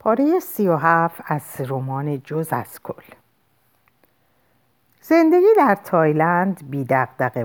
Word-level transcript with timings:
پاره 0.00 0.38
سی 0.38 0.68
و 0.68 0.76
هفت 0.76 1.20
از 1.26 1.42
رمان 1.58 2.22
جزء 2.22 2.48
از 2.52 2.82
کل. 2.82 3.02
زندگی 5.00 5.46
در 5.56 5.74
تایلند 5.84 6.70
بی 6.70 6.86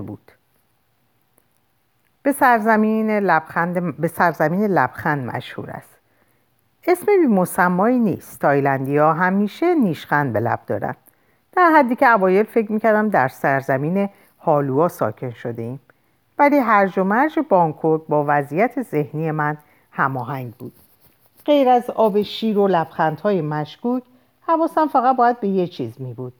بود. 0.00 0.32
به 2.22 2.32
سرزمین 2.32 3.10
لبخند, 3.10 3.96
به 3.96 4.08
سرزمین 4.08 4.64
لبخند 4.64 5.26
مشهور 5.26 5.70
است. 5.70 5.98
اسم 6.84 7.06
بی 7.06 7.26
مسمایی 7.26 7.98
نیست. 7.98 8.40
تایلندی 8.40 8.96
ها 8.96 9.12
همیشه 9.12 9.74
نیشخند 9.74 10.32
به 10.32 10.40
لب 10.40 10.60
دارند. 10.66 10.96
در 11.52 11.70
حدی 11.76 11.96
که 11.96 12.08
اوایل 12.08 12.46
فکر 12.46 12.72
می‌کردم 12.72 13.08
در 13.08 13.28
سرزمین 13.28 14.08
هالوها 14.40 14.88
ساکن 14.88 15.30
شده 15.30 15.62
ایم 15.62 15.80
ولی 16.38 16.56
هرج 16.56 16.98
و 16.98 17.04
مرج 17.04 17.38
بانکوک 17.48 18.02
با 18.08 18.24
وضعیت 18.28 18.82
ذهنی 18.82 19.30
من 19.30 19.56
هماهنگ 19.90 20.54
بود. 20.54 20.85
غیر 21.46 21.68
از 21.68 21.90
آب 21.90 22.22
شیر 22.22 22.58
و 22.58 22.68
لبخندهای 22.68 23.40
مشکوک 23.40 24.02
حواسم 24.40 24.86
فقط 24.86 25.16
باید 25.16 25.40
به 25.40 25.48
یه 25.48 25.66
چیز 25.66 26.00
می 26.00 26.14
بود. 26.14 26.32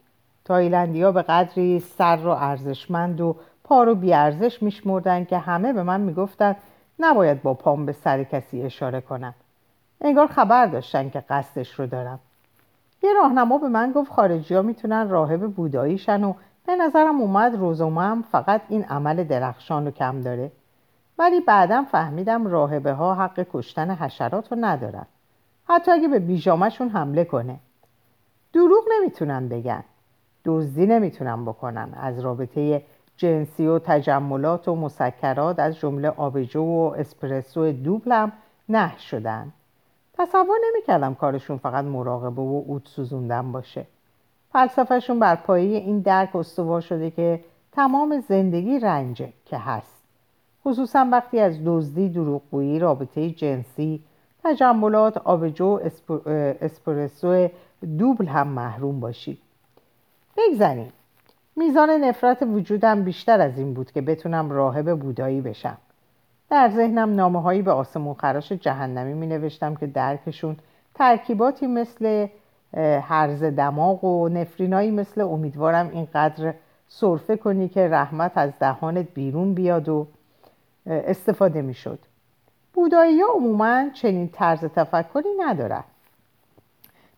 تایلندیا 0.44 1.12
به 1.12 1.22
قدری 1.22 1.80
سر 1.80 2.16
و 2.16 2.28
ارزشمند 2.28 3.20
و 3.20 3.36
پا 3.64 3.84
رو 3.84 3.94
بیارزش 3.94 4.62
میشمردن 4.62 5.24
که 5.24 5.38
همه 5.38 5.72
به 5.72 5.82
من 5.82 6.00
می‌گفتن 6.00 6.56
نباید 6.98 7.42
با 7.42 7.54
پام 7.54 7.86
به 7.86 7.92
سر 7.92 8.24
کسی 8.24 8.62
اشاره 8.62 9.00
کنم. 9.00 9.34
انگار 10.00 10.26
خبر 10.26 10.66
داشتن 10.66 11.10
که 11.10 11.20
قصدش 11.20 11.70
رو 11.70 11.86
دارم. 11.86 12.18
یه 13.02 13.12
راهنما 13.12 13.58
به 13.58 13.68
من 13.68 13.92
گفت 13.92 14.12
خارجی 14.12 14.54
ها 14.54 14.62
می‌تونن 14.62 15.08
راهب 15.08 15.50
بوداییشن 15.50 16.24
و 16.24 16.32
به 16.66 16.76
نظرم 16.76 17.20
اومد 17.20 17.54
روزومه 17.54 18.02
هم 18.02 18.24
فقط 18.32 18.60
این 18.68 18.84
عمل 18.84 19.24
درخشان 19.24 19.84
رو 19.84 19.90
کم 19.90 20.20
داره. 20.20 20.50
ولی 21.18 21.40
بعدم 21.40 21.84
فهمیدم 21.84 22.46
راهبه 22.46 22.92
ها 22.92 23.14
حق 23.14 23.46
کشتن 23.52 23.90
حشرات 23.90 24.52
رو 24.52 24.58
ندارن. 24.60 25.06
حتی 25.68 25.90
اگه 25.90 26.08
به 26.08 26.18
بیجامشون 26.18 26.88
حمله 26.88 27.24
کنه. 27.24 27.56
دروغ 28.52 28.84
نمی‌تونن 28.96 29.48
بگن. 29.48 29.84
دزدی 30.44 30.86
نمی‌تونن 30.86 31.44
بکنن. 31.44 31.88
از 32.00 32.20
رابطه 32.20 32.82
جنسی 33.16 33.66
و 33.66 33.78
تجملات 33.78 34.68
و 34.68 34.74
مسکرات 34.74 35.58
از 35.58 35.76
جمله 35.76 36.08
آبجو 36.08 36.62
و 36.62 36.94
اسپرسو 36.98 37.72
دوبل 37.72 38.12
هم 38.12 38.32
نه 38.68 38.98
شدن. 38.98 39.52
تصور 40.18 40.58
نمی‌کردم 40.68 41.14
کارشون 41.14 41.58
فقط 41.58 41.84
مراقبه 41.84 42.42
و 42.42 42.62
اود 42.66 42.82
سوزوندن 42.84 43.52
باشه. 43.52 43.86
فلسفهشون 44.52 45.18
بر 45.18 45.36
پایه 45.36 45.78
این 45.78 46.00
درک 46.00 46.36
استوار 46.36 46.80
شده 46.80 47.10
که 47.10 47.40
تمام 47.72 48.20
زندگی 48.20 48.78
رنجه 48.78 49.32
که 49.44 49.58
هست. 49.58 49.95
خصوصا 50.66 51.08
وقتی 51.12 51.40
از 51.40 51.58
دزدی 51.64 52.08
دروغگویی 52.08 52.78
رابطه 52.78 53.30
جنسی 53.30 54.02
تجملات 54.44 55.16
آبجو 55.16 55.80
اسپرسو 56.60 57.48
دوبل 57.98 58.26
هم 58.26 58.48
محروم 58.48 59.00
باشی 59.00 59.38
بگذاریم 60.36 60.92
میزان 61.56 61.90
نفرت 61.90 62.42
وجودم 62.42 63.04
بیشتر 63.04 63.40
از 63.40 63.58
این 63.58 63.74
بود 63.74 63.92
که 63.92 64.00
بتونم 64.00 64.50
راهب 64.50 65.00
بودایی 65.00 65.40
بشم. 65.40 65.78
در 66.50 66.70
ذهنم 66.74 67.14
نامه 67.14 67.42
هایی 67.42 67.62
به 67.62 67.72
آسمون 67.72 68.14
خراش 68.14 68.52
جهنمی 68.52 69.14
می 69.14 69.26
نوشتم 69.26 69.74
که 69.74 69.86
درکشون 69.86 70.56
ترکیباتی 70.94 71.66
مثل 71.66 72.26
هرز 73.02 73.44
دماغ 73.44 74.04
و 74.04 74.28
نفرینایی 74.28 74.90
مثل 74.90 75.20
امیدوارم 75.20 75.90
اینقدر 75.92 76.54
صرفه 76.88 77.36
کنی 77.36 77.68
که 77.68 77.88
رحمت 77.88 78.32
از 78.34 78.52
دهانت 78.60 79.06
بیرون 79.14 79.54
بیاد 79.54 79.88
و 79.88 80.06
استفاده 80.86 81.62
می 81.62 81.74
شد 81.74 81.98
بودایی 82.72 83.20
ها 83.20 83.28
عموما 83.34 83.90
چنین 83.90 84.28
طرز 84.28 84.64
تفکری 84.64 85.28
ندارن 85.38 85.84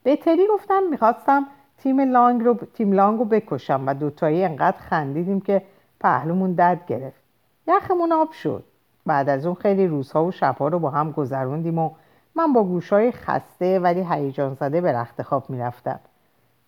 بهتری 0.03 0.47
گفتم 0.55 0.83
می‌خواستم 0.91 1.47
تیم 1.79 2.01
لانگ 2.01 2.45
رو 2.45 2.55
تیم 2.75 2.93
لانگ 2.93 3.19
رو 3.19 3.25
بکشم 3.25 3.85
و 3.87 3.95
دوتایی 3.95 4.45
انقدر 4.45 4.77
خندیدیم 4.79 5.41
که 5.41 5.63
پهلومون 6.01 6.53
درد 6.53 6.87
گرفت. 6.87 7.23
یخمون 7.67 8.13
آب 8.13 8.33
شد. 8.33 8.65
بعد 9.07 9.29
از 9.29 9.47
اون 9.47 9.55
خیلی 9.55 9.87
روزها 9.87 10.25
و 10.25 10.31
شبها 10.31 10.69
رو 10.69 10.79
با 10.79 10.91
هم 10.91 11.13
گذروندیم 11.13 11.79
و 11.79 11.91
من 12.35 12.53
با 12.53 12.65
گوشای 12.65 13.13
خسته 13.13 13.79
ولی 13.79 14.07
هیجان 14.11 14.55
زده 14.55 14.81
به 14.81 14.93
رخت 14.93 15.23
خواب 15.23 15.51
می‌رفتم. 15.51 16.01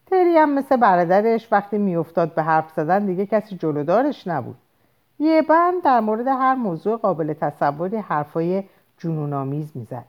تری 0.06 0.36
هم 0.36 0.54
مثل 0.54 0.76
برادرش 0.76 1.52
وقتی 1.52 1.78
میافتاد 1.78 2.34
به 2.34 2.42
حرف 2.42 2.70
زدن 2.70 3.06
دیگه 3.06 3.26
کسی 3.26 3.56
جلودارش 3.56 4.26
نبود. 4.26 4.56
یه 5.22 5.42
بند 5.42 5.82
در 5.82 6.00
مورد 6.00 6.26
هر 6.28 6.54
موضوع 6.54 6.96
قابل 6.96 7.32
تصوری 7.32 7.96
حرفای 7.96 8.64
جنونآمیز 8.98 9.72
می‌زد. 9.74 10.04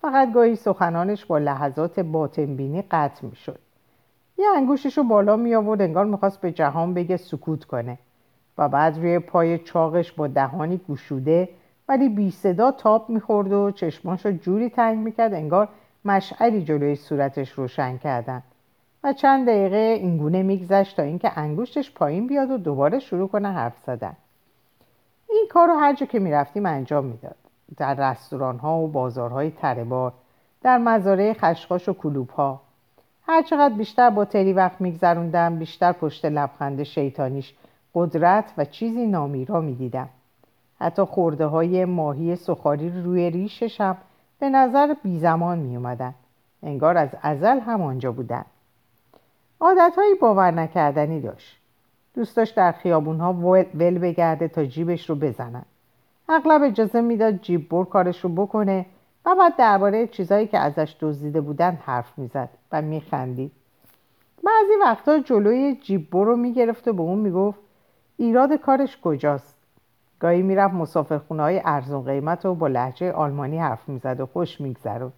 فقط 0.00 0.32
گاهی 0.32 0.56
سخنانش 0.56 1.24
با 1.24 1.38
لحظات 1.38 2.00
باطنبینی 2.00 2.82
قطع 2.82 3.26
می‌شد. 3.26 3.58
یه 4.38 4.46
انگوشش 4.56 4.98
رو 4.98 5.04
بالا 5.04 5.36
می 5.36 5.54
آورد 5.54 5.82
انگار 5.82 6.04
می‌خواست 6.04 6.40
به 6.40 6.52
جهان 6.52 6.94
بگه 6.94 7.16
سکوت 7.16 7.64
کنه 7.64 7.98
و 8.58 8.68
بعد 8.68 8.98
روی 8.98 9.18
پای 9.18 9.58
چاقش 9.58 10.12
با 10.12 10.26
دهانی 10.26 10.80
گشوده 10.88 11.48
ولی 11.88 12.08
بی 12.08 12.30
صدا 12.30 12.70
تاب 12.70 13.10
می‌خورد 13.10 13.52
و 13.52 13.70
چشماش 13.70 14.26
جوری 14.26 14.70
تنگ 14.70 14.98
می‌کرد 14.98 15.34
انگار 15.34 15.68
مشعری 16.04 16.64
جلوی 16.64 16.96
صورتش 16.96 17.52
روشن 17.52 17.98
کردن. 17.98 18.42
و 19.04 19.12
چند 19.12 19.46
دقیقه 19.46 19.76
اینگونه 19.76 20.42
میگذشت 20.42 20.96
تا 20.96 21.02
اینکه 21.02 21.38
انگشتش 21.38 21.94
پایین 21.94 22.26
بیاد 22.26 22.50
و 22.50 22.58
دوباره 22.58 22.98
شروع 22.98 23.28
کنه 23.28 23.52
حرف 23.52 23.78
زدن. 23.86 24.16
این 25.36 25.48
کار 25.50 25.68
رو 25.68 25.74
هر 25.74 25.94
جا 25.94 26.06
که 26.06 26.18
می‌رفتیم 26.18 26.66
انجام 26.66 27.04
می‌داد. 27.04 27.36
در 27.76 27.94
رستوران 27.94 28.58
ها 28.58 28.78
و 28.78 28.88
بازارهای 28.88 29.50
تربار 29.50 30.12
در 30.62 30.78
مزارع 30.78 31.32
خشخاش 31.32 31.88
و 31.88 31.92
کلوب 31.92 32.30
ها 32.30 32.60
هر 33.22 33.42
چقدر 33.42 33.74
بیشتر 33.74 34.10
با 34.10 34.24
تری 34.24 34.52
وقت 34.52 34.80
میگذروندم 34.80 35.58
بیشتر 35.58 35.92
پشت 35.92 36.24
لبخند 36.24 36.82
شیطانیش 36.82 37.54
قدرت 37.94 38.52
و 38.58 38.64
چیزی 38.64 39.06
نامیرا 39.06 39.60
می‌دیدم. 39.60 40.08
حتی 40.80 41.02
خورده 41.02 41.46
های 41.46 41.84
ماهی 41.84 42.36
سخاری 42.36 43.02
روی 43.02 43.30
ریشش 43.30 43.80
هم 43.80 43.96
به 44.38 44.50
نظر 44.50 44.94
بی 45.02 45.18
زمان 45.18 45.58
می 45.58 45.76
اومدن. 45.76 46.14
انگار 46.62 46.96
از 46.96 47.08
ازل 47.22 47.60
هم 47.60 47.82
آنجا 47.82 48.12
بودن. 48.12 48.44
عادت 49.60 49.94
باور 50.20 50.50
نکردنی 50.50 51.20
داشت. 51.20 51.65
دوست 52.16 52.36
داشت 52.36 52.56
در 52.56 52.72
خیابون 52.72 53.20
ها 53.20 53.32
ول 53.74 53.98
بگرده 53.98 54.48
تا 54.48 54.64
جیبش 54.64 55.10
رو 55.10 55.16
بزنن. 55.16 55.64
اغلب 56.28 56.62
اجازه 56.62 57.00
می‌داد 57.00 57.40
جیب 57.40 57.68
بر 57.68 57.84
کارش 57.84 58.20
رو 58.24 58.28
بکنه 58.30 58.86
و 59.26 59.34
بعد 59.34 59.56
درباره 59.56 60.06
چیزهایی 60.06 60.46
که 60.46 60.58
ازش 60.58 60.96
دزدیده 61.00 61.40
بودن 61.40 61.78
حرف 61.84 62.18
می‌زد 62.18 62.48
و 62.72 62.82
میخندید. 62.82 63.52
بعضی 64.44 64.72
وقتا 64.82 65.18
جلوی 65.18 65.74
جیب 65.82 66.16
رو 66.16 66.36
می‌گرفت 66.36 66.88
و 66.88 66.92
به 66.92 67.02
اون 67.02 67.18
می‌گفت 67.18 67.58
ایراد 68.16 68.52
کارش 68.52 69.00
کجاست؟ 69.00 69.56
گاهی 70.20 70.42
می‌رفت 70.42 70.74
مسافرخونه 70.74 71.42
های 71.42 71.60
ارزون 71.64 72.04
قیمت 72.04 72.46
و 72.46 72.54
با 72.54 72.68
لحجه 72.68 73.12
آلمانی 73.12 73.58
حرف 73.58 73.88
می‌زد 73.88 74.20
و 74.20 74.26
خوش 74.26 74.60
میگذرد 74.60 75.12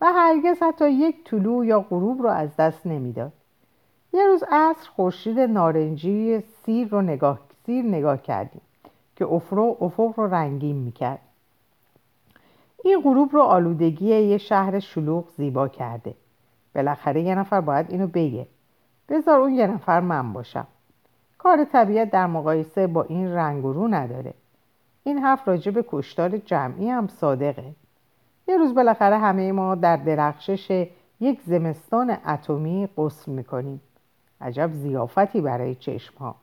و 0.00 0.06
هرگز 0.12 0.62
حتی 0.62 0.90
یک 0.90 1.24
طلوع 1.24 1.66
یا 1.66 1.80
غروب 1.80 2.22
رو 2.22 2.28
از 2.28 2.56
دست 2.56 2.86
نمی‌داد. 2.86 3.32
یه 4.14 4.26
روز 4.26 4.44
عصر 4.50 4.88
خورشید 4.96 5.40
نارنجی 5.40 6.40
سیر 6.40 6.88
رو 6.88 7.02
نگاه 7.02 7.38
سیر 7.66 7.84
نگاه 7.84 8.22
کردیم 8.22 8.60
که 9.16 9.24
افق 9.24 9.82
افق 9.82 10.12
رو 10.16 10.26
رنگین 10.26 10.76
می‌کرد. 10.76 11.18
این 12.84 13.00
غروب 13.00 13.32
رو 13.32 13.40
آلودگی 13.42 14.06
یه 14.06 14.38
شهر 14.38 14.78
شلوغ 14.78 15.24
زیبا 15.36 15.68
کرده. 15.68 16.14
بالاخره 16.74 17.22
یه 17.22 17.34
نفر 17.34 17.60
باید 17.60 17.90
اینو 17.90 18.06
بگه. 18.06 18.46
بذار 19.08 19.40
اون 19.40 19.54
یه 19.54 19.66
نفر 19.66 20.00
من 20.00 20.32
باشم. 20.32 20.66
کار 21.38 21.64
طبیعت 21.64 22.10
در 22.10 22.26
مقایسه 22.26 22.86
با 22.86 23.02
این 23.02 23.28
رنگ 23.28 23.64
رو 23.64 23.88
نداره. 23.88 24.34
این 25.04 25.18
حرف 25.18 25.48
راجع 25.48 25.70
به 25.72 25.84
کشتار 25.88 26.38
جمعی 26.38 26.88
هم 26.88 27.08
صادقه. 27.08 27.72
یه 28.48 28.56
روز 28.56 28.74
بالاخره 28.74 29.18
همه 29.18 29.52
ما 29.52 29.74
در 29.74 29.96
درخشش 29.96 30.88
یک 31.20 31.40
زمستان 31.46 32.16
اتمی 32.26 32.88
قسل 32.96 33.32
می‌کنیم. 33.32 33.80
عجب 34.44 34.70
زیافتی 34.72 35.40
برای 35.40 35.74
چشم 35.74 36.18
ها 36.18 36.34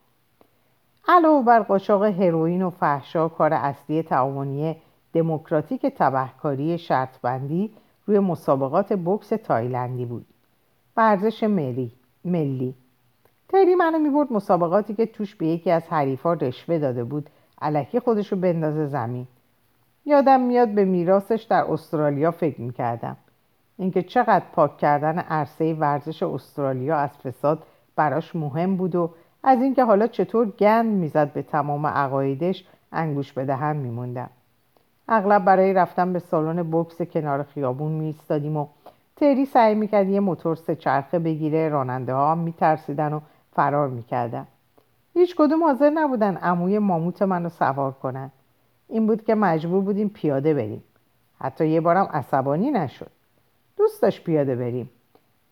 علاوه 1.08 1.44
بر 1.44 1.60
قاچاق 1.60 2.04
هروئین 2.04 2.62
و 2.62 2.70
فحشا 2.70 3.28
کار 3.28 3.52
اصلی 3.54 4.02
تعاونی 4.02 4.76
دموکراتیک 5.12 5.86
تبهکاری 5.86 6.78
شرطبندی 6.78 7.70
روی 8.06 8.18
مسابقات 8.18 8.92
بکس 8.92 9.28
تایلندی 9.28 10.04
بود. 10.04 10.26
ورزش 10.96 11.42
ملی 11.42 11.92
ملی. 12.24 12.74
تری 13.48 13.74
منو 13.74 13.98
می‌برد 13.98 14.32
مسابقاتی 14.32 14.94
که 14.94 15.06
توش 15.06 15.34
به 15.34 15.46
یکی 15.46 15.70
از 15.70 15.88
حریفا 15.88 16.32
رشوه 16.32 16.78
داده 16.78 17.04
بود 17.04 17.30
علکی 17.62 18.00
خودشو 18.00 18.36
بندازه 18.36 18.86
زمین. 18.86 19.26
یادم 20.06 20.40
میاد 20.40 20.68
به 20.68 20.84
میراثش 20.84 21.42
در 21.42 21.64
استرالیا 21.64 22.30
فکر 22.30 22.60
می‌کردم. 22.60 23.16
اینکه 23.78 24.02
چقدر 24.02 24.44
پاک 24.52 24.78
کردن 24.78 25.18
عرصه 25.18 25.74
ورزش 25.74 26.22
استرالیا 26.22 26.96
از 26.96 27.10
فساد 27.10 27.62
براش 27.96 28.36
مهم 28.36 28.76
بود 28.76 28.96
و 28.96 29.10
از 29.42 29.62
اینکه 29.62 29.84
حالا 29.84 30.06
چطور 30.06 30.46
گند 30.46 30.86
می‌زد 30.86 31.32
به 31.32 31.42
تمام 31.42 31.86
عقایدش 31.86 32.64
انگوش 32.92 33.32
به 33.32 33.44
دهن 33.44 33.76
میموندم. 33.76 34.30
اغلب 35.08 35.44
برای 35.44 35.72
رفتن 35.72 36.12
به 36.12 36.18
سالن 36.18 36.70
بکس 36.70 37.02
کنار 37.02 37.42
خیابون 37.42 37.92
می 37.92 38.14
و 38.30 38.64
تری 39.16 39.44
سعی 39.44 39.74
می‌کرد 39.74 40.08
یه 40.08 40.20
موتور 40.20 40.56
سه 40.56 40.76
چرخه 40.76 41.18
بگیره 41.18 41.68
راننده 41.68 42.14
ها 42.14 42.34
میترسیدن 42.34 43.12
و 43.12 43.20
فرار 43.52 43.88
می‌کردن. 43.88 44.46
هیچ 45.14 45.36
کدوم 45.36 45.64
حاضر 45.64 45.90
نبودن 45.90 46.36
عموی 46.36 46.78
ماموت 46.78 47.22
منو 47.22 47.48
سوار 47.48 47.92
کنن. 47.92 48.30
این 48.88 49.06
بود 49.06 49.24
که 49.24 49.34
مجبور 49.34 49.84
بودیم 49.84 50.08
پیاده 50.08 50.54
بریم. 50.54 50.84
حتی 51.40 51.68
یه 51.68 51.80
بارم 51.80 52.08
عصبانی 52.12 52.70
نشد. 52.70 53.10
دوست 53.76 54.02
داشت 54.02 54.24
پیاده 54.24 54.56
بریم. 54.56 54.90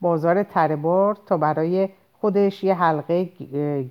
بازار 0.01 0.43
تربار 0.43 1.19
تا 1.27 1.37
برای 1.37 1.89
خودش 2.21 2.65
یه 2.65 2.75
حلقه 2.75 3.25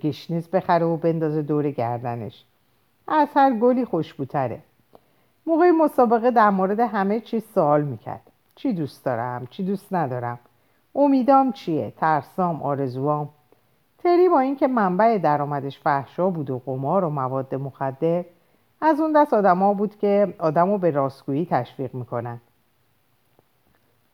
گشنیز 0.03 0.49
بخره 0.49 0.85
و 0.85 0.97
بندازه 0.97 1.41
دور 1.41 1.71
گردنش. 1.71 2.43
از 3.07 3.27
هر 3.35 3.53
گلی 3.53 3.85
خوشبوتره. 3.85 4.59
موقع 5.45 5.71
مسابقه 5.71 6.31
در 6.31 6.49
مورد 6.49 6.79
همه 6.79 7.19
چیز 7.19 7.43
سوال 7.53 7.81
می‌کرد. 7.81 8.21
چی 8.55 8.73
دوست 8.73 9.05
دارم؟ 9.05 9.47
چی 9.49 9.63
دوست 9.63 9.93
ندارم؟ 9.93 10.39
امیدام 10.95 11.51
چیه؟ 11.51 11.93
ترسام 11.97 12.63
آرزوام؟ 12.63 13.29
تری 14.03 14.29
با 14.29 14.39
اینکه 14.39 14.67
منبع 14.67 15.17
درآمدش 15.17 15.79
فحشا 15.79 16.29
بود 16.29 16.49
و 16.49 16.61
قمار 16.65 17.03
و 17.03 17.09
مواد 17.09 17.55
مخدر 17.55 18.23
از 18.81 18.99
اون 18.99 19.11
دست 19.11 19.33
آدما 19.33 19.73
بود 19.73 19.97
که 19.97 20.33
آدمو 20.39 20.77
به 20.77 20.91
راستگویی 20.91 21.47
تشویق 21.51 21.93
می‌کنن. 21.93 22.41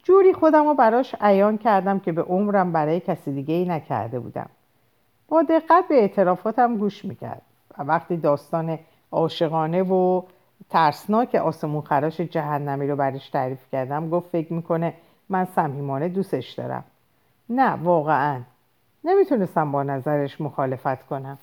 جوری 0.06 0.34
خودم 0.34 0.68
رو 0.68 0.74
براش 0.74 1.16
عیان 1.22 1.58
کردم 1.58 2.00
که 2.00 2.12
به 2.12 2.22
عمرم 2.22 2.72
برای 2.72 3.00
کسی 3.00 3.34
دیگه 3.34 3.54
ای 3.54 3.66
نکرده 3.66 4.20
بودم. 4.20 4.50
با 5.30 5.44
دقت 5.44 5.88
به 5.90 5.96
اعترافاتم 5.96 6.78
گوش 6.78 7.06
می‌کرد 7.06 7.42
و 7.78 7.84
وقتی 7.84 8.18
داستان 8.18 8.80
عاشقانه 9.12 9.84
و 9.84 10.22
ترسناک 10.70 11.36
آسمون 11.36 11.82
خراش 11.82 12.22
جهنمی 12.22 12.88
رو 12.88 12.96
برش 12.96 13.30
تعریف 13.30 13.60
کردم 13.72 14.10
گفت 14.10 14.30
فکر 14.30 14.54
می‌کنه 14.54 14.94
من 15.30 15.46
صمیمانه 15.46 16.10
دوستش 16.10 16.52
دارم. 16.52 16.84
نه 17.50 17.70
واقعا. 17.72 18.42
نمی‌تونستم 19.04 19.72
با 19.72 19.84
نظرش 19.84 20.42
مخالفت 20.42 21.06
کنم. 21.06 21.38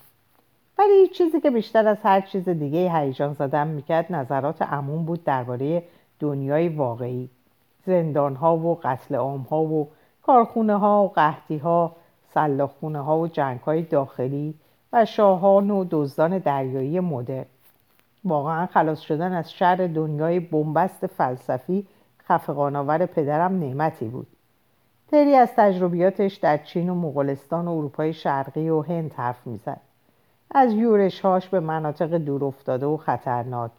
ولی 0.79 1.07
چیزی 1.07 1.41
که 1.41 1.51
بیشتر 1.51 1.87
از 1.87 1.97
هر 2.03 2.21
چیز 2.21 2.49
دیگه 2.49 2.99
هیجان 2.99 3.33
زدم 3.33 3.67
می‌کرد 3.67 4.05
نظرات 4.13 4.61
عموم 4.61 5.05
بود 5.05 5.23
درباره 5.23 5.83
دنیای 6.19 6.69
واقعی. 6.69 7.29
زندان 7.85 8.35
ها 8.35 8.57
و 8.57 8.79
قتل 8.83 9.15
عام 9.15 9.41
ها 9.41 9.61
و 9.61 9.89
کارخونه 10.21 10.77
ها 10.77 11.03
و 11.03 11.09
قحطی 11.09 11.57
ها 11.57 11.95
سلاخونه 12.33 13.01
ها 13.01 13.19
و 13.19 13.27
جنگ 13.27 13.59
های 13.59 13.81
داخلی 13.81 14.53
و 14.93 15.05
شاهان 15.05 15.71
و 15.71 15.85
دزدان 15.91 16.37
دریایی 16.37 16.99
مدر 16.99 17.45
واقعا 18.25 18.65
خلاص 18.65 18.99
شدن 18.99 19.33
از 19.33 19.53
شر 19.53 19.75
دنیای 19.75 20.39
بنبست 20.39 21.07
فلسفی 21.07 21.87
خفقانآور 22.27 23.05
پدرم 23.05 23.59
نعمتی 23.59 24.05
بود. 24.05 24.27
تری 25.11 25.35
از 25.35 25.49
تجربیاتش 25.55 26.35
در 26.35 26.57
چین 26.57 26.89
و 26.89 26.95
مغولستان 26.95 27.67
و 27.67 27.71
اروپای 27.71 28.13
شرقی 28.13 28.69
و 28.69 28.81
هند 28.81 29.13
حرف 29.13 29.47
می‌زد. 29.47 29.81
از 30.51 30.73
یورشهاش 30.73 31.47
به 31.49 31.59
مناطق 31.59 32.17
دور 32.17 32.43
افتاده 32.43 32.85
و 32.85 32.97
خطرناک. 32.97 33.71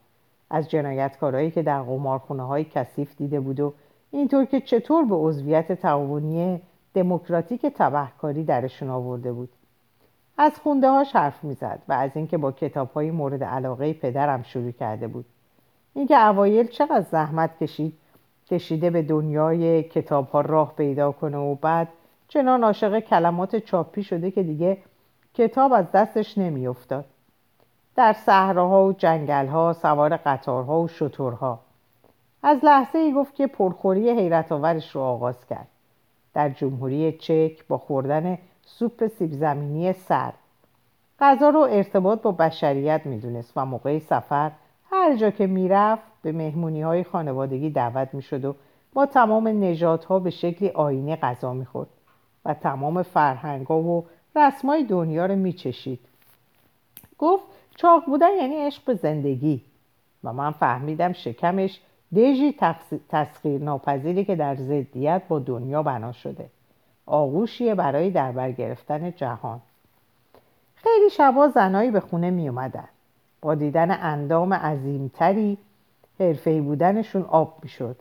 از 0.50 0.71
جنایتکارهایی 0.71 1.50
که 1.50 1.62
در 1.62 1.83
قمارخونه 1.83 2.43
های 2.43 2.65
کثیف 2.65 3.17
دیده 3.17 3.41
بود 3.41 3.61
و 3.61 3.75
اینطور 4.14 4.44
که 4.44 4.61
چطور 4.61 5.05
به 5.05 5.14
عضویت 5.14 5.72
تعاونی 5.72 6.61
دموکراتیک 6.94 7.66
تبهکاری 7.66 8.44
درشون 8.44 8.90
آورده 8.90 9.32
بود. 9.32 9.49
از 10.38 10.58
خونده 10.58 10.90
هاش 10.90 11.16
حرف 11.16 11.44
می‌زد 11.44 11.82
و 11.88 11.93
از 11.93 12.11
اینکه 12.14 12.38
با 12.38 12.52
کتاب 12.52 12.93
های 12.93 13.11
مورد 13.11 13.44
علاقه 13.44 13.93
پدرم 13.93 14.43
شروع 14.43 14.70
کرده 14.70 15.08
بود. 15.08 15.25
اینکه 15.94 16.26
اوایل 16.26 16.66
چقدر 16.66 17.06
زحمت 17.11 17.58
کشید 17.58 17.99
کشیده 18.46 18.90
به 18.90 19.02
دنیای 19.02 19.82
کتاب 19.82 20.28
ها 20.28 20.40
راه 20.40 20.75
پیدا 20.76 21.12
کنه 21.12 21.37
و 21.37 21.55
بعد 21.55 21.88
چنان 22.28 22.64
عاشق 22.64 23.00
کلمات 23.00 23.56
چاپی 23.56 24.02
شده 24.02 24.31
که 24.31 24.43
دیگه 24.43 24.78
کتاب 25.34 25.72
از 25.72 25.93
دستش 25.93 26.38
نمیافتاد. 26.38 27.05
در 27.96 28.12
صحراها 28.12 28.87
و 28.87 28.93
جنگلها 28.93 29.72
سوار 29.72 30.16
قطارها 30.16 30.81
و 30.81 30.88
شترها. 30.88 31.63
از 32.46 32.58
لحظه 32.62 32.99
ای 32.99 33.12
گفت 33.12 33.35
که 33.35 33.46
پرخوری 33.46 34.11
حیرت 34.11 34.52
آورش 34.52 34.91
رو 34.91 35.00
آغاز 35.00 35.46
کرد. 35.46 35.69
در 36.35 36.49
جمهوری 36.49 37.12
چک 37.12 37.67
با 37.69 37.79
خوردن 37.79 38.38
سوپ 38.62 39.06
سیب 39.06 39.32
زمینی 39.32 39.93
سرد. 39.93 40.35
غذا 41.20 41.49
رو 41.49 41.61
ارتباط 41.61 42.23
با 42.23 42.32
بشریت 42.32 43.00
می‌دونست 43.05 43.52
و 43.56 43.67
موقع 43.67 43.99
سفر 43.99 44.50
هر 44.91 45.17
جا 45.17 45.31
که 45.31 45.46
می‌رفت 45.46 46.02
به 46.23 46.32
مهمونی 46.32 46.82
های 46.82 47.05
خانوادگی 47.05 47.70
دعوت 47.70 48.14
می‌شد 48.14 48.44
و 48.44 48.55
با 48.93 49.06
تمام 49.06 49.49
نجات 49.49 50.05
ها 50.05 50.19
به 50.19 50.31
شکلی 50.31 50.69
آینه 50.69 51.17
غذا 51.17 51.52
می‌خورد 51.52 51.88
و 52.44 52.55
تمام 52.55 53.02
فرهنگ 53.02 53.67
ها 53.67 53.79
و 53.79 54.05
رسمای 54.37 54.85
دنیا 54.85 55.26
رو 55.26 55.37
میچشید. 55.37 56.00
گفت 57.19 57.44
چاق 57.76 58.05
بودن 58.06 58.31
یعنی 58.40 58.56
عشق 58.56 58.85
به 58.85 58.94
زندگی 58.94 59.62
و 60.25 60.32
من 60.32 60.50
فهمیدم 60.50 61.12
شکمش 61.12 61.81
دژی 62.16 62.56
تسخیر 63.08 63.61
ناپذیری 63.61 64.25
که 64.25 64.37
در 64.37 64.55
ضدیت 64.55 65.22
با 65.28 65.38
دنیا 65.38 65.82
بنا 65.82 66.12
شده. 66.12 66.46
آغوشیه 67.06 67.75
برای 67.75 68.11
دربر 68.11 68.52
گرفتن 68.52 69.11
جهان. 69.11 69.61
خیلی 70.75 71.11
شبا 71.11 71.49
زنایی 71.49 71.90
به 71.90 72.00
خونه 72.00 72.31
می 72.31 72.49
اومدن. 72.49 72.88
با 73.40 73.55
دیدن 73.55 73.99
اندام 74.02 74.55
عظیمتری 74.55 75.58
حرفه‌ای 76.20 76.61
بودنشون 76.61 77.22
آب 77.22 77.58
می‌شد. 77.62 77.96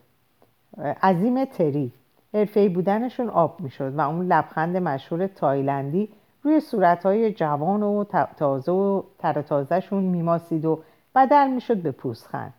عظیم 1.03 1.45
تری 1.45 1.91
حرفه‌ای 2.33 2.69
بودنشون 2.69 3.29
آب 3.29 3.59
می‌شد 3.59 3.95
و 3.95 4.01
اون 4.01 4.27
لبخند 4.27 4.77
مشهور 4.77 5.27
تایلندی 5.27 6.09
روی 6.43 6.59
صورتهای 6.59 7.33
جوان 7.33 7.83
و 7.83 8.03
تازه 8.37 8.71
و 8.71 9.03
ترتازهشون 9.19 10.03
میماسید 10.03 10.65
و 10.65 10.79
بدل 11.15 11.47
می‌شد 11.47 11.77
به 11.77 11.91
پوزخند 11.91 12.53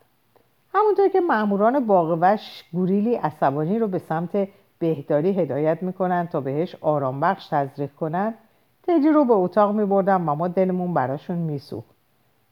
همونطور 0.74 1.08
که 1.08 1.20
ماموران 1.20 1.86
باغوش 1.86 2.64
گوریلی 2.72 3.14
عصبانی 3.14 3.78
رو 3.78 3.88
به 3.88 3.98
سمت 3.98 4.48
بهداری 4.78 5.40
هدایت 5.40 5.82
می‌کنن 5.82 6.26
تا 6.26 6.40
بهش 6.40 6.76
آرام 6.80 7.20
بخش 7.20 7.48
تزریق 7.48 7.92
کنن 7.92 8.34
تدی 8.82 9.08
رو 9.08 9.24
به 9.24 9.34
اتاق 9.34 9.74
میبردم 9.74 10.28
و 10.28 10.34
ما 10.34 10.48
دلمون 10.48 10.94
براشون 10.94 11.38
میسوخت. 11.38 11.94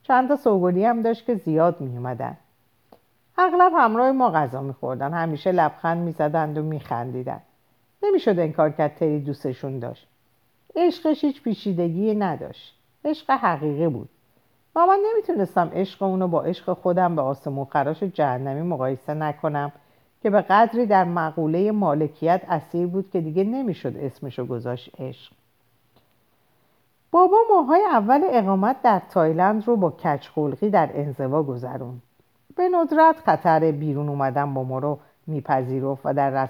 چند 0.02 0.28
تا 0.28 0.36
سوگلی 0.36 0.84
هم 0.84 1.02
داشت 1.02 1.26
که 1.26 1.34
زیاد 1.34 1.80
میومدن 1.80 2.36
اغلب 3.38 3.72
همراه 3.76 4.12
ما 4.12 4.30
غذا 4.30 4.62
میخوردن 4.62 5.12
همیشه 5.14 5.52
لبخند 5.52 5.98
می‌زدند 6.04 6.58
و 6.58 6.62
میخندیدن. 6.62 7.40
نمی‌شد 8.02 8.38
انکار 8.38 8.70
کرد 8.70 8.94
تری 8.94 9.20
دوستشون 9.20 9.78
داشت. 9.78 10.06
عشقش 10.76 11.24
هیچ 11.24 11.42
پیچیدگی 11.42 12.14
نداشت. 12.14 12.78
عشق 13.04 13.30
حقیقی 13.30 13.88
بود. 13.88 14.08
و 14.76 14.86
من 14.86 15.00
نمی‌تونستم 15.12 15.70
عشق 15.74 16.02
اونو 16.02 16.28
با 16.28 16.42
عشق 16.42 16.72
خودم 16.72 17.16
به 17.16 17.22
آسمون 17.22 17.64
خراش 17.64 18.02
جهنمی 18.02 18.62
مقایسه 18.62 19.14
نکنم 19.14 19.72
که 20.22 20.30
به 20.30 20.40
قدری 20.40 20.86
در 20.86 21.04
مقوله 21.04 21.72
مالکیت 21.72 22.42
اسیر 22.48 22.86
بود 22.86 23.10
که 23.10 23.20
دیگه 23.20 23.44
نمی‌شد 23.44 23.96
اسمشو 23.96 24.46
گذاشت 24.46 25.00
عشق 25.00 25.32
بابا 27.10 27.36
ماهای 27.50 27.80
اول 27.90 28.20
اقامت 28.30 28.82
در 28.82 29.02
تایلند 29.10 29.68
رو 29.68 29.76
با 29.76 29.90
کچخلقی 29.90 30.70
در 30.70 30.90
انزوا 30.94 31.42
گذرون 31.42 32.02
به 32.56 32.68
ندرت 32.68 33.16
خطر 33.16 33.72
بیرون 33.72 34.08
اومدن 34.08 34.54
با 34.54 34.64
ما 34.64 34.78
رو 34.78 34.98
میپذیرفت 35.26 36.00
و 36.04 36.14
در 36.14 36.48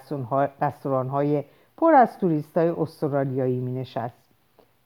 رستوران 0.60 1.08
های 1.08 1.44
پر 1.76 1.94
از 1.94 2.18
توریست 2.18 2.56
های 2.58 2.68
استرالیایی 2.68 3.60
می 3.60 3.72
نشست. 3.72 4.21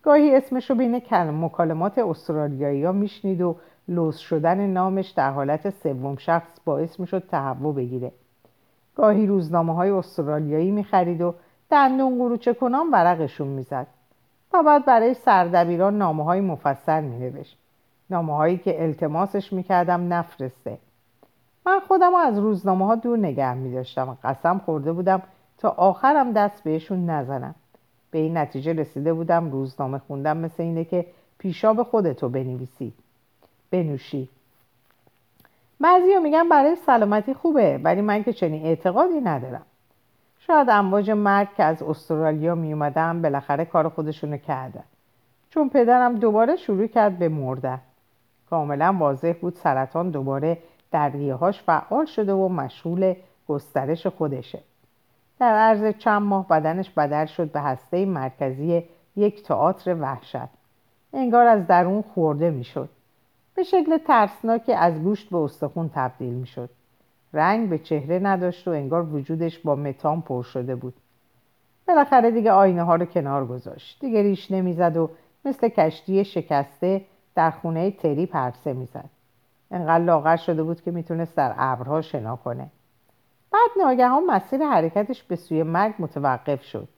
گاهی 0.07 0.37
اسمش 0.37 0.71
رو 0.71 0.77
بین 0.77 1.03
مکالمات 1.45 1.99
استرالیایی 1.99 2.85
ها 2.85 2.93
میشنید 2.93 3.41
و 3.41 3.57
لوس 3.89 4.19
شدن 4.19 4.67
نامش 4.67 5.11
در 5.11 5.31
حالت 5.31 5.71
سوم 5.71 6.17
شخص 6.17 6.61
باعث 6.65 7.01
می‌شد 7.01 7.29
تهوع 7.31 7.75
بگیره. 7.75 8.13
گاهی 8.97 9.27
روزنامه 9.27 9.75
های 9.75 9.91
استرالیایی 9.91 10.71
می‌خرید 10.71 11.21
و 11.21 11.35
دندون 11.71 12.19
قروچه 12.19 12.55
کنان 12.55 12.91
ورقشون 12.93 13.47
می‌زد 13.49 13.87
و 14.53 14.63
بعد 14.63 14.85
برای 14.85 15.15
سردبیران 15.15 15.99
نامه 15.99 16.25
های 16.25 16.41
مفصل 16.41 17.01
مینوشت. 17.01 17.59
نامه 18.11 18.37
هایی 18.37 18.59
که 18.59 18.83
التماسش 18.83 19.53
می‌کردم 19.53 20.13
نفرسته. 20.13 20.79
من 21.67 21.81
خودم 21.89 22.15
از 22.15 22.39
روزنامه 22.39 22.87
ها 22.87 22.95
دور 22.95 23.19
نگه 23.19 23.55
میداشتم 23.55 24.19
قسم 24.25 24.59
خورده 24.59 24.93
بودم 24.93 25.23
تا 25.59 25.69
آخرم 25.69 26.33
دست 26.33 26.65
بهشون 26.65 27.11
نزنم. 27.11 27.55
به 28.17 28.23
این 28.23 28.37
نتیجه 28.37 28.73
رسیده 28.73 29.13
بودم 29.13 29.51
روزنامه 29.51 29.99
خوندم 29.99 30.37
مثل 30.37 30.63
اینه 30.63 30.85
که 30.85 31.07
پیشاب 31.39 31.83
خودتو 31.83 32.29
بنویسی 32.29 32.93
بنوشی. 33.71 34.29
بعضی 35.81 36.19
میگن 36.23 36.49
برای 36.49 36.77
سلامتی 36.77 37.35
خوبه 37.35 37.81
ولی 37.83 38.01
من 38.01 38.23
که 38.23 38.33
چنین 38.33 38.67
اعتقادی 38.67 39.21
ندارم. 39.21 39.63
شاید 40.39 40.71
امواج 40.71 41.11
مرگ 41.11 41.49
که 41.57 41.65
از 41.65 41.83
استرالیا 41.83 42.55
می 42.55 42.73
اومدن 42.73 43.23
بالاخره 43.23 43.65
کار 43.65 43.89
خودشونو 43.89 44.37
کردن. 44.37 44.85
چون 45.51 45.69
پدرم 45.69 46.17
دوباره 46.17 46.57
شروع 46.57 46.87
کرد 46.87 47.19
به 47.19 47.29
مردن. 47.29 47.81
کاملا 48.51 48.97
واضح 48.99 49.33
بود 49.41 49.55
سرطان 49.55 50.11
دوباره 50.11 50.59
در 50.91 51.09
ریهاش 51.09 51.63
فعال 51.63 52.05
شده 52.05 52.33
و 52.33 52.49
مشغول 52.49 53.15
گسترش 53.49 54.07
خودشه. 54.07 54.59
در 55.39 55.55
عرض 55.55 55.97
چند 55.99 56.23
ماه 56.23 56.49
بدنش 56.49 56.91
بدل 56.91 57.27
شد 57.27 57.53
به 57.53 57.61
هسته 57.61 58.05
مرکزی 58.05 58.85
یک 59.17 59.43
تئاتر 59.43 59.95
وحشت. 59.95 60.49
انگار 61.13 61.47
از 61.47 61.67
درون 61.67 62.03
خورده 62.03 62.51
می‌شد. 62.51 62.89
به 63.55 63.63
شکل 63.63 63.99
ترسناکی 63.99 64.73
از 64.73 65.03
گوشت 65.03 65.31
به 65.31 65.37
استخون 65.37 65.91
تبدیل 65.95 66.35
می‌شد. 66.35 66.71
رنگ 67.33 67.69
به 67.69 67.79
چهره 67.79 68.19
نداشت 68.19 68.69
و 68.69 68.71
انگار 68.71 69.15
وجودش 69.15 69.59
با 69.59 69.75
متان 69.75 70.21
پر 70.21 70.43
شده 70.43 70.77
بود. 70.77 70.95
بالاخره 71.89 72.31
دیگه 72.31 72.53
آینه 72.53 72.83
ها 72.83 72.95
رو 72.95 73.05
کنار 73.05 73.47
گذاشت. 73.47 74.01
دیگه 74.01 74.23
ریش 74.23 74.51
نمی‌زد 74.51 74.97
و 74.97 75.11
مثل 75.45 75.69
کشتی 75.69 76.25
شکسته 76.25 77.05
در 77.35 77.51
خونه 77.51 77.91
تری 77.91 78.27
پرسه 78.27 78.73
می‌زد. 78.73 79.11
انقدر 79.71 80.05
لاغر 80.05 80.37
شده 80.37 80.63
بود 80.63 80.83
که 80.83 80.91
می‌تونست 80.91 81.37
در 81.37 81.55
ابرها 81.57 82.03
شنا 82.03 82.37
کنه. 82.37 82.67
بعد 83.57 83.85
ناگهان 83.85 84.25
مسیر 84.27 84.63
حرکتش 84.63 85.23
به 85.23 85.37
سوی 85.37 85.63
مرگ 85.63 85.95
متوقف 85.99 86.63
شد. 86.63 86.89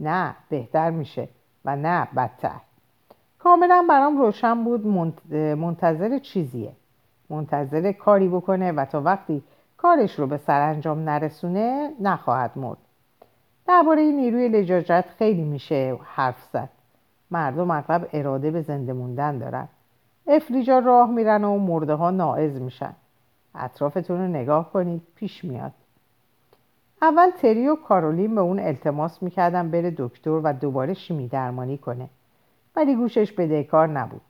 نه 0.00 0.36
بهتر 0.48 0.90
میشه 0.90 1.28
و 1.64 1.76
نه 1.76 2.08
بدتر. 2.16 2.60
کاملا 3.38 3.86
برام 3.88 4.18
روشن 4.18 4.64
بود 4.64 4.86
منتظر 5.34 6.18
چیزیه. 6.18 6.72
منتظر 7.30 7.92
کاری 7.92 8.28
بکنه 8.28 8.72
و 8.72 8.84
تا 8.84 9.00
وقتی 9.00 9.42
کارش 9.76 10.18
رو 10.18 10.26
به 10.26 10.36
سرانجام 10.36 11.08
نرسونه 11.08 11.92
نخواهد 12.00 12.50
مرد. 12.56 12.78
درباره 13.66 14.02
نیروی 14.02 14.48
لجاجت 14.48 15.04
خیلی 15.18 15.44
میشه 15.44 15.98
حرف 16.04 16.42
زد. 16.52 16.68
مردم 17.30 17.70
اغلب 17.70 18.08
اراده 18.12 18.50
به 18.50 18.62
زنده 18.62 18.92
موندن 18.92 19.38
دارن. 19.38 19.68
افریجا 20.26 20.78
راه 20.78 21.10
میرن 21.10 21.44
و 21.44 21.58
مرده 21.58 21.94
ها 21.94 22.10
ناعز 22.10 22.60
میشن. 22.60 22.92
اطرافتون 23.54 24.18
رو 24.20 24.28
نگاه 24.28 24.72
کنید 24.72 25.02
پیش 25.14 25.44
میاد. 25.44 25.72
اول 27.02 27.30
تری 27.30 27.68
و 27.68 27.76
کارولین 27.76 28.34
به 28.34 28.40
اون 28.40 28.58
التماس 28.58 29.22
می‌کردن 29.22 29.70
بره 29.70 29.94
دکتر 29.98 30.30
و 30.30 30.52
دوباره 30.52 30.94
شیمی 30.94 31.28
درمانی 31.28 31.78
کنه. 31.78 32.08
ولی 32.76 32.96
گوشش 32.96 33.32
بدهکار 33.32 33.88
نبود. 33.88 34.20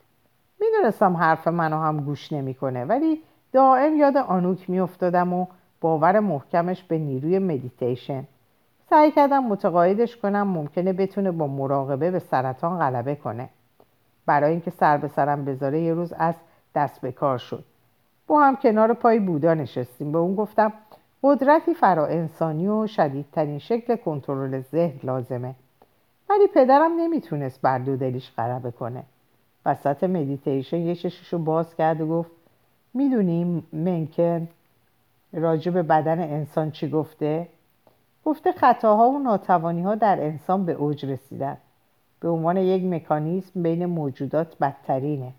می‌دونستم 0.59 1.17
حرف 1.17 1.47
منو 1.47 1.77
هم 1.77 2.01
گوش 2.01 2.33
نمی‌کنه 2.33 2.85
ولی 2.85 3.21
دائم 3.51 3.97
یاد 3.97 4.17
آنوک 4.17 4.69
میافتادم 4.69 5.33
و 5.33 5.45
باور 5.81 6.19
محکمش 6.19 6.83
به 6.83 6.97
نیروی 6.97 7.39
مدیتیشن. 7.39 8.23
سعی 8.89 9.11
کردم 9.11 9.43
متقاعدش 9.43 10.17
کنم 10.17 10.47
ممکنه 10.47 10.93
بتونه 10.93 11.31
با 11.31 11.47
مراقبه 11.47 12.11
به 12.11 12.19
سرطان 12.19 12.79
غلبه 12.79 13.15
کنه. 13.15 13.49
برای 14.25 14.51
اینکه 14.51 14.71
سر 14.71 14.97
به 14.97 15.07
سرم 15.07 15.45
بذاره 15.45 15.81
یه 15.81 15.93
روز 15.93 16.13
عصر 16.13 16.35
دست 16.75 17.01
به 17.01 17.11
کار 17.11 17.37
شد. 17.37 17.63
با 18.27 18.43
هم 18.43 18.55
کنار 18.55 18.93
پای 18.93 19.19
بودا 19.19 19.53
نشستیم. 19.53 20.11
به 20.11 20.17
اون 20.17 20.35
گفتم 20.35 20.73
قدرتی 21.23 21.73
فرا 21.73 22.07
انسانی 22.07 22.67
و 22.67 22.87
شدیدترین 22.87 23.59
شکل 23.59 23.95
کنترل 23.95 24.59
ذهن 24.61 24.99
لازمه. 25.03 25.55
ولی 26.29 26.47
پدرم 26.47 26.91
نمی‌تونست 26.99 27.61
بر 27.61 27.79
دو 27.79 27.95
دلیش 27.95 28.31
غلبه 28.37 28.71
کنه 28.71 29.03
وسط 29.65 30.03
مدیتیشن 30.03 30.77
یه 30.77 30.95
چششو 30.95 31.37
باز 31.37 31.75
کرد 31.75 32.01
و 32.01 32.07
گفت 32.07 32.31
می‌دونیم 32.93 33.67
منکن 33.73 34.47
راجع 35.33 35.71
به 35.71 35.83
بدن 35.83 36.19
انسان 36.19 36.71
چی 36.71 36.89
گفته؟ 36.89 37.47
گفته 38.25 38.51
خطاها 38.51 39.09
و 39.09 39.19
ناتوانی 39.19 39.81
ها 39.81 39.95
در 39.95 40.23
انسان 40.23 40.65
به 40.65 40.71
اوج 40.71 41.05
رسیدن. 41.05 41.57
به 42.19 42.29
عنوان 42.29 42.57
یک 42.57 42.83
مکانیزم 42.83 43.63
بین 43.63 43.85
موجودات 43.85 44.57
بدترینه. 44.57 45.31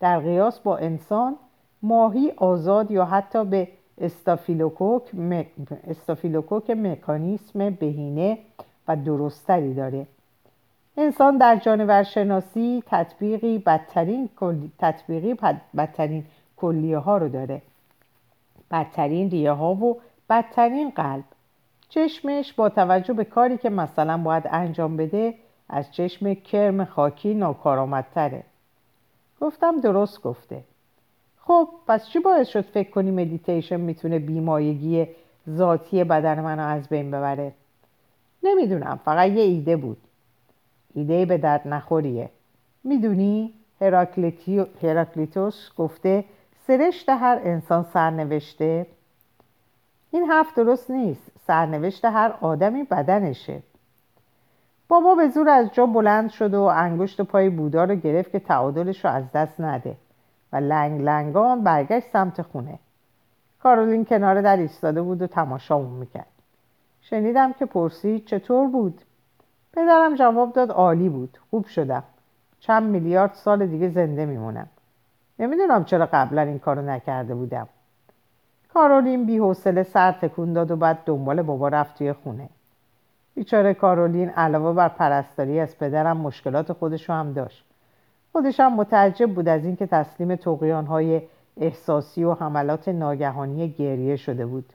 در 0.00 0.20
قیاس 0.20 0.60
با 0.60 0.76
انسان 0.76 1.36
ماهی 1.82 2.30
آزاد 2.36 2.90
یا 2.90 3.04
حتی 3.04 3.44
به 3.44 3.68
استافیلوکوک, 3.98 5.02
استافیلوکوک 5.86 6.70
مکانیسم 6.70 7.70
بهینه 7.70 8.38
و 8.88 8.96
درستری 8.96 9.74
داره. 9.74 10.06
انسان 10.96 11.38
در 11.38 11.56
جانور 11.56 12.02
شناسی 12.02 12.82
تطبیقی 12.86 13.58
بدترین 13.58 14.28
تطبیقی 14.78 15.34
بدترین 15.76 16.24
کلیه 16.56 16.98
ها 16.98 17.18
رو 17.18 17.28
داره. 17.28 17.62
بدترین 18.70 19.30
ریه 19.30 19.52
ها 19.52 19.74
و 19.74 20.00
بدترین 20.30 20.90
قلب. 20.90 21.24
چشمش 21.88 22.52
با 22.52 22.68
توجه 22.68 23.12
به 23.12 23.24
کاری 23.24 23.58
که 23.58 23.70
مثلا 23.70 24.18
باید 24.18 24.44
انجام 24.50 24.96
بده 24.96 25.34
از 25.68 25.92
چشم 25.92 26.34
کرم 26.34 26.84
خاکی 26.84 27.34
ناکارآمدتره. 27.34 28.42
گفتم 29.40 29.80
درست 29.80 30.22
گفته. 30.22 30.64
خب 31.44 31.68
پس 31.88 32.06
چی 32.06 32.18
باعث 32.18 32.48
شد 32.48 32.60
فکر 32.60 32.90
کنی 32.90 33.10
مدیتیشن 33.10 33.80
می‌تونه 33.80 34.18
بیمایگی 34.18 35.06
ذاتی 35.50 36.04
بدن 36.04 36.40
منو 36.40 36.62
از 36.62 36.88
بین 36.88 37.10
ببره؟ 37.10 37.52
نمی‌دونم 38.42 39.00
فقط 39.04 39.30
یه 39.30 39.42
ایده 39.42 39.76
بود. 39.76 39.96
ایده 40.94 41.26
به 41.26 41.38
درد 41.38 41.68
نخوریه. 41.68 42.30
می‌دونی 42.84 43.52
هراکلیتوس 44.82 45.70
گفته 45.76 46.24
سرشت 46.66 47.08
هر 47.08 47.40
انسان 47.44 47.82
سرنوشته؟ 47.82 48.86
این 50.10 50.24
حرف 50.24 50.54
درست 50.54 50.90
نیست. 50.90 51.30
سرنوشت 51.46 52.04
هر 52.04 52.34
آدمی 52.40 52.84
بدنشه. 52.84 53.62
بابا 54.88 55.14
به 55.14 55.28
زور 55.28 55.48
از 55.48 55.72
جا 55.72 55.86
بلند 55.86 56.30
شد 56.30 56.54
و 56.54 56.62
انگشت 56.62 57.20
پای 57.20 57.50
بودا 57.50 57.84
رو 57.84 57.94
گرفت 57.94 58.30
که 58.32 58.38
تعادلش 58.38 59.04
رو 59.04 59.10
از 59.10 59.32
دست 59.32 59.60
نده. 59.60 59.96
و 60.52 60.56
لنگ 60.56 61.02
لنگان 61.02 61.64
برگشت 61.64 62.06
سمت 62.12 62.42
خونه. 62.42 62.78
کارولین 63.62 64.04
کنار 64.04 64.42
در 64.42 64.56
ایستاده 64.56 65.02
بود 65.02 65.22
و 65.22 65.26
تماشامون 65.26 65.92
می‌کرد. 65.92 66.26
شنیدم 67.00 67.52
که 67.52 67.66
پرسید 67.66 68.26
چطور 68.26 68.68
بود؟ 68.68 69.00
پدرم 69.72 70.14
جواب 70.14 70.52
داد 70.52 70.70
عالی 70.70 71.08
بود 71.08 71.38
خوب 71.50 71.66
شدم. 71.66 72.02
چند 72.60 72.82
میلیارد 72.82 73.34
سال 73.34 73.66
دیگه 73.66 73.88
زنده 73.88 74.26
میمونم. 74.26 74.68
نمی‌دونم 75.38 75.84
چرا 75.84 76.08
قبلا 76.12 76.42
این 76.42 76.58
کارو 76.58 76.82
نکرده 76.82 77.34
بودم. 77.34 77.68
کارولین 78.74 79.26
بی 79.26 79.38
حوصله 79.38 79.82
سر 79.82 80.12
تکون 80.12 80.52
داد 80.52 80.70
و 80.70 80.76
بعد 80.76 80.98
دنبال 81.04 81.42
بابا 81.42 81.68
رفت 81.68 81.98
توی 81.98 82.12
خونه. 82.12 82.48
بیچاره 83.34 83.74
کارولین 83.74 84.30
علاوه 84.30 84.72
بر 84.72 84.88
پرستاری 84.88 85.60
از 85.60 85.78
پدرم 85.78 86.16
مشکلات 86.16 86.72
خودش 86.72 87.10
هم 87.10 87.32
داشت. 87.32 87.64
خودش 88.32 88.60
هم 88.60 88.76
متعجب 88.76 89.34
بود 89.34 89.48
از 89.48 89.64
اینکه 89.64 89.86
تسلیم 89.86 90.30
های 90.86 91.22
احساسی 91.56 92.24
و 92.24 92.34
حملات 92.34 92.88
ناگهانی 92.88 93.68
گریه 93.68 94.16
شده 94.16 94.46
بود. 94.46 94.72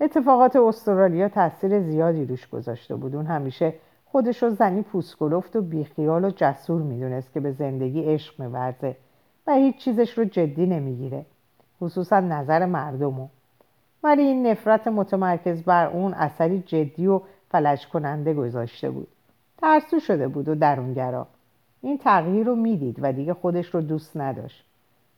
اتفاقات 0.00 0.56
استرالیا 0.56 1.28
تاثیر 1.28 1.80
زیادی 1.80 2.24
روش 2.24 2.48
گذاشته 2.48 2.96
بود. 2.96 3.14
اون 3.14 3.26
همیشه 3.26 3.74
خودش 4.06 4.42
رو 4.42 4.50
زنی 4.50 4.82
پوسکلفت 4.82 5.56
و 5.56 5.62
بیخیال 5.62 6.24
و 6.24 6.30
جسور 6.30 6.82
می‌دونست 6.82 7.32
که 7.32 7.40
به 7.40 7.52
زندگی 7.52 8.02
عشق 8.02 8.40
میورزه 8.40 8.96
و 9.46 9.54
هیچ 9.54 9.76
چیزش 9.76 10.18
رو 10.18 10.24
جدی 10.24 10.66
نمی‌گیره 10.66 11.26
خصوصا 11.80 12.20
نظر 12.20 12.66
مردمو. 12.66 13.28
ولی 14.02 14.22
این 14.22 14.46
نفرت 14.46 14.88
متمرکز 14.88 15.62
بر 15.62 15.86
اون 15.86 16.14
اثری 16.14 16.62
جدی 16.66 17.06
و 17.06 17.20
فلج 17.50 17.88
کننده 17.88 18.34
گذاشته 18.34 18.90
بود. 18.90 19.08
ترسو 19.58 20.00
شده 20.00 20.28
بود 20.28 20.48
و 20.48 20.54
درونگرا. 20.54 21.26
این 21.82 21.98
تغییر 21.98 22.46
رو 22.46 22.56
می‌دید 22.56 22.96
و 23.02 23.12
دیگه 23.12 23.34
خودش 23.34 23.74
رو 23.74 23.80
دوست 23.80 24.16
نداشت. 24.16 24.64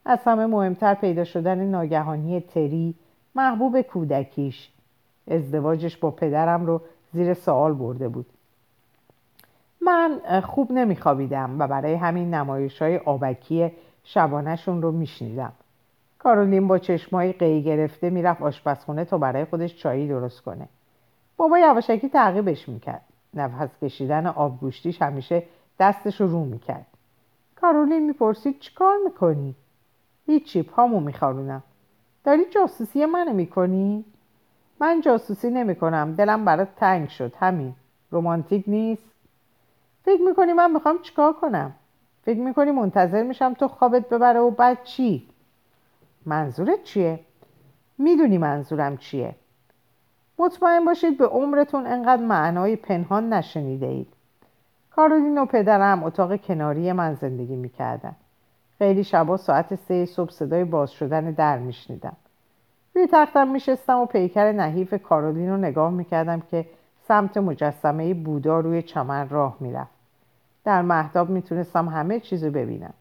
از 0.05 0.19
همه 0.25 0.47
مهمتر 0.47 0.95
پیدا 0.95 1.25
شدن 1.25 1.59
ناگهانی 1.59 2.41
تری 2.41 2.95
محبوب 3.35 3.81
کودکیش. 3.81 4.71
ازدواجش 5.31 5.97
با 5.97 6.11
پدرم 6.11 6.67
رو 6.67 6.81
زیر 7.13 7.35
سوال 7.35 7.75
برده 7.75 8.09
بود. 8.09 8.27
من 9.81 10.41
خوب 10.41 10.73
نمیخوابیدم 10.73 11.57
و 11.59 11.67
برای 11.67 11.95
همین 11.95 12.35
نمایش 12.35 12.83
های 12.83 12.97
آبکی 12.97 13.73
شبانهشون 14.05 14.83
رو 14.83 14.93
میشنیدم. 14.93 15.53
کارولین 16.19 16.69
با 16.69 16.79
چشمایی 16.79 17.33
قی 17.33 17.63
گرفته 17.63 18.11
می‌رفت 18.11 18.43
آشپزخونه 18.43 19.05
تا 19.05 19.19
برای 19.19 19.45
خودش 19.45 19.77
چایی 19.77 20.09
درست 20.09 20.41
کنه. 20.41 20.69
بابا 21.37 21.59
یواشکی 21.59 22.09
تعقیبش 22.09 22.69
می‌کرد. 22.69 23.03
نفس 23.35 23.69
کشیدن 23.83 24.27
آبگوشتیش 24.27 25.03
همیشه 25.03 25.43
دستش 25.79 26.21
رو 26.21 26.27
رو 26.27 26.45
می‌کرد 26.45 26.87
کارولین 27.57 28.07
می‌پرسید 28.07 28.59
چیکار 28.59 28.97
می‌کنی؟ 29.05 29.55
هیچی 30.27 30.63
پامو 30.63 31.01
میخارونم 31.01 31.63
داری 32.25 32.45
جاسوسی 32.45 33.07
منو 33.07 33.33
می‌کنی؟ 33.33 34.05
من 34.81 35.01
جاسوسی 35.01 35.51
نمی‌کنم 35.51 36.15
دلم 36.15 36.45
برات 36.45 36.69
تنگ 36.77 37.09
شد 37.09 37.33
همین 37.41 37.75
رومانتیک 38.11 38.65
نیست؟ 38.67 39.05
فکر 40.05 40.23
می‌کنی 40.23 40.53
من 40.53 40.71
می‌خوام 40.71 40.99
چیکار 41.03 41.33
کنم؟ 41.33 41.73
فکر 42.23 42.39
می‌کنی 42.39 42.71
منتظر 42.71 43.23
میشم 43.23 43.55
تو 43.55 43.69
خوابت 43.69 44.09
ببره 44.09 44.41
و 44.41 44.51
بعد 44.51 44.83
چی؟ 44.85 45.29
منظورت 46.27 46.85
چیه؟ 46.85 47.21
می‌دونی 47.99 48.39
منظورم 48.39 48.97
چیه؟ 48.97 49.35
مطمئن 50.39 50.85
باشید 50.85 51.19
به 51.19 51.27
عمرتون 51.27 51.87
انقدر 51.87 52.23
معنای 52.23 52.77
پنهان 52.77 53.33
نشنیده 53.33 53.87
اید 53.87 54.18
کارولین 54.99 55.39
و 55.39 55.45
پدرم 55.45 56.05
اتاق 56.05 56.37
کناری 56.37 56.93
من 56.93 57.15
زندگی 57.15 57.57
می‌کردن. 57.57 58.17
خیلی 58.79 59.05
شبا 59.05 59.37
ساعت 59.37 59.75
سه 59.75 60.07
صبح 60.07 60.31
صدای 60.31 60.65
باز 60.65 60.91
شدن 60.91 61.31
در 61.31 61.59
میشنیدم. 61.59 62.17
روی 62.95 63.09
تختم 63.13 63.49
میشستم 63.49 63.99
و 63.99 64.07
پیکر 64.07 64.53
نحیف 64.53 64.95
کارولین 65.03 65.51
رو 65.51 65.57
نگاه 65.57 65.91
می‌کردم 65.91 66.41
که 66.41 66.67
سمت 67.09 67.37
مجسمه 67.37 68.15
بودا 68.15 68.61
روی 68.61 68.83
چمن 68.83 69.29
راه 69.29 69.57
می‌رفت. 69.61 69.91
در 70.65 70.83
محتاب 70.83 71.31
می‌تونستم 71.31 71.89
همه 71.89 72.21
چیز 72.21 72.45
رو 72.45 72.51
ببینم. 72.51 72.95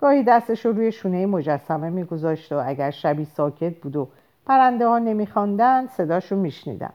گاهی 0.00 0.22
دستش 0.22 0.66
رو 0.66 0.72
روی 0.72 0.92
شونه 0.92 1.26
مجسمه 1.26 1.90
میگذاشت 1.90 2.52
و 2.52 2.62
اگر 2.66 2.90
شبی 2.90 3.24
ساکت 3.24 3.74
بود 3.74 3.96
و 3.96 4.08
پرنده 4.46 4.86
ها 4.86 4.98
نمیخواندن 4.98 5.86
صداش 5.86 6.32
رو 6.32 6.38
میشنیدم. 6.38 6.92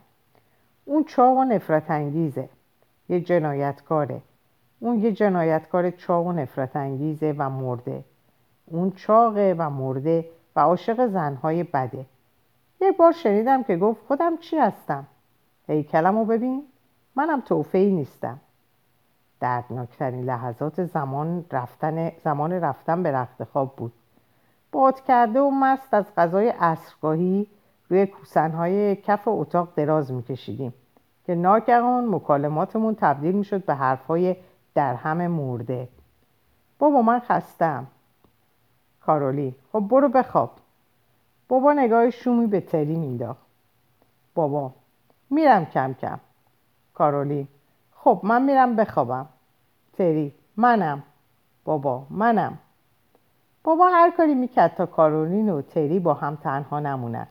اون 0.86 1.04
چاق 1.04 1.38
و 1.38 1.44
نفرت 1.44 1.92
انگیزه. 1.92 2.50
یه 3.10 3.20
جنایتکاره. 3.20 4.22
اون 4.84 5.00
یه 5.00 5.12
جنایتکار 5.12 5.92
چاق 5.92 6.26
و 6.26 6.32
نفرت 6.32 6.76
انگیزه 6.76 7.36
و 7.38 7.50
مرده. 7.50 8.04
اون 8.66 8.92
چاقه 8.92 9.56
و 9.58 9.70
مرده 9.70 10.26
و 10.56 10.60
عاشق 10.60 11.08
زنهای 11.08 11.64
بده. 11.64 12.06
یک 12.82 12.98
بار 12.98 13.12
شنیدم 13.12 13.64
که 13.64 13.78
گفت 13.78 14.02
خودم 14.08 14.38
چی 14.38 14.58
هستم؟ 14.58 15.08
هیکلم 15.68 16.18
رو 16.18 16.26
ببین 16.26 16.64
منم 17.16 17.42
توفه 17.42 17.78
ای 17.78 17.92
نیستم. 17.92 18.40
دردناکترین 19.40 20.24
لحظات 20.26 20.84
زمان 20.84 21.46
رفتن, 21.52 22.12
زمان 22.24 22.54
رفتن 22.54 23.04
به 23.04 23.12
رخت 23.12 23.44
خواب 23.44 23.76
بود. 23.76 23.94
باد 24.72 25.02
کرده 25.02 25.40
و 25.40 25.50
مست 25.50 25.94
از 25.94 26.06
غذای 26.18 26.50
عصرگاهی 26.50 27.48
روی 27.90 28.06
کوسنهای 28.06 28.96
کف 28.96 29.28
اتاق 29.28 29.70
دراز 29.76 30.12
میکشیدیم 30.12 30.74
که 31.26 31.36
ناگهان 31.36 32.08
مکالماتمون 32.08 32.96
تبدیل 32.96 33.36
می‌شد 33.36 33.66
به 33.66 33.76
حرفهای 33.76 34.36
در 34.76 34.96
همه 34.96 35.28
مرده. 35.28 35.88
بابا 36.80 37.02
من 37.02 37.20
خستم. 37.20 37.88
کارولی 39.02 39.56
خب 39.72 39.80
برو 39.80 40.10
بخواب. 40.10 40.52
بابا 41.48 41.74
نگاه 41.74 42.10
شومی 42.10 42.48
به 42.48 42.62
تری 42.62 42.96
مینداخت 42.96 43.46
بابا 44.36 44.72
میرم 45.30 45.66
کم 45.66 45.94
کم. 45.94 46.20
کارولی 46.94 47.48
خب 47.96 48.20
من 48.24 48.42
میرم 48.42 48.76
بخوابم. 48.76 49.26
تری 49.94 50.34
منم. 50.58 51.04
بابا 51.66 52.06
منم. 52.10 52.58
بابا 53.64 53.88
هر 53.88 54.12
کاری 54.12 54.36
می‌کرد 54.36 54.76
تا 54.76 54.86
کارولین 54.86 55.50
و 55.50 55.62
تری 55.62 56.00
با 56.00 56.14
هم 56.14 56.36
تنها 56.36 56.80
نمونند 56.80 57.28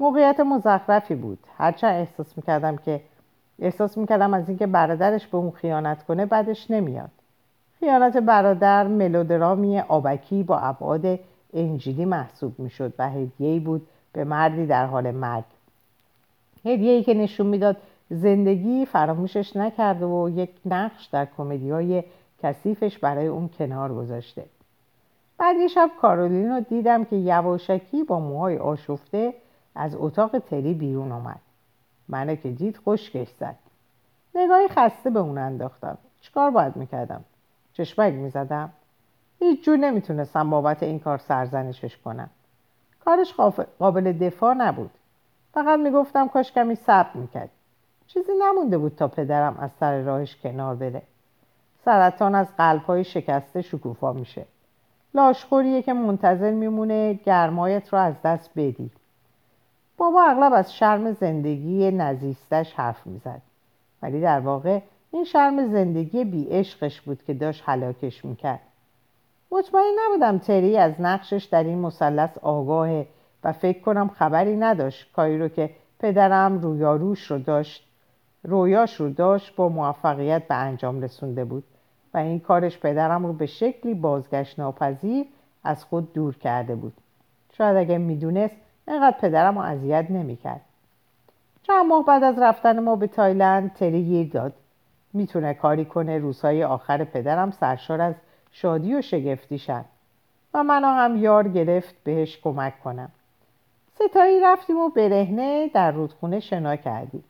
موقعیت 0.00 0.40
مزخرفی 0.40 1.14
بود. 1.14 1.38
هرچند 1.58 1.94
احساس 1.94 2.36
می‌کردم 2.36 2.76
که 2.76 3.00
احساس 3.58 3.98
می‌کردم 3.98 4.34
از 4.34 4.48
اینکه 4.48 4.66
برادرش 4.66 5.26
به 5.26 5.38
اون 5.38 5.50
خیانت 5.50 6.02
کنه 6.02 6.26
بعدش 6.26 6.70
نمیاد. 6.70 7.10
خیانت 7.80 8.16
برادر 8.16 8.86
ملودرامی 8.86 9.80
آبکی 9.80 10.42
با 10.42 10.58
ابعاد 10.58 11.18
انجیلی 11.54 12.04
محسوب 12.04 12.58
می‌شد 12.58 12.92
و 12.98 13.10
هدیه‌ای 13.10 13.60
بود 13.60 13.86
به 14.12 14.24
مردی 14.24 14.66
در 14.66 14.86
حال 14.86 15.10
مرگ. 15.10 15.44
هدیه‌ای 16.64 17.02
که 17.02 17.14
نشون 17.14 17.46
می‌داد 17.46 17.76
زندگی 18.10 18.86
فراموشش 18.86 19.56
نکرده 19.56 20.06
و 20.06 20.30
یک 20.34 20.50
نقش 20.66 21.06
در 21.06 21.26
کمدی 21.36 21.70
های 21.70 22.04
کثیفش 22.42 22.98
برای 22.98 23.26
اون 23.26 23.50
کنار 23.58 23.94
گذاشته. 23.94 24.44
بعد 25.38 25.56
یه 25.56 25.68
شب 25.68 25.90
کارولین 26.00 26.50
رو 26.50 26.60
دیدم 26.60 27.04
که 27.04 27.16
یواشکی 27.16 28.04
با 28.04 28.20
موهای 28.20 28.58
آشفته 28.58 29.34
از 29.74 29.96
اتاق 29.98 30.38
تری 30.38 30.74
بیرون 30.74 31.12
آمد 31.12 31.40
منو 32.12 32.34
که 32.34 32.50
دید 32.50 32.80
خشکش 32.86 33.28
زد. 33.40 33.56
نگاهی 34.34 34.68
خسته 34.68 35.10
به 35.10 35.18
اون 35.18 35.38
انداختم. 35.38 35.98
چیکار 36.20 36.50
باید 36.50 36.76
می‌کردم؟ 36.76 37.24
چشمک 37.72 38.12
می‌زدم. 38.12 38.72
هیچ 39.38 39.64
جور 39.64 39.76
نمی‌تونستم 39.76 40.50
بابت 40.50 40.82
این 40.82 40.98
کار 40.98 41.18
سرزنشش 41.18 41.96
کنم. 41.96 42.30
کارش 43.04 43.34
قابل 43.78 44.12
دفاع 44.12 44.54
نبود. 44.54 44.90
فقط 45.54 45.78
می‌گفتم 45.78 46.28
کاش 46.28 46.52
کمی 46.52 46.74
صبر 46.74 47.10
می‌کرد. 47.14 47.50
چیزی 48.06 48.32
نمونده 48.40 48.78
بود 48.78 48.94
تا 48.94 49.08
پدرم 49.08 49.56
از 49.60 49.70
سر 49.80 50.00
راهش 50.00 50.36
کنار 50.36 50.74
بره. 50.74 51.02
سرطان 51.84 52.34
از 52.34 52.46
قلبهای 52.56 53.04
شکسته 53.04 53.62
شکوفا 53.62 54.12
میشه. 54.12 54.44
لاشخوریه 55.14 55.82
که 55.82 55.92
منتظر 55.92 56.50
میمونه 56.50 57.12
گرمایت 57.12 57.92
رو 57.92 57.98
از 57.98 58.14
دست 58.24 58.50
بدی. 58.56 58.90
بابا 60.02 60.22
اغلب 60.22 60.52
از 60.52 60.74
شرم 60.74 61.12
زندگی 61.12 61.90
نزیستش 61.90 62.74
حرف 62.74 63.06
می‌زد. 63.06 63.42
ولی 64.02 64.20
در 64.20 64.40
واقع 64.40 64.80
این 65.10 65.24
شرم 65.24 65.72
زندگی 65.72 66.24
بی 66.24 66.44
عشقش 66.44 67.00
بود 67.00 67.22
که 67.22 67.34
داشت 67.34 67.62
حلاکش 67.66 68.24
می‌کرد. 68.24 68.60
مطمئن 69.50 69.92
نبودم 70.06 70.38
تری 70.38 70.78
از 70.78 70.92
نقشش 70.98 71.44
در 71.44 71.64
این 71.64 71.78
مثلث 71.78 72.38
آگاهه 72.38 73.06
و 73.44 73.52
فکر 73.52 73.80
کنم 73.80 74.08
خبری 74.08 74.56
نداشت. 74.56 75.12
کاری 75.12 75.38
رو 75.38 75.48
که 75.48 75.70
پدرم 75.98 76.58
رویاروش 76.58 77.30
رو 77.30 77.38
داشت 77.38 77.88
رویاش 78.42 79.00
رو 79.00 79.10
داشت 79.10 79.56
با 79.56 79.68
موفقیت 79.68 80.48
به 80.48 80.54
انجام 80.54 81.00
رسونده 81.00 81.44
بود 81.44 81.64
و 82.14 82.18
این 82.18 82.40
کارش 82.40 82.78
پدرم 82.78 83.26
رو 83.26 83.32
به 83.32 83.46
شکلی 83.46 83.94
بازگشت 83.94 84.58
ناپذیر 84.58 85.26
از 85.64 85.84
خود 85.84 86.12
دور 86.12 86.36
کرده 86.36 86.74
بود. 86.74 86.92
شاید 87.52 87.76
اگه 87.76 87.98
می‌دونست 87.98 88.54
اینقدر 88.88 89.16
پدرم 89.20 89.58
رو 89.58 89.64
اذیت 89.64 90.06
نمی‌کرد. 90.10 90.60
چند 91.62 91.86
ماه 91.86 92.04
بعد 92.04 92.24
از 92.24 92.38
رفتن 92.38 92.80
ما 92.80 92.96
به 92.96 93.06
تایلند 93.06 93.74
تری 93.74 94.04
گیر 94.04 94.28
داد. 94.28 94.52
می‌تونه 95.12 95.54
کاری 95.54 95.84
کنه 95.84 96.18
روزهای 96.18 96.64
آخر 96.64 97.04
پدرم 97.04 97.50
سرشار 97.50 98.00
از 98.00 98.14
شادی 98.52 98.94
و 98.94 99.02
شگفتی 99.02 99.58
شد 99.58 99.84
و 100.54 100.62
منو 100.62 100.86
هم 100.86 101.16
یار 101.16 101.48
گرفت 101.48 101.94
بهش 102.04 102.38
کمک 102.38 102.80
کنم. 102.82 103.08
ستایی 103.94 104.40
رفتیم 104.40 104.78
و 104.78 104.88
برهنه 104.88 105.68
در 105.68 105.90
رودخونه 105.90 106.40
شنا 106.40 106.76
کردیم 106.76 107.24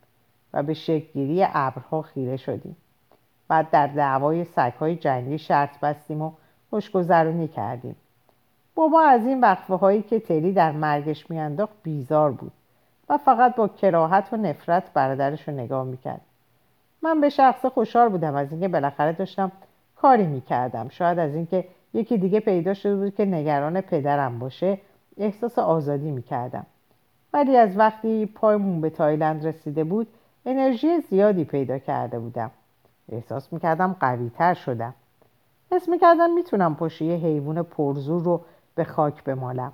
و 0.52 0.62
به 0.62 0.74
شکلگیری 0.74 1.46
ابرها 1.54 2.02
خیره 2.02 2.36
شدیم. 2.36 2.76
بعد 3.48 3.70
در 3.70 3.86
دعوای 3.86 4.44
سگهای 4.44 4.96
جنگی 4.96 5.38
شرط 5.38 5.80
بستیم 5.80 6.22
و 6.22 6.32
خوشگذرونی 6.70 7.48
کردیم. 7.48 7.96
بابا 8.74 9.02
از 9.02 9.26
این 9.26 9.40
وقفه 9.40 9.74
هایی 9.74 10.02
که 10.02 10.20
تری 10.20 10.52
در 10.52 10.72
مرگش 10.72 11.30
میانداخت 11.30 11.72
بیزار 11.82 12.30
بود 12.30 12.52
و 13.08 13.18
فقط 13.18 13.56
با 13.56 13.68
کراهت 13.68 14.28
و 14.32 14.36
نفرت 14.36 14.92
برادرش 14.94 15.48
رو 15.48 15.54
نگاه 15.54 15.84
می‌کرد. 15.84 16.20
من 17.02 17.20
به 17.20 17.28
شخص 17.28 17.66
خوشحال 17.66 18.08
بودم 18.08 18.34
از 18.34 18.52
اینکه 18.52 18.68
بالاخره 18.68 19.12
داشتم 19.12 19.52
کاری 19.96 20.26
می‌کردم. 20.26 20.88
شاید 20.88 21.18
از 21.18 21.34
اینکه 21.34 21.64
یکی 21.94 22.18
دیگه 22.18 22.40
پیدا 22.40 22.74
شده 22.74 22.96
بود 22.96 23.14
که 23.14 23.24
نگران 23.24 23.80
پدرم 23.80 24.38
باشه 24.38 24.78
احساس 25.18 25.58
آزادی 25.58 26.10
می‌کردم. 26.10 26.66
ولی 27.32 27.56
از 27.56 27.78
وقتی 27.78 28.26
پایمون 28.26 28.80
به 28.80 28.90
تایلند 28.90 29.46
رسیده 29.46 29.84
بود 29.84 30.06
انرژی 30.46 31.00
زیادی 31.00 31.44
پیدا 31.44 31.78
کرده 31.78 32.18
بودم. 32.18 32.50
احساس 33.12 33.52
می‌کردم 33.52 33.96
قویتر 34.00 34.54
شدم. 34.54 34.94
حس 35.72 35.88
می‌کردم 35.88 36.30
می‌تونم 36.30 36.74
پشت 36.76 37.02
یه 37.02 37.16
حیوان 37.16 37.62
پرزور 37.62 38.22
رو 38.22 38.40
به 38.74 38.84
خاک 38.84 39.24
بمالم. 39.24 39.72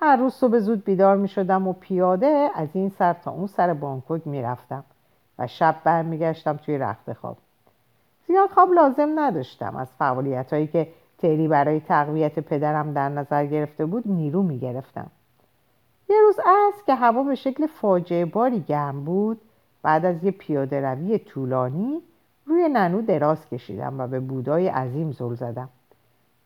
هر 0.00 0.16
روز 0.16 0.34
صبح 0.34 0.58
زود 0.58 0.84
بیدار 0.84 1.16
می‌شدم 1.16 1.68
و 1.68 1.72
پیاده 1.72 2.50
از 2.54 2.68
این 2.72 2.88
سر 2.88 3.12
تا 3.12 3.30
اون 3.30 3.46
سر 3.46 3.74
بانکوک 3.74 4.26
می‌رفتم 4.26 4.84
و 5.38 5.46
شب 5.46 5.76
برمیگشتم 5.84 6.56
توی 6.56 6.78
رخت 6.78 7.12
خواب. 7.12 7.36
زیاد 8.26 8.50
خواب 8.50 8.72
لازم 8.72 9.12
نداشتم. 9.18 9.76
از 9.76 9.88
فعالیت 9.98 10.52
هایی 10.52 10.66
که 10.66 10.88
تری 11.18 11.48
برای 11.48 11.80
تقویت 11.80 12.38
پدرم 12.38 12.92
در 12.92 13.08
نظر 13.08 13.46
گرفته 13.46 13.86
بود 13.86 14.02
نیرو 14.06 14.42
می‌گرفتم 14.42 15.10
یه 16.08 16.16
روز 16.20 16.38
از 16.38 16.84
که 16.86 16.94
هوا 16.94 17.22
به 17.22 17.34
شکل 17.34 17.66
فاجعه 17.66 18.24
باری 18.24 18.60
گرم 18.60 19.04
بود 19.04 19.40
بعد 19.82 20.04
از 20.04 20.24
یه 20.24 20.30
پیاده 20.30 20.80
روی 20.80 21.18
طولانی 21.18 22.02
روی 22.46 22.68
ننو 22.68 23.02
دراز 23.02 23.48
کشیدم 23.48 24.00
و 24.00 24.06
به 24.06 24.20
بودای 24.20 24.68
عظیم 24.68 25.12
زل 25.12 25.34
زدم. 25.34 25.68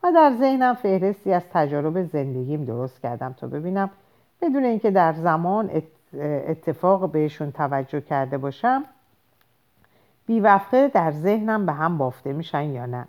و 0.03 0.13
در 0.13 0.33
ذهنم 0.39 0.75
فهرستی 0.75 1.33
از 1.33 1.43
تجارب 1.53 2.03
زندگیم 2.03 2.65
درست 2.65 3.01
کردم 3.01 3.33
تا 3.33 3.47
ببینم 3.47 3.91
بدون 4.41 4.65
اینکه 4.65 4.91
در 4.91 5.13
زمان 5.13 5.71
اتفاق 6.23 7.13
بهشون 7.13 7.53
توجه 7.53 8.01
کرده 8.01 8.39
باشم 8.39 8.85
بیوقته 10.27 10.89
در 10.89 11.11
ذهنم 11.11 11.67
به 11.67 11.73
هم 11.73 11.99
بافته 11.99 12.33
میشن 12.33 12.65
یا 12.65 12.87
نه. 12.87 13.09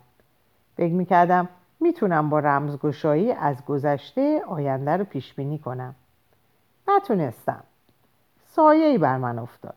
فکر 0.76 0.92
می‌کردم 0.92 1.48
می‌تونم 1.80 2.30
با 2.30 2.38
رمزگشایی 2.38 3.32
از 3.32 3.64
گذشته 3.64 4.42
آینده 4.48 4.96
رو 4.96 5.04
پیش 5.04 5.34
بینی 5.34 5.58
کنم. 5.58 5.94
نتونستم. 6.88 7.62
سایه 8.46 8.98
بر 8.98 9.16
من 9.18 9.38
افتاد. 9.38 9.74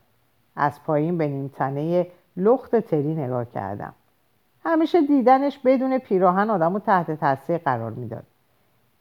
از 0.56 0.84
پایین 0.84 1.18
به 1.18 1.28
نیمتنه 1.28 2.06
لخت 2.36 2.76
تری 2.76 3.14
نگاه 3.14 3.44
کردم. 3.44 3.94
همیشه 4.64 5.02
دیدنش 5.02 5.58
بدون 5.58 5.98
پیراهن 5.98 6.50
آدم 6.50 6.74
رو 6.74 6.78
تحت 6.78 7.10
تاثیر 7.10 7.58
قرار 7.58 7.90
می‌داد 7.90 8.24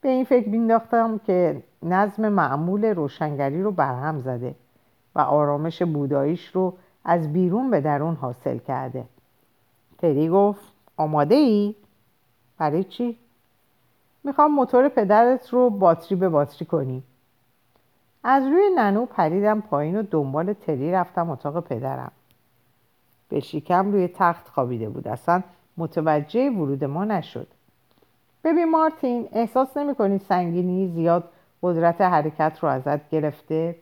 به 0.01 0.09
این 0.09 0.25
فکر 0.25 0.49
مینداختم 0.49 1.17
که 1.17 1.63
نظم 1.83 2.29
معمول 2.29 2.85
روشنگری 2.85 3.63
رو 3.63 3.71
برهم 3.71 4.19
زده 4.19 4.55
و 5.15 5.19
آرامش 5.19 5.81
بوداییش 5.81 6.47
رو 6.47 6.73
از 7.05 7.33
بیرون 7.33 7.69
به 7.69 7.81
درون 7.81 8.15
حاصل 8.15 8.57
کرده 8.57 9.03
تری 9.97 10.29
گفت 10.29 10.73
آماده 10.97 11.35
ای؟ 11.35 11.75
برای 12.57 12.83
چی؟ 12.83 13.17
می‌خوام 14.23 14.51
موتور 14.51 14.89
پدرت 14.89 15.49
رو 15.49 15.69
باتری 15.69 16.15
به 16.15 16.29
باتری 16.29 16.65
کنی 16.65 17.03
از 18.23 18.43
روی 18.43 18.69
ننو 18.75 19.05
پریدم 19.05 19.61
پایین 19.61 19.99
و 19.99 20.03
دنبال 20.11 20.53
تری 20.53 20.91
رفتم 20.91 21.29
اتاق 21.29 21.59
پدرم 21.59 22.11
به 23.33 23.39
شیکم 23.39 23.91
روی 23.91 24.07
تخت 24.07 24.47
خوابیده 24.47 24.89
بود. 24.89 25.07
اصلا 25.07 25.43
متوجه 25.77 26.49
ورود 26.49 26.83
ما 26.83 27.05
نشد. 27.05 27.47
ببین 28.43 28.71
مارتین 28.71 29.27
احساس 29.31 29.77
نمی 29.77 30.19
سنگینی؟ 30.19 30.87
زیاد 30.87 31.23
قدرت 31.61 32.01
حرکت 32.01 32.57
رو 32.61 32.69
ازت 32.69 33.09
گرفته؟ 33.09 33.75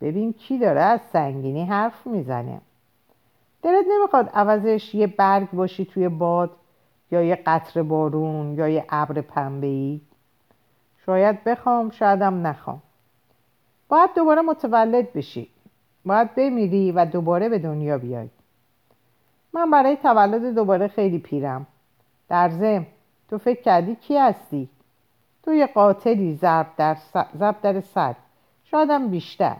ببین 0.00 0.32
کی 0.32 0.58
داره 0.58 0.80
از 0.80 1.00
سنگینی 1.12 1.64
حرف 1.64 2.06
می‌زنه؟ 2.06 2.60
دلت 3.62 3.84
نمی‌خواد 3.90 4.30
عوضش 4.34 4.94
یه 4.94 5.06
برگ 5.06 5.50
باشی 5.50 5.84
توی 5.84 6.08
باد 6.08 6.50
یا 7.10 7.22
یه 7.22 7.34
قطر 7.46 7.82
بارون 7.82 8.54
یا 8.54 8.68
یه 8.68 8.84
ابر 8.88 9.20
پنبه 9.20 9.66
ای 9.66 10.00
شاید 11.06 11.44
بخوام 11.44 11.90
شایدم 11.90 12.46
نخوام. 12.46 12.82
باید 13.88 14.10
دوباره 14.16 14.42
متولد 14.42 15.12
بشی. 15.12 15.50
باید 16.04 16.34
بمیری 16.34 16.92
و 16.92 17.04
دوباره 17.04 17.48
به 17.48 17.58
دنیا 17.58 17.98
بیای. 17.98 18.28
من 19.52 19.70
برای 19.70 19.96
تولد 19.96 20.54
دوباره 20.54 20.88
خیلی 20.88 21.18
پیرم. 21.18 21.66
در 22.28 22.50
زم 22.50 22.86
تو 23.30 23.38
فکر 23.38 23.62
کردی 23.62 23.94
کی 23.94 24.16
هستی؟ 24.16 24.68
تو 25.42 25.52
یه 25.52 25.66
قاتلی 25.66 26.34
ضرب 26.34 26.66
در, 26.76 26.96
ضرب 27.38 27.56
در 27.62 27.80
صد 27.80 28.16
شایدم 28.64 29.08
بیشتر. 29.08 29.56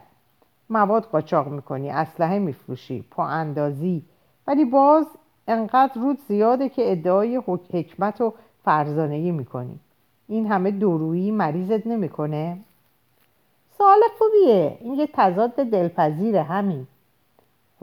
مواد 0.71 1.05
قاچاق 1.05 1.49
می‌کنی 1.49 1.91
اسلحه 1.91 2.39
میفروشی 2.39 3.05
پا 3.11 3.27
اندازی. 3.27 4.03
ولی 4.47 4.65
باز 4.65 5.07
انقدر 5.49 5.93
رود 5.95 6.19
زیاده 6.29 6.69
که 6.69 6.93
ادعای 6.93 7.37
حکمت 7.47 8.21
و 8.21 8.35
فرزانگی 8.65 9.31
می‌کنی. 9.31 9.81
این 10.29 10.47
همه 10.47 10.71
دورویی 10.71 11.31
مریضت 11.31 11.87
نمی‌کنه؟ 11.87 12.59
سوال 13.79 14.01
خوبیه. 14.19 14.79
این 14.81 14.95
یه 14.95 15.09
تضاد 15.13 15.55
دلپذیره 15.55 16.43
همین. 16.43 16.87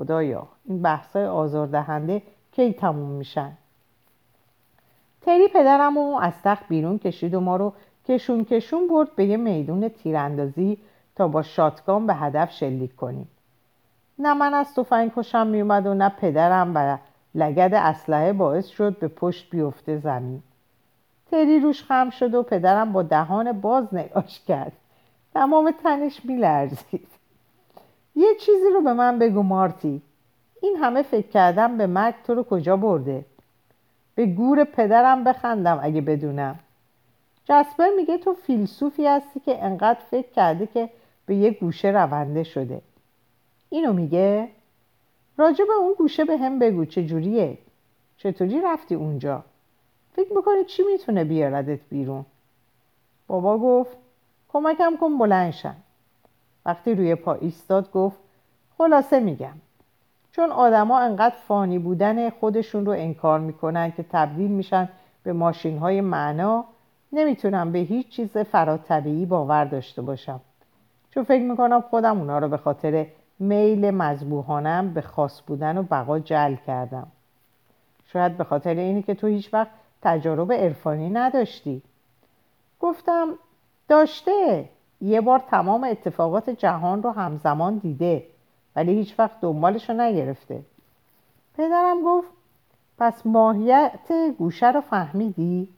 خدایا 0.04 0.48
این 0.66 0.82
بحثای 0.82 1.26
آزاردهنده 1.26 2.22
کی 2.52 2.74
تموم 2.74 3.10
میشن؟ 3.10 3.52
تری 5.22 5.48
پدرم 5.48 5.96
رو 5.96 6.20
از 6.22 6.34
تخت 6.44 6.68
بیرون 6.68 7.00
کشید 7.00 7.34
و 7.34 7.40
ما 7.40 7.56
رو 7.56 7.74
کشون 8.08 8.46
کشون 8.46 8.88
برد 8.88 9.16
به 9.16 9.26
یه 9.26 9.38
میدون 9.38 9.90
تیراندازی 9.90 10.78
تا 11.16 11.28
با 11.28 11.42
شاتگان 11.42 12.08
به 12.08 12.14
هدف 12.14 12.52
شلیک 12.52 12.96
کنیم. 12.96 13.28
نه 14.20 14.34
من 14.34 14.54
از 14.54 14.76
تفنگ 14.76 15.12
خوشم 15.12 15.48
میومد 15.48 15.86
و 15.86 15.94
نه 15.94 16.10
پدرم 16.10 16.72
و 16.76 16.98
لگد 17.36 17.74
اسلحه 17.74 18.34
باعث 18.34 18.68
شد 18.68 19.00
به 19.00 19.08
پشت 19.08 19.50
بیفته 19.50 19.98
زمین. 19.98 20.44
تری 21.32 21.60
روش 21.60 21.84
خم 21.84 22.10
شد 22.10 22.34
و 22.34 22.44
پدرم 22.44 22.94
با 22.94 23.04
دهان 23.04 23.52
باز 23.52 23.94
نگاش 23.94 24.40
کرد. 24.40 24.74
تمام 25.34 25.72
تنش 25.84 26.26
میلرزید. 26.26 27.08
یه 28.16 28.36
چیزی 28.36 28.70
رو 28.74 28.82
به 28.82 28.94
من 28.94 29.20
بگو 29.20 29.44
مارتی. 29.44 30.02
این 30.62 30.76
همه 30.76 31.02
فکر 31.02 31.28
کردم 31.28 31.78
به 31.78 31.88
مرگ 31.88 32.16
تو 32.24 32.36
رو 32.36 32.44
کجا 32.44 32.78
برده؟ 32.78 33.26
به 34.16 34.26
گور 34.26 34.64
پدرم 34.64 35.24
بخندم 35.24 35.80
اگه 35.84 36.02
بدونم. 36.02 36.60
جسپر 37.46 37.90
میگه 37.98 38.18
تو 38.18 38.34
فیلسوفی 38.34 39.08
هستی 39.08 39.40
که 39.40 39.64
انقدر 39.64 40.00
فکر 40.12 40.32
کرده 40.32 40.68
که 40.68 40.90
به 41.26 41.36
یه 41.36 41.52
گوشه 41.52 41.88
رونده 41.88 42.44
شده. 42.44 42.82
اینو 43.70 43.94
میگه؟ 43.94 44.50
راجع 45.38 45.66
به 45.66 45.74
اون 45.74 45.94
گوشه 45.98 46.26
به 46.26 46.38
هم 46.38 46.60
بگو 46.60 46.86
چجوریه 46.86 47.58
چطوری 48.18 48.62
رفتی 48.62 48.96
اونجا؟ 48.96 49.44
فکر 50.16 50.34
می‌کنی 50.34 50.64
چی 50.64 50.84
می‌تونه 50.84 51.24
بیاردت 51.24 51.80
بیرون؟ 51.90 52.26
بابا 53.28 53.58
گفت 53.58 53.98
کمکم 54.50 54.98
کن 54.98 55.18
بلنشم 55.18 55.76
وقتی 56.66 56.96
روی 56.96 57.16
پا 57.16 57.34
ایستاد 57.34 57.92
گفت 57.92 58.18
خلاصه 58.78 59.20
میگم. 59.20 59.54
چون 60.32 60.52
آدما 60.52 61.00
انقدر 61.00 61.36
فانی 61.48 61.80
بودن 61.80 62.30
خودشون 62.30 62.86
رو 62.86 62.92
انکار 62.92 63.40
می‌کنن 63.40 63.92
که 63.92 64.06
تبدیل 64.12 64.52
میشن 64.52 64.90
به 65.24 65.34
ماشین 65.34 65.78
های 65.78 66.02
معنا 66.02 66.66
نمی‌تونم 67.12 67.72
به 67.72 67.80
هیچ 67.80 68.10
چیز 68.10 68.38
فراتبیعی 68.38 69.26
باور 69.26 69.66
داشته 69.66 70.02
باشم. 70.02 70.40
چون 71.12 71.24
فکر 71.24 71.44
می‌کنم 71.44 71.82
خودم 71.82 72.20
اونا 72.20 72.40
رو 72.40 72.48
به 72.48 72.58
خاطر 72.58 73.08
میل 73.40 73.92
مذبوحانم 73.92 74.94
به 74.94 75.02
خاص 75.02 75.42
بودن 75.48 75.78
و 75.78 75.84
بقا 75.84 76.20
جل 76.20 76.56
کردم. 76.68 77.08
شاید 78.06 78.38
به 78.38 78.44
خاطر 78.44 78.76
اینی 78.76 79.04
که 79.04 79.14
تو 79.14 79.28
هیچ 79.28 79.54
وقت 79.54 79.70
تجارب 80.02 80.54
عرفانی 80.54 81.10
نداشتی. 81.10 81.82
گفتم 82.80 83.28
داشته. 83.88 84.70
یه 85.04 85.22
بار 85.22 85.40
تمام 85.40 85.84
اتفاقات 85.84 86.50
جهان 86.50 87.04
رو 87.04 87.12
همزمان 87.12 87.78
دیده 87.78 88.24
ولی 88.76 88.94
هیچ 88.94 89.20
وقت 89.20 89.42
دنبالش 89.42 89.90
رو 89.90 89.96
نگرفته. 89.96 90.64
پدرم 91.58 92.02
گفت 92.06 92.28
پس 92.98 93.26
ماهیت 93.26 94.12
گوشه 94.38 94.72
رو 94.72 94.82
فهمیدی؟ 94.82 95.70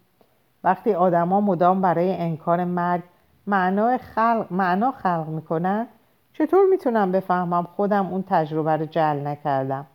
وقتی 0.64 0.94
آدما 0.94 1.42
مدام 1.42 1.82
برای 1.82 2.16
انکار 2.16 2.64
مرگ 2.64 3.04
معنا 3.48 3.98
خلق, 3.98 4.48
معنا 4.52 4.92
خلق 4.92 5.28
می‌کنن 5.28 5.88
چطور 6.34 6.66
می‌تونم 6.72 7.12
بفهمم 7.12 7.64
خودم 7.64 8.08
اون 8.08 8.24
تجربه 8.28 8.72
رو 8.72 8.86
جل 8.86 9.28
نکردم؟ 9.28 9.86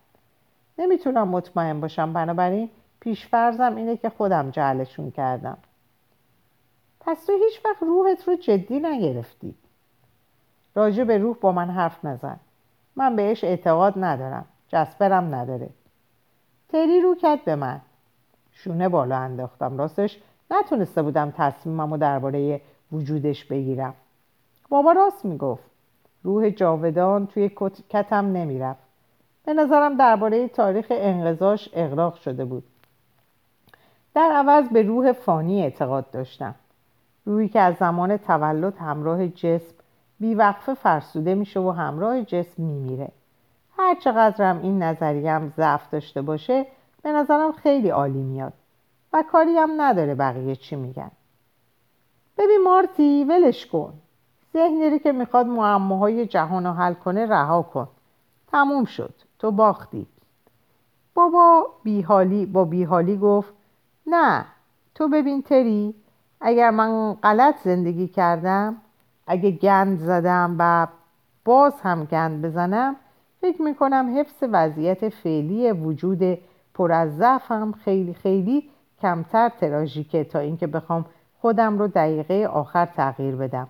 نمی‌تونم 0.77 1.27
مطمئن 1.27 1.79
باشم 1.79 2.13
بنابراین 2.13 2.69
پیشفرزم 2.99 3.75
اینه 3.75 3.97
که 3.97 4.09
خودم 4.09 4.49
جلشون 4.49 5.11
کردم. 5.11 5.57
پس 7.05 7.25
تو 7.25 7.33
هیچ 7.33 7.65
وقت 7.65 7.83
روحت 7.83 8.27
رو 8.27 8.35
جدی 8.35 8.79
نگرفتی. 8.79 9.55
راجع 10.75 11.03
به 11.03 11.17
روح 11.17 11.37
با 11.41 11.51
من 11.51 11.69
حرف 11.69 12.05
نزن. 12.05 12.39
من 12.95 13.15
بهش 13.15 13.43
اعتقاد 13.43 13.93
ندارم. 13.97 14.45
جسپرم 14.67 15.35
نداره. 15.35 15.69
تری 16.69 17.01
رو 17.01 17.15
کرد 17.15 17.45
به 17.45 17.55
من. 17.55 17.81
شونه 18.51 18.89
بالا 18.89 19.17
انداختم. 19.17 19.77
راستش 19.77 20.19
نتونسته 20.51 21.01
بودم 21.01 21.33
تصمیمم 21.37 21.91
رو 21.91 21.97
درباره 21.97 22.61
وجودش 22.91 23.45
بگیرم. 23.45 23.93
بابا 24.69 24.91
راست 24.91 25.25
می‌گفت. 25.25 25.63
روح 26.23 26.49
جاودان 26.49 27.27
توی 27.27 27.49
کتم 27.89 28.25
نمی‌رفت. 28.25 28.79
به 29.45 29.53
نظرم 29.53 29.97
درباره 29.97 30.47
تاریخ 30.47 30.87
انقضاش 30.89 31.69
اغراق 31.73 32.15
شده 32.15 32.45
بود. 32.45 32.63
در 34.13 34.31
عوض 34.31 34.69
به 34.69 34.81
روح 34.81 35.11
فانی 35.11 35.63
اعتقاد 35.63 36.11
داشتم. 36.11 36.55
روحی 37.25 37.49
که 37.49 37.59
از 37.59 37.75
زمان 37.75 38.17
تولد 38.17 38.77
همراه 38.77 39.27
جسم 39.27 39.75
بیوقفه 40.19 40.73
فرسوده 40.73 41.35
میشه 41.35 41.59
و 41.59 41.69
همراه 41.71 42.21
جسم 42.21 42.63
میمیره. 42.63 43.11
هر 43.77 43.95
چقدرم 43.95 44.61
این 44.61 44.83
نظریم 44.83 45.53
ضعف 45.57 45.89
داشته 45.89 46.21
باشه 46.21 46.65
به 47.03 47.11
نظرم 47.11 47.51
خیلی 47.51 47.89
عالی 47.89 48.21
میاد 48.21 48.53
و 49.13 49.23
کاری 49.31 49.57
هم 49.57 49.81
نداره 49.81 50.15
بقیه 50.15 50.55
چی 50.55 50.75
میگن. 50.75 51.11
ببین 52.37 52.63
مارتی 52.63 53.23
ولش 53.23 53.65
کن. 53.65 53.93
ذهنی 54.53 54.99
که 54.99 55.11
می‌خواد 55.11 55.45
معماهای 55.45 56.25
جهان 56.25 56.65
رو 56.65 56.73
حل 56.73 56.93
کنه 56.93 57.25
رها 57.25 57.61
کن. 57.61 57.87
تموم 58.47 58.85
شد. 58.85 59.13
تو 59.39 59.51
باختی. 59.51 60.07
بابا 61.13 61.67
بیحالی 61.83 62.45
با 62.45 62.65
بیحالی 62.65 63.17
گفت 63.17 63.53
نه 64.07 64.45
تو 64.95 65.07
ببین 65.07 65.41
تری 65.41 65.95
اگر 66.41 66.71
من 66.71 67.13
غلط 67.13 67.55
زندگی 67.63 68.07
کردم 68.07 68.75
اگه 69.27 69.51
گند 69.51 69.99
زدم 69.99 70.55
و 70.59 70.87
باز 71.45 71.81
هم 71.81 72.05
گند 72.05 72.41
بزنم 72.41 72.95
فکر 73.41 73.61
می‌کنم 73.61 74.15
حفظ 74.19 74.43
وضعیت 74.51 75.09
فعلی 75.09 75.71
وجود 75.71 76.37
پر 76.73 76.91
از 76.91 77.17
ضعفم 77.17 77.71
خیلی 77.71 78.13
خیلی 78.13 78.69
کمتر 79.01 79.49
تراژیکه 79.49 80.23
تا 80.23 80.39
اینکه 80.39 80.67
بخوام 80.67 81.05
خودم 81.41 81.79
رو 81.79 81.87
دقیقه 81.87 82.47
آخر 82.47 82.85
تغییر 82.85 83.35
بدم. 83.35 83.67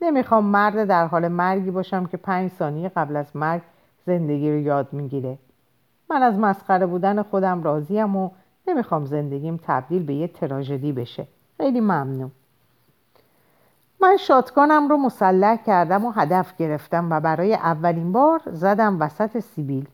نمی‌خوام 0.00 0.44
مرد 0.44 0.84
در 0.84 1.06
حال 1.06 1.28
مرگی 1.28 1.70
باشم 1.70 2.06
که 2.06 2.16
پنج 2.16 2.50
ثانیه 2.50 2.88
قبل 2.88 3.16
از 3.16 3.36
مرگ 3.36 3.62
زندگی 4.06 4.50
رو 4.52 4.58
یاد 4.58 4.92
می‌گیره. 4.92 5.38
من 6.10 6.22
از 6.22 6.38
مسخره 6.38 6.86
بودن 6.86 7.22
خودم 7.22 7.62
راضیم 7.62 8.16
و 8.16 8.30
نمی‌خوام 8.68 9.04
زندگیم 9.04 9.60
تبدیل 9.62 10.02
به 10.02 10.14
یه 10.14 10.28
تراژدی 10.28 10.92
بشه. 10.92 11.26
خیلی 11.58 11.80
ممنون. 11.80 12.30
من 14.00 14.16
شاتگانم 14.16 14.88
رو 14.88 14.96
مسلح 14.96 15.56
کردم 15.56 16.04
و 16.04 16.10
هدف 16.10 16.56
گرفتم 16.56 17.10
و 17.10 17.20
برای 17.20 17.54
اولین 17.54 18.12
بار 18.12 18.42
زدم 18.46 19.00
وسط 19.00 19.38
سیبیل. 19.38 19.88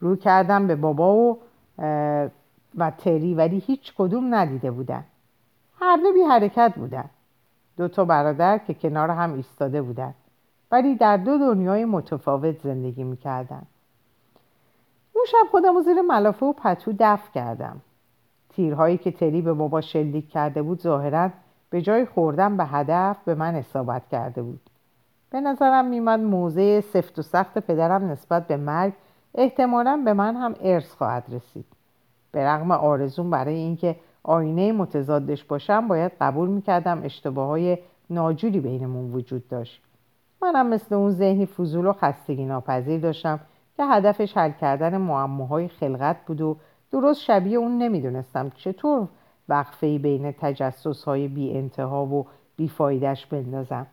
رو 0.00 0.16
کردم 0.16 0.66
به 0.66 0.76
بابا 0.76 1.14
و 1.14 1.38
و 2.78 2.90
تری 2.90 3.34
ولی 3.34 3.58
هیچ 3.58 3.94
کدوم 3.98 4.34
ندیده 4.34 4.70
بودن. 4.70 5.04
هر 5.80 5.96
دو 5.96 6.12
بی 6.12 6.22
حرکت 6.22 6.72
بودن. 6.76 7.04
دو 7.76 7.88
تا 7.88 8.04
برادر 8.04 8.58
که 8.58 8.74
کنار 8.74 9.10
هم 9.10 9.34
ایستاده 9.34 9.82
بودن. 9.82 10.14
ولی 10.70 10.94
در 10.94 11.16
دو 11.16 11.38
دنیای 11.38 11.84
متفاوت 11.84 12.60
زندگی 12.62 13.04
می‌کردن. 13.04 13.62
اون 15.12 15.24
شب 15.28 15.50
خودم 15.50 15.82
زیر 15.82 16.02
ملافه 16.02 16.46
و 16.46 16.52
پتو 16.52 16.92
دفع 16.98 17.32
کردم. 17.32 17.80
تیرهایی 18.56 18.98
که 18.98 19.10
تری 19.10 19.42
به 19.42 19.52
بابا 19.52 19.80
شلیک 19.80 20.28
کرده 20.30 20.62
بود 20.62 20.80
ظاهرا 20.80 21.30
به 21.70 21.82
جای 21.82 22.06
خوردن 22.06 22.56
به 22.56 22.64
هدف 22.64 23.16
به 23.24 23.34
من 23.34 23.54
اصابت 23.54 24.02
کرده 24.08 24.42
بود. 24.42 24.60
به 25.30 25.40
نظرم 25.40 25.84
میمد 25.84 26.20
موضع 26.20 26.80
سفت 26.80 27.18
و 27.18 27.22
سخت 27.22 27.58
پدرم 27.58 28.10
نسبت 28.10 28.46
به 28.46 28.56
مرگ 28.56 28.92
احتمالا 29.34 30.02
به 30.04 30.12
من 30.12 30.36
هم 30.36 30.54
ارث 30.60 30.94
خواهد 30.94 31.24
رسید. 31.28 31.64
به 32.32 32.46
رغم 32.46 32.70
آرزون 32.70 33.30
برای 33.30 33.54
اینکه 33.54 33.96
آینه 34.22 34.72
متضادش 34.72 35.44
باشم 35.44 35.88
باید 35.88 36.12
قبول 36.20 36.48
می‌کردم 36.48 37.00
اشتباه 37.04 37.48
های 37.48 37.78
ناجوری 38.10 38.60
بینمون 38.60 39.12
وجود 39.12 39.48
داشت. 39.48 39.82
منم 40.42 40.66
مثل 40.66 40.94
اون 40.94 41.10
ذهنی 41.10 41.46
فضول 41.46 41.86
و 41.86 41.92
خستگی 41.92 42.44
ناپذیر 42.44 43.00
داشتم 43.00 43.40
که 43.76 43.84
هدفش 43.84 44.36
حل 44.36 44.50
کردن 44.50 44.96
معماهای 44.96 45.68
خلقت 45.68 46.16
بود 46.26 46.40
و 46.40 46.56
درست 46.92 47.20
شبیه 47.20 47.58
اون 47.58 47.78
نمی‌دونستم. 47.78 48.50
چطور 48.56 49.08
وقفه 49.48 49.98
بین 49.98 50.32
تجسس 50.32 51.04
های 51.04 51.28
بی 51.28 51.56
انتها 51.56 52.06
و 52.06 52.26
بیفایدش 52.56 53.26
بندازم؟ 53.26 53.86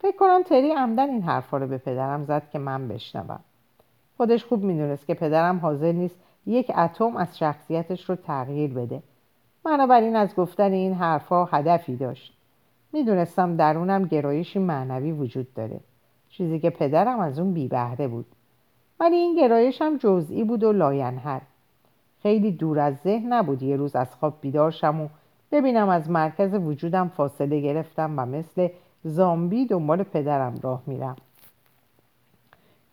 فکر 0.00 0.16
کنم 0.16 0.42
تری 0.42 0.72
عمدن 0.72 1.10
این 1.10 1.22
حرفا 1.22 1.58
رو 1.58 1.66
به 1.66 1.78
پدرم 1.78 2.24
زد 2.24 2.42
که 2.52 2.58
من 2.58 2.88
بشنوم. 2.88 3.40
خودش 4.16 4.44
خوب 4.44 4.62
می‌دونست 4.62 5.06
که 5.06 5.14
پدرم 5.14 5.58
حاضر 5.58 5.92
نیست 5.92 6.16
یک 6.46 6.72
اتم 6.78 7.16
از 7.16 7.38
شخصیتش 7.38 8.10
رو 8.10 8.16
تغییر 8.16 8.74
بده. 8.74 9.02
بنابراین 9.64 10.16
از 10.16 10.34
گفتن 10.34 10.72
این 10.72 10.94
حرفها 10.94 11.48
هدفی 11.52 11.96
داشت. 11.96 12.36
می‌دونستم 12.92 13.56
درونم 13.56 14.04
گرایشی 14.04 14.58
معنوی 14.58 15.12
وجود 15.12 15.54
داره. 15.54 15.80
چیزی 16.28 16.60
که 16.60 16.70
پدرم 16.70 17.20
از 17.20 17.38
اون 17.38 17.54
بی 17.54 17.68
بهره 17.68 18.08
بود. 18.08 18.26
ولی 19.00 19.16
این 19.16 19.36
گرایش 19.36 19.82
هم 19.82 19.96
جزئی 19.96 20.44
بود 20.44 20.64
و 20.64 20.72
لاینحل. 20.72 21.40
خیلی 22.22 22.52
دور 22.52 22.78
از 22.78 22.96
ذهن 22.96 23.32
نبود. 23.32 23.62
یه 23.62 23.76
روز 23.76 23.96
از 23.96 24.14
خواب 24.14 24.38
بیدار 24.40 24.70
شم 24.70 25.00
و 25.00 25.08
ببینم 25.52 25.88
از 25.88 26.10
مرکز 26.10 26.54
وجودم 26.54 27.08
فاصله 27.08 27.60
گرفتم 27.60 28.18
و 28.18 28.26
مثل 28.26 28.68
زامبی 29.04 29.66
دنبال 29.66 30.02
پدرم 30.02 30.54
راه 30.62 30.82
میرم. 30.86 31.16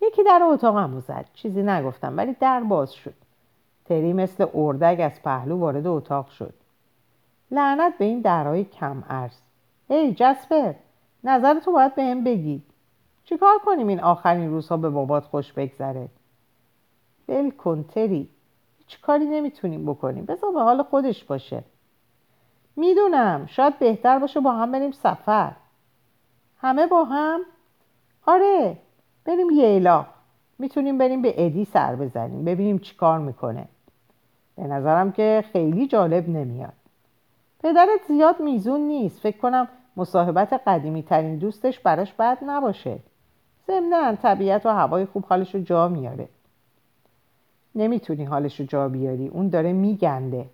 یکی 0.01 0.23
در 0.23 0.41
اتاقم 0.43 0.99
زد. 0.99 1.25
چیزی 1.33 1.63
نگفتم 1.63 2.17
ولی 2.17 2.35
در 2.39 2.63
باز 2.63 2.93
شد. 2.93 3.13
تری 3.85 4.13
مثل 4.13 4.45
اردک 4.53 4.99
از 4.99 5.21
پهلو 5.23 5.57
وارد 5.57 5.87
اتاق 5.87 6.29
شد. 6.29 6.53
لعنت 7.51 7.97
به 7.97 8.05
این 8.05 8.21
درهای 8.21 8.63
کم‌عرض 8.63 9.39
ای 9.89 10.13
جسپر 10.13 10.73
نظرتو 11.23 11.71
باید 11.71 11.95
به 11.95 12.03
هم 12.03 12.23
بگی 12.23 12.61
چیکار 13.23 13.57
کنیم 13.65 13.87
این 13.87 13.99
آخرین 13.99 14.49
روزها 14.49 14.77
به 14.77 14.89
بابات 14.89 15.25
خوش 15.25 15.53
بگذره؟ 15.53 16.07
بل 17.27 17.49
کن 17.49 17.83
تری. 17.83 18.29
هیچ 18.87 19.01
کاری 19.01 19.25
نمی‌تونیم 19.25 19.85
بکنیم. 19.85 20.25
بذار 20.25 20.51
به 20.51 20.61
حال 20.61 20.83
خودش 20.83 21.23
باشه. 21.23 21.63
می‌دونم 22.75 23.45
شاید 23.45 23.79
بهتر 23.79 24.19
باشه 24.19 24.39
با 24.39 24.51
هم 24.51 24.71
بریم 24.71 24.91
سفر. 24.91 25.51
همه 26.61 26.87
با 26.87 27.03
هم؟ 27.03 27.41
آره 28.25 28.77
بریم 29.25 29.49
ییلا 29.49 30.05
می‌تونیم 30.59 30.97
بریم 30.97 31.21
به 31.21 31.45
ادی 31.45 31.65
سر 31.65 31.95
بزنیم 31.95 32.45
ببینیم 32.45 32.79
چی 32.79 32.95
کار 32.95 33.19
می‌کنه. 33.19 33.67
به 34.55 34.63
نظرم 34.63 35.11
که 35.11 35.43
خیلی 35.51 35.87
جالب 35.87 36.29
نمیاد. 36.29 36.73
پدرت 37.63 37.99
زیاد 38.07 38.39
میزون 38.39 38.81
نیست. 38.81 39.19
فکر 39.19 39.37
کنم 39.37 39.67
مصاحبت 39.97 40.53
قدیمی 40.67 41.03
ترین 41.03 41.37
دوستش 41.37 41.79
براش 41.79 42.13
بد 42.13 42.37
نباشه. 42.41 42.99
ضمنا 43.67 44.15
طبیعت 44.15 44.65
و 44.65 44.69
هوای 44.69 45.05
خوب 45.05 45.25
حالش 45.25 45.55
رو 45.55 45.61
جا 45.61 45.87
میاره. 45.87 46.27
نمی‌تونی 47.77 48.23
حالش 48.25 48.59
رو 48.59 48.65
جا 48.65 48.89
بیاری. 48.89 49.27
اون 49.27 49.49
داره 49.49 49.73
میگنده. 49.73 50.45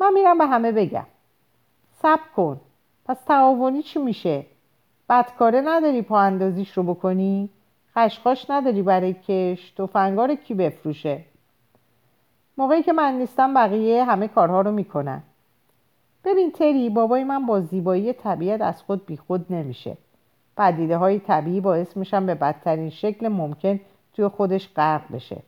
من 0.00 0.12
میرم 0.14 0.38
به 0.38 0.46
همه 0.46 0.72
بگم. 0.72 1.06
سب 2.02 2.20
کن. 2.36 2.60
پس 3.04 3.24
تعاونی 3.24 3.82
چی 3.82 3.98
میشه؟ 3.98 4.46
بدکاره 5.08 5.60
نداری 5.64 6.02
پا 6.02 6.20
اندازیش 6.20 6.72
رو 6.72 6.82
بکنی؟ 6.82 7.50
خشخاش 7.94 8.50
نداری 8.50 8.82
برای 8.82 9.12
کش 9.28 9.70
توفنگار 9.70 10.34
کی 10.34 10.54
بفروشه؟ 10.54 11.24
موقعی 12.58 12.82
که 12.82 12.92
من 12.92 13.14
نیستم 13.14 13.54
بقیه 13.54 14.04
همه 14.04 14.28
کارها 14.28 14.60
رو 14.60 14.72
می‌کنن. 14.72 15.22
ببین 16.24 16.52
تری 16.52 16.90
بابای 16.90 17.24
من 17.24 17.46
با 17.46 17.60
زیبایی 17.60 18.12
طبیعت 18.12 18.60
از 18.60 18.82
خود 18.82 19.06
بیخود 19.06 19.46
نمیشه. 19.50 19.96
پدیده 20.56 20.96
های 20.96 21.18
طبیعی 21.18 21.60
باعث 21.60 21.96
میشن 21.96 22.26
به 22.26 22.34
بدترین 22.34 22.90
شکل 22.90 23.28
ممکن 23.28 23.80
توی 24.12 24.28
خودش 24.28 24.68
غرق 24.76 25.12
بشه. 25.12 25.42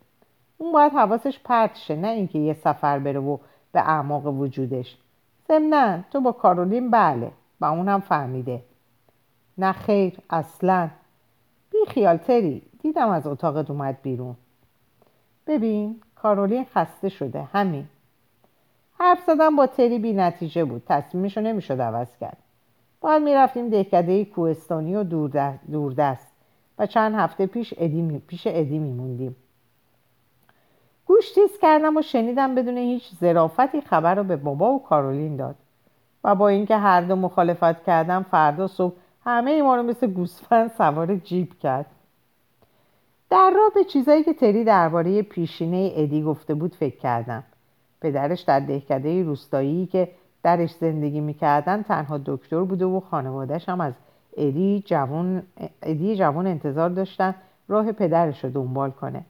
اون 0.58 0.72
باید 0.72 0.92
حواسش 0.92 1.38
پرت 1.44 1.76
شه 1.76 1.96
نه 1.96 2.08
اینکه 2.08 2.38
یه 2.38 2.54
سفر 2.54 2.98
بره 2.98 3.20
و 3.20 3.38
به 3.72 3.80
اعماق 3.80 4.26
وجودش. 4.26 4.96
ضمنا 5.48 5.98
تو 6.10 6.20
با 6.20 6.32
کارولین 6.32 6.90
بله 6.90 7.30
و 7.60 7.64
اونم 7.64 8.00
فهمیده. 8.00 8.62
نه 9.58 9.72
خیر 9.72 10.18
اصلا. 10.30 10.88
بی 11.70 11.78
خیال 11.88 12.16
تری 12.16 12.62
دیدم 12.82 13.08
از 13.08 13.26
اتاقت 13.26 13.70
اومد 13.70 13.98
بیرون. 14.02 14.36
ببین 15.46 16.00
کارولین 16.14 16.66
خسته 16.74 17.08
شده 17.08 17.42
همین. 17.42 17.86
حرف 18.98 19.20
زدن 19.26 19.56
با 19.56 19.66
تری 19.66 19.98
بی 19.98 20.12
نتیجه 20.12 20.64
بود 20.64 20.82
تصمیمشو 20.86 21.40
نمی‌شد 21.40 21.80
عوض 21.80 22.16
کرد. 22.20 22.36
باید 23.00 23.22
می‌رفتیم 23.22 23.68
دهکده 23.68 24.24
کوهستانی 24.24 24.96
و 24.96 25.04
دوردست 25.72 26.26
و 26.78 26.86
چند 26.86 27.14
هفته 27.14 27.46
پیش 27.46 27.74
ادی 27.76 28.22
پیش 28.26 28.46
ادی 28.46 28.78
میموندیم. 28.78 29.36
گوش 31.06 31.32
تیز 31.32 31.58
کردم 31.62 31.96
و 31.96 32.02
شنیدم 32.02 32.54
بدون 32.54 32.78
هیچ 32.78 33.14
ظرافتی 33.20 33.80
خبر 33.80 34.14
رو 34.14 34.24
به 34.24 34.36
بابا 34.36 34.70
و 34.70 34.82
کارولین 34.82 35.36
داد. 35.36 35.54
و 36.24 36.34
با 36.34 36.48
اینکه 36.48 36.76
هر 36.76 37.00
دو 37.00 37.16
مخالفت 37.16 37.84
کردم 37.84 38.26
فردا 38.30 38.66
صبح 38.66 38.94
همه 39.24 39.62
ما 39.62 39.76
رو 39.76 39.82
مثل 39.82 40.06
گوسفند 40.06 40.70
سوار 40.70 41.16
جیب 41.16 41.58
کرد. 41.58 41.86
در 43.30 43.52
راه 43.56 43.70
به 43.74 43.84
چیزایی 43.84 44.24
که 44.24 44.34
تری 44.34 44.64
درباره 44.64 45.22
پیشینه 45.22 45.92
ادی 45.96 46.22
گفته 46.22 46.54
بود 46.54 46.74
فکر 46.74 46.96
کردم. 46.96 47.44
پدرش 48.00 48.40
در 48.40 48.60
دهکده 48.60 49.22
روستایی 49.22 49.86
که 49.86 50.08
درش 50.42 50.70
زندگی 50.70 51.20
می‌کردن 51.20 51.82
تنها 51.82 52.20
دکتر 52.26 52.60
بوده 52.60 52.84
و 52.84 53.00
خانوادهش 53.00 53.68
هم 53.68 53.80
از 53.80 53.94
ادی 54.36 54.82
جوان, 54.86 55.42
ادی 55.82 56.16
جوان 56.16 56.46
انتظار 56.46 56.90
داشتن 56.90 57.34
راه 57.68 57.92
پدرش 57.92 58.44
رو 58.44 58.50
دنبال 58.50 58.90
کنه. 58.90 59.24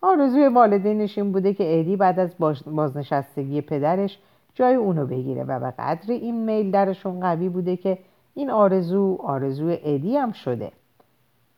آرزوی 0.00 0.46
والدینش 0.48 1.18
این 1.18 1.32
بوده 1.32 1.54
که 1.54 1.80
ادی 1.80 1.96
بعد 1.96 2.18
از 2.18 2.30
بازنشستگی 2.66 3.60
پدرش 3.60 4.18
جای 4.54 4.74
اونو 4.74 5.06
بگیره 5.06 5.44
و 5.44 5.60
به 5.60 5.70
قدر 5.78 6.10
این 6.10 6.44
میل 6.44 6.70
درشون 6.70 7.20
قوی 7.20 7.48
بوده 7.48 7.76
که 7.76 7.98
این 8.34 8.50
آرزو 8.50 9.18
آرزو 9.20 9.76
ادی 9.82 10.16
هم 10.16 10.32
شده. 10.32 10.72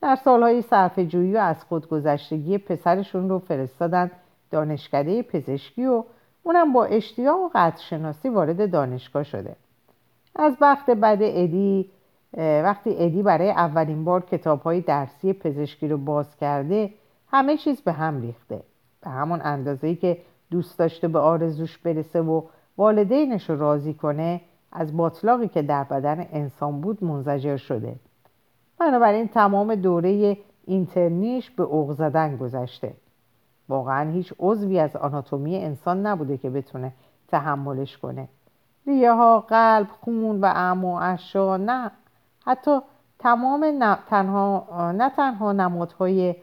در 0.03 0.17
سالهای 0.17 0.63
صرف 0.63 0.99
جویی 0.99 1.33
و 1.33 1.39
از 1.39 1.65
خودگذشتگی 1.65 2.59
پسرشون 2.59 3.29
رو 3.29 3.39
فرستادن 3.39 4.11
دانشکده 4.51 5.23
پزشکی 5.23 5.87
و 5.87 6.05
اونم 6.43 6.73
با 6.73 6.85
اشتیاق 6.85 7.41
و 7.41 7.49
قدرشناسی 7.55 8.29
وارد 8.29 8.71
دانشگاه 8.71 9.23
شده. 9.23 9.57
از 10.37 10.57
وقت 10.61 10.91
بعد 10.91 11.19
ادی 11.23 11.91
وقتی 12.37 12.97
ادی 12.99 13.23
برای 13.23 13.51
اولین 13.51 14.05
بار 14.05 14.21
کتاب 14.21 14.63
های 14.63 14.81
درسی 14.81 15.33
پزشکی 15.33 15.89
رو 15.89 15.99
باز 15.99 16.37
کرده 16.37 16.91
همه 17.33 17.57
چیز 17.57 17.81
به 17.81 17.93
هم 17.93 18.21
ریخته. 18.21 18.63
به 19.01 19.11
همون 19.11 19.41
اندازه‌ای 19.45 19.97
که 19.97 20.19
دوست 20.51 20.79
داشته 20.79 21.09
به 21.09 21.19
آرزوش 21.19 21.79
برسه 21.79 22.21
و 22.21 22.43
والدینش 22.79 23.51
رو 23.51 23.59
راضی 23.59 23.95
کنه 23.95 24.41
از 24.73 24.97
باطلاقی 24.97 25.49
که 25.49 25.63
در 25.63 25.85
بدن 25.85 26.27
انسان 26.33 26.81
بود 26.81 27.05
منزجر 27.05 27.57
شده. 27.57 27.97
بنابراین 28.79 29.29
تمام 29.29 29.75
دوره 29.75 30.37
اینترنیش 30.65 31.51
به 31.51 31.63
اوق 31.63 31.93
زدن 31.93 32.37
گذشته. 32.37 32.95
واقعا 33.69 34.11
هیچ 34.11 34.35
عضوی 34.39 34.79
از 34.79 34.97
آناتومی 34.97 35.57
انسان 35.57 36.07
نبوده 36.07 36.37
که 36.37 36.51
بتونه 36.51 36.93
تحملش 37.29 37.99
کنه. 37.99 38.29
ریه 38.87 39.13
ها، 39.13 39.41
قلب، 39.41 39.87
خون 40.01 40.41
و 40.41 40.45
اعما 40.45 41.01
اشا 41.01 41.57
نه. 41.57 41.91
حتی 42.47 42.79
تمام 43.19 43.65
نه 43.65 43.99
تنها, 44.09 44.93
نه 44.93 45.11
تنها 45.11 45.53
نمادهای 45.53 46.35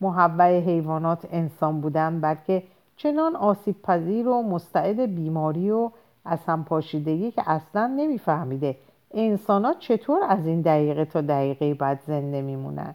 محوع 0.00 0.58
حیوانات 0.58 1.28
انسان 1.30 1.80
بودن 1.80 2.20
بلکه 2.20 2.62
چنان 2.96 3.36
آسیب 3.36 3.82
پذیر 3.82 4.28
و 4.28 4.42
مستعد 4.42 5.00
بیماری 5.00 5.70
و 5.70 5.90
از 6.24 6.38
هم 6.46 6.64
پاشیدگی 6.64 7.30
که 7.30 7.50
اصلا 7.50 7.86
نمیفهمیده 7.86 8.76
انسان 9.14 9.74
چطور 9.78 10.22
از 10.28 10.46
این 10.46 10.60
دقیقه 10.60 11.04
تا 11.04 11.20
دقیقه 11.20 11.74
بعد 11.74 12.00
زنده 12.06 12.42
میمونن. 12.42 12.94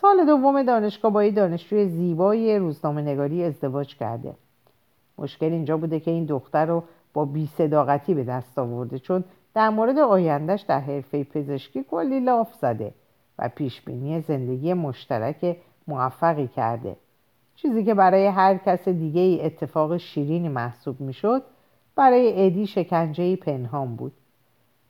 سال 0.00 0.26
دوم 0.26 0.62
دانشگاه 0.62 1.12
با 1.12 1.28
دانشجوی 1.28 1.88
زیبای 1.88 2.58
روزنامه 2.58 3.02
نگاری 3.02 3.44
ازدواج 3.44 3.96
کرده. 3.96 4.34
مشکل 5.18 5.52
اینجا 5.52 5.76
بوده 5.76 6.00
که 6.00 6.10
این 6.10 6.24
دختر 6.24 6.66
رو 6.66 6.82
با 7.14 7.24
بی 7.24 7.46
صداقتی 7.46 8.14
به 8.14 8.24
دست 8.24 8.58
آورده 8.58 8.98
چون 8.98 9.24
در 9.54 9.70
مورد 9.70 9.98
آیندهش 9.98 10.60
در 10.60 10.80
حرفه 10.80 11.24
پزشکی 11.24 11.84
کلی 11.90 12.20
لاف 12.20 12.54
زده. 12.54 12.92
و 13.38 13.48
پیشبینی 13.48 14.20
زندگی 14.20 14.74
مشترک 14.74 15.56
موفقی 15.88 16.46
کرده. 16.46 16.96
چیزی 17.56 17.84
که 17.84 17.94
برای 17.94 18.26
هر 18.26 18.56
کس 18.56 18.88
دیگه 18.88 19.20
ای 19.20 19.44
اتفاق 19.44 19.96
شیرینی 19.96 20.48
محسوب 20.48 21.00
می‌شد 21.00 21.42
برای 21.96 22.46
ادی 22.46 22.66
شکنجه 22.66 23.36
پنهان 23.36 23.96
بود. 23.96 24.12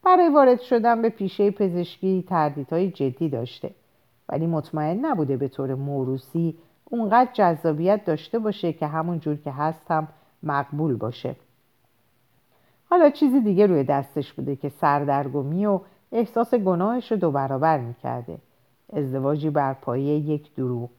برای 0.05 0.29
وارد 0.29 0.61
شدن 0.61 1.03
به 1.03 1.09
پیشه 1.09 1.51
پزشکی 1.51 2.25
تردیدهای 2.29 2.91
جدی 2.91 3.29
داشته. 3.29 3.71
ولی 4.29 4.47
مطمئن 4.47 5.07
نبوده 5.07 5.37
به 5.37 5.49
طور 5.49 5.75
موروسی 5.75 6.55
اونقدر 6.85 7.31
جذابیت 7.33 8.05
داشته 8.05 8.39
باشه 8.39 8.73
که 8.73 8.87
همون 8.87 9.21
جور 9.21 9.37
که 9.37 9.51
هستم 9.51 10.09
مقبول 10.43 10.97
باشه. 10.97 11.37
حالا 12.91 13.11
چیزی 13.11 13.41
دیگه 13.41 13.67
روی 13.67 13.85
دستش 13.85 14.33
بوده 14.33 14.57
که 14.57 14.69
سردرگمی 14.69 15.67
و 15.67 15.81
احساس 16.13 16.55
گناهش 16.55 17.13
رو 17.13 17.19
دو 17.19 17.31
برابر 17.31 17.79
می‌کرده. 17.79 18.39
ازدواجی 18.93 19.51
بر 19.51 19.73
پایه 19.73 20.19
یک 20.19 20.55
دروغ. 20.55 20.91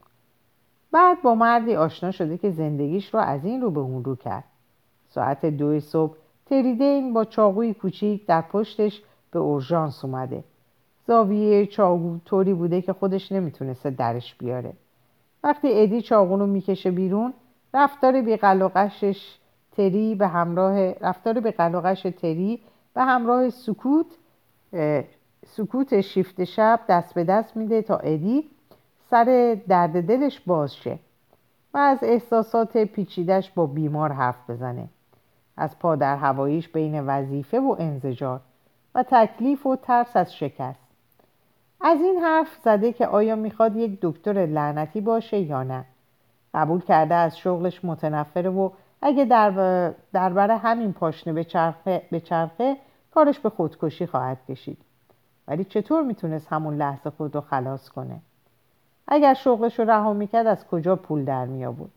بعد 0.92 1.22
با 1.22 1.36
مردی 1.36 1.76
آشنا 1.76 2.12
شده 2.12 2.38
که 2.38 2.52
زندگیش 2.52 3.14
رو 3.14 3.20
از 3.20 3.46
این 3.46 3.62
رو 3.62 3.72
به 3.72 3.80
اون 3.80 4.04
رو 4.04 4.16
کرد. 4.16 4.44
ساعت 5.10 5.46
دو 5.46 5.80
صبح 5.80 6.16
تریدین 6.46 7.14
با 7.14 7.26
چاقوی 7.26 7.74
کوچیک 7.74 8.26
در 8.26 8.42
پشتش 8.42 9.02
به 9.32 9.40
اورژانس 9.40 10.06
اومده. 10.06 10.44
زاویه 11.08 11.66
چاقو 11.66 12.18
طوری 12.26 12.54
بوده 12.54 12.82
که 12.82 12.94
خودش 12.94 13.32
نمی‌تونسته 13.32 13.90
درش 13.90 14.36
بیاره. 14.36 14.74
وقتی 15.44 15.82
ادی 15.82 16.02
چاقو 16.02 16.38
رو 16.38 16.48
می‌کشه 16.48 16.92
بیرون 16.92 17.34
رفتار 17.74 18.22
بیقلقشش 18.22 19.38
تری 19.72 20.16
به 20.16 20.28
همراه 20.28 20.92
رفتار 20.92 21.40
به 21.40 21.52
تری 22.12 22.60
به 22.94 23.02
همراه 23.02 23.50
سکوت 23.50 24.06
سکوت 25.46 26.02
شیفت 26.02 26.44
شب 26.44 26.80
دست 26.90 27.14
به 27.14 27.24
دست 27.24 27.58
میده 27.58 27.82
تا 27.82 27.98
ادی 27.98 28.50
سر 29.10 29.58
درد 29.68 30.08
دلش 30.08 30.40
باز 30.40 30.76
شه 30.76 31.00
و 31.74 31.78
از 31.78 32.00
احساسات 32.02 32.78
پیچیدش 32.78 33.52
با 33.52 33.66
بیمار 33.66 34.12
حرف 34.12 34.50
بزنه. 34.50 34.88
از 35.58 35.80
پادر 35.80 36.18
هواییش 36.18 36.70
بین 36.70 37.06
وظیفه 37.06 37.60
و 37.60 37.76
انزجار 37.80 38.40
و 38.96 39.04
تکلیف 39.04 39.66
و 39.66 39.76
ترس 39.76 40.16
از 40.16 40.36
شکست. 40.36 40.80
از 41.82 42.02
این 42.02 42.20
حرف 42.20 42.58
زده 42.64 42.94
که 42.94 43.08
آیا 43.08 43.36
می‌خواد 43.36 43.76
یک 43.76 44.00
دکتر 44.02 44.34
لعنتی 44.34 45.02
باشه 45.02 45.40
یا 45.40 45.64
نه. 45.64 45.86
قبول 46.54 46.82
کرده 46.82 47.16
از 47.16 47.38
شغلش 47.38 47.86
متنفره 47.86 48.50
و 48.50 48.70
اگه 49.02 49.26
در, 49.26 49.52
در 50.14 50.52
همین 50.52 50.94
پاشنه 50.94 51.34
به 51.34 51.44
چرخه, 51.44 52.02
به 52.12 52.20
چرخه 52.20 52.78
کارش 53.14 53.40
به 53.40 53.50
خودکشی 53.50 54.06
خواهد 54.06 54.38
کشید. 54.50 54.78
ولی 55.48 55.64
چطور 55.64 56.04
می‌تونست 56.04 56.48
همون 56.48 56.78
لحظه 56.78 57.10
خود 57.10 57.36
رو 57.36 57.42
خلاص 57.42 57.90
کنه؟ 57.90 58.20
اگر 59.08 59.34
شغلش 59.34 59.80
رو 59.80 59.86
رها 59.86 60.14
می‌کرد 60.14 60.48
از 60.48 60.68
کجا 60.68 60.96
پول 60.96 61.26
در 61.26 61.46
میآورد؟ 61.46 61.90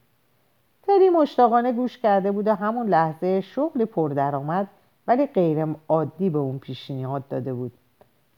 تری 0.83 1.11
مشتاقانه 1.11 1.72
گوش 1.72 1.98
کرده 1.98 2.33
بود 2.33 2.46
و 2.46 2.55
همون 2.55 2.87
لحظه 2.87 3.40
شغلی 3.40 3.85
پردرآمد 3.85 4.66
ولی 5.07 5.27
غیر 5.27 5.66
عادی 5.88 6.31
به 6.31 6.38
اون 6.38 6.59
پیشنهاد 6.59 7.29
داده 7.29 7.55
بود. 7.55 7.72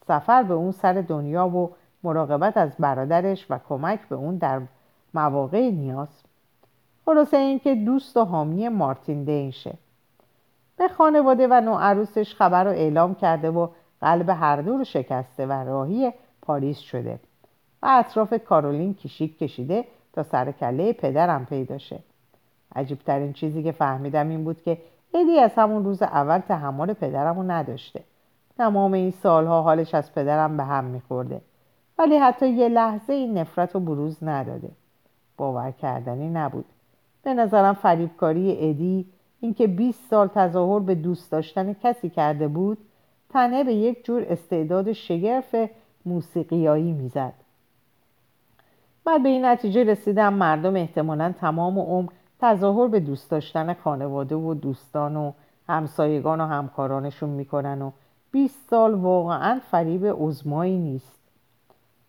سفر 0.09 0.43
به 0.43 0.55
اون 0.55 0.73
سر 0.73 0.93
دنیا 0.93 1.49
و 1.49 1.71
مراقبت 2.03 2.57
از 2.57 2.71
برادرش 2.79 3.47
و 3.51 3.59
کمک 3.69 4.09
به 4.09 4.17
اون 4.17 4.37
در 4.37 4.61
مواقع 5.15 5.71
نیاز. 5.71 6.09
خلاصه 7.07 7.37
اینکه 7.37 7.75
دوست 7.75 8.17
و 8.17 8.25
حامی 8.25 8.69
مارتین 8.69 9.25
دینشه. 9.25 9.75
به 10.77 10.89
خانواده 10.89 11.49
و 11.51 11.61
نوعروسش 11.61 12.35
خبر 12.35 12.65
رو 12.65 12.71
اعلام 12.71 13.15
کرده 13.15 13.51
و 13.51 13.69
قلب 14.01 14.29
هر 14.29 14.57
دو 14.57 14.77
رو 14.77 14.85
شکسته 14.85 15.47
و 15.47 15.53
راهی 15.53 16.13
پاریس 16.43 16.79
شده 16.79 17.21
و 17.83 17.87
اطراف 17.87 18.35
کارولین 18.35 18.95
کشیک 18.95 19.39
کشیده 19.39 19.85
تا 20.13 20.23
سر 20.23 20.53
کله 20.53 20.93
پدرم 20.93 21.47
پیدا 21.47 21.79
شه. 21.79 21.99
عجیبترین 22.77 23.33
چیزی 23.33 23.63
که 23.63 23.73
فهمیدم 23.73 24.29
این 24.29 24.45
بود 24.45 24.63
که 24.63 24.79
ادی 25.15 25.39
از 25.39 25.55
همون 25.55 25.85
روز 25.85 26.03
اول 26.03 26.39
تحمل 26.39 26.93
پدرم 26.93 27.37
رو 27.37 27.51
نداشته. 27.51 28.05
تمام 28.59 28.93
این 28.93 29.11
سالها 29.11 29.63
حالش 29.63 29.95
از 29.95 30.15
پدرم 30.15 30.57
به 30.57 30.65
هم 30.65 30.85
میخورده. 30.85 31.41
ولی 31.99 32.17
حتی 32.17 32.49
یه 32.49 32.69
لحظه 32.69 33.13
این 33.13 33.39
نفرت 33.39 33.75
رو 33.75 33.81
بروز 33.81 34.25
نداده. 34.25 34.71
باور 35.37 35.71
کردنی 35.71 36.29
نبود. 36.29 36.65
به 37.23 37.35
نظرم 37.35 37.75
فریبکاری 37.75 38.71
ادی 38.71 39.07
اینکه 39.45 39.67
20 39.67 40.11
سال 40.11 40.29
تظاهر 40.29 40.81
به 40.81 40.95
دوست 40.95 41.33
داشتن 41.33 41.73
کسی 41.73 42.11
کرده 42.11 42.49
بود 42.49 42.79
تنه 43.29 43.65
به 43.65 43.75
یک 43.75 44.05
جور 44.05 44.27
استعداد 44.29 44.93
شگرف 44.93 45.55
موسیقیایی 46.07 46.93
می‌زد. 46.93 47.33
بعد 49.05 49.23
به 49.23 49.29
این 49.29 49.45
نتیجه 49.45 49.85
رسیدم 49.85 50.35
مردم 50.35 50.77
احتمالا 50.77 51.35
تمام 51.41 51.79
عمر 51.79 52.11
تظاهر 52.41 52.89
به 52.89 53.01
دوست 53.01 53.31
داشتن 53.31 53.75
خانواده 53.75 54.35
و 54.35 54.55
دوستان 54.55 55.17
و 55.17 55.33
همسایگان 55.69 56.41
و 56.41 56.47
همکارانشون 56.47 57.31
می‌کنن 57.31 57.83
و 57.83 57.91
20 58.31 58.69
سال 58.71 58.95
واقعا 58.95 59.61
فریب 59.71 60.07
عزمایی 60.07 60.79
نیست. 60.79 61.19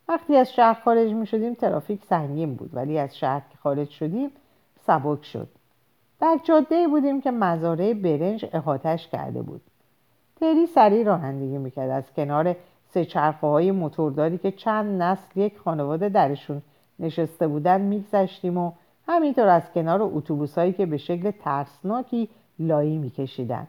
وقتی 0.07 0.35
از 0.35 0.53
شهر 0.53 0.81
خارج 0.85 1.11
می 1.11 1.25
شدیم 1.25 1.53
ترافیک 1.53 2.03
سنگین 2.05 2.55
بود 2.55 2.69
ولی 2.73 2.97
از 2.97 3.17
شهر 3.17 3.41
که 3.51 3.57
خارج 3.57 3.89
شدیم 3.89 4.29
سبک 4.87 5.25
شد. 5.25 5.47
در 6.19 6.39
جاده 6.43 6.87
بودیم 6.87 7.21
که 7.21 7.31
مزارع 7.31 7.93
برنج 7.93 8.45
احاتش 8.53 9.07
کرده 9.07 9.41
بود. 9.41 9.61
تری 10.39 10.65
سریع 10.65 11.03
رانندگی 11.03 11.57
می‌کرد. 11.57 11.89
از 11.89 12.13
کنار 12.15 12.55
سه 12.93 13.05
چرخه 13.05 13.47
های 13.47 13.71
موتورداری 13.71 14.37
که 14.37 14.51
چند 14.51 15.01
نسل 15.01 15.39
یک 15.39 15.57
خانواده 15.57 16.09
درشون 16.09 16.61
نشسته 16.99 17.47
بودن 17.47 17.81
میگذشتیم 17.81 18.57
و 18.57 18.71
همینطور 19.07 19.47
از 19.47 19.71
کنار 19.73 20.01
اتوبوس 20.01 20.57
هایی 20.57 20.73
که 20.73 20.85
به 20.85 20.97
شکل 20.97 21.31
ترسناکی 21.31 22.29
لایی 22.59 22.97
میکشیدند 22.97 23.67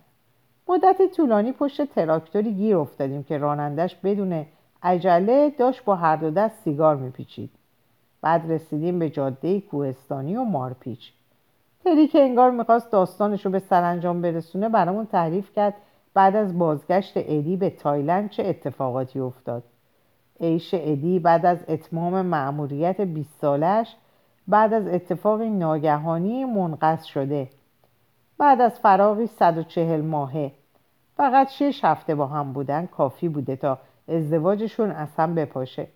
مدت 0.68 1.14
طولانی 1.16 1.52
پشت 1.52 1.84
تراکتوری 1.84 2.54
گیر 2.54 2.76
افتادیم 2.76 3.22
که 3.22 3.38
رانندش 3.38 3.96
بدون 3.96 4.46
عجله 4.82 5.50
داشت 5.58 5.84
با 5.84 5.96
هر 5.96 6.16
دو 6.16 6.30
دست 6.30 6.64
سیگار 6.64 6.96
میپیچید. 6.96 7.50
بعد 8.20 8.52
رسیدیم 8.52 8.98
به 8.98 9.10
جاده 9.10 9.60
کوهستانی 9.60 10.36
و 10.36 10.44
مارپیچ. 10.44 11.12
تری 11.86 12.06
که 12.06 12.22
انگار 12.22 12.50
می‌خواست 12.50 12.90
داستانش 12.90 13.44
رو 13.46 13.50
به 13.50 13.58
سرانجام 13.58 14.22
برسونه 14.22 14.68
برامون 14.68 15.06
تعریف 15.06 15.52
کرد. 15.52 15.74
بعد 16.14 16.36
از 16.36 16.58
بازگشت 16.58 17.12
ادی 17.16 17.56
به 17.56 17.70
تایلند 17.70 18.30
چه 18.30 18.46
اتفاقاتی 18.46 19.20
افتاد؟ 19.20 19.62
عیش 20.40 20.74
ادی 20.74 21.18
بعد 21.18 21.46
از 21.46 21.58
اتمام 21.68 22.22
مأموریت 22.22 23.00
20 23.00 23.40
سالش 23.40 23.96
بعد 24.48 24.72
از 24.72 24.86
اتفاق 24.86 25.42
ناگهانی 25.42 26.44
منقص 26.44 27.04
شده. 27.04 27.48
بعد 28.38 28.60
از 28.60 28.80
فراغی 28.80 29.26
140 29.26 30.00
ماهه. 30.00 30.52
فقط 31.16 31.48
شش 31.48 31.84
هفته 31.84 32.14
با 32.14 32.26
هم 32.26 32.52
بودن 32.52 32.86
کافی 32.86 33.28
بوده 33.28 33.56
تا 33.56 33.78
ازدواجشون 34.08 34.90
از 34.90 35.08
هم 35.16 35.34
بپاشه. 35.34 35.86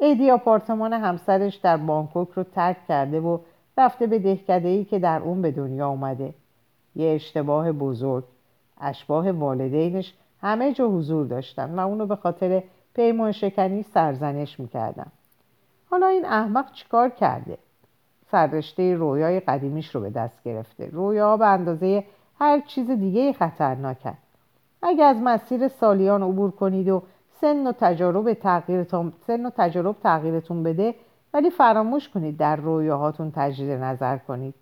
ایدی 0.00 0.30
آپارتمان 0.30 0.92
همسرش 0.92 1.56
در 1.56 1.76
بانکوک 1.76 2.28
رو 2.28 2.42
ترک 2.42 2.76
کرده 2.88 3.20
و 3.20 3.38
رفته 3.78 4.06
به 4.06 4.18
دهکده 4.18 4.68
ای 4.68 4.84
که 4.84 4.98
در 4.98 5.20
اون 5.20 5.42
به 5.42 5.50
دنیا 5.50 5.88
اومده. 5.88 6.34
یه 6.96 7.14
اشتباه 7.14 7.72
بزرگ. 7.72 8.24
اشباه 8.80 9.32
والدینش 9.32 10.14
همه 10.40 10.72
جا 10.72 10.88
حضور 10.88 11.26
داشتن 11.26 11.78
و 11.78 11.80
اونو 11.80 12.06
به 12.06 12.16
خاطر 12.16 12.62
پیمان 12.94 13.32
شکنی 13.32 13.82
سرزنش 13.82 14.60
می‌کردن. 14.60 15.06
حالا 15.90 16.06
این 16.06 16.24
احمق 16.24 16.72
چیکار 16.72 17.08
کرده؟ 17.08 17.58
سررشته 18.30 18.94
رویای 18.94 19.40
قدیمیش 19.40 19.94
رو 19.94 20.00
به 20.00 20.10
دست 20.10 20.42
گرفته. 20.44 20.88
رویا 20.92 21.36
به 21.36 21.46
اندازه 21.46 22.04
هر 22.38 22.60
چیز 22.60 22.90
دیگه 22.90 23.32
خطرناکن. 23.32 24.14
اگه 24.82 25.04
از 25.04 25.16
مسیر 25.16 25.68
سالیان 25.68 26.22
عبور 26.22 26.50
کنید 26.50 26.88
و 26.88 27.02
سن 27.40 27.66
و 27.66 27.72
تجارب 27.72 28.34
تغییرتون 28.34 29.12
سن 29.26 29.46
و 29.46 29.50
تجارب 29.56 29.96
تغییرتون 30.02 30.62
بده 30.62 30.94
ولی 31.34 31.50
فراموش 31.50 32.08
کنید 32.08 32.36
در 32.36 32.56
رویاهاتون 32.56 33.32
تجدید 33.34 33.70
نظر 33.70 34.18
کنید. 34.18 34.54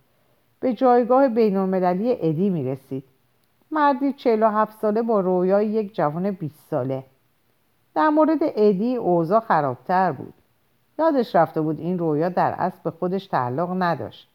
به 0.60 0.72
جایگاه 0.72 1.28
بین 1.28 1.56
المللی 1.56 2.16
ادی 2.20 2.50
می‌رسید. 2.50 3.04
مردی 3.70 4.12
47 4.12 4.78
ساله 4.78 5.02
با 5.02 5.20
رویای 5.20 5.66
یک 5.66 5.94
جوان 5.94 6.30
20 6.30 6.68
ساله. 6.70 7.04
در 7.94 8.08
مورد 8.08 8.38
ادی 8.42 8.96
اوضاع 8.96 9.40
خرابتر 9.40 10.12
بود. 10.12 10.34
یادش 10.98 11.36
رفته 11.36 11.60
بود 11.60 11.80
این 11.80 11.98
رویا 11.98 12.28
در 12.28 12.54
اصل 12.58 12.78
به 12.84 12.90
خودش 12.90 13.26
تعلق 13.26 13.82
نداشت. 13.82 14.28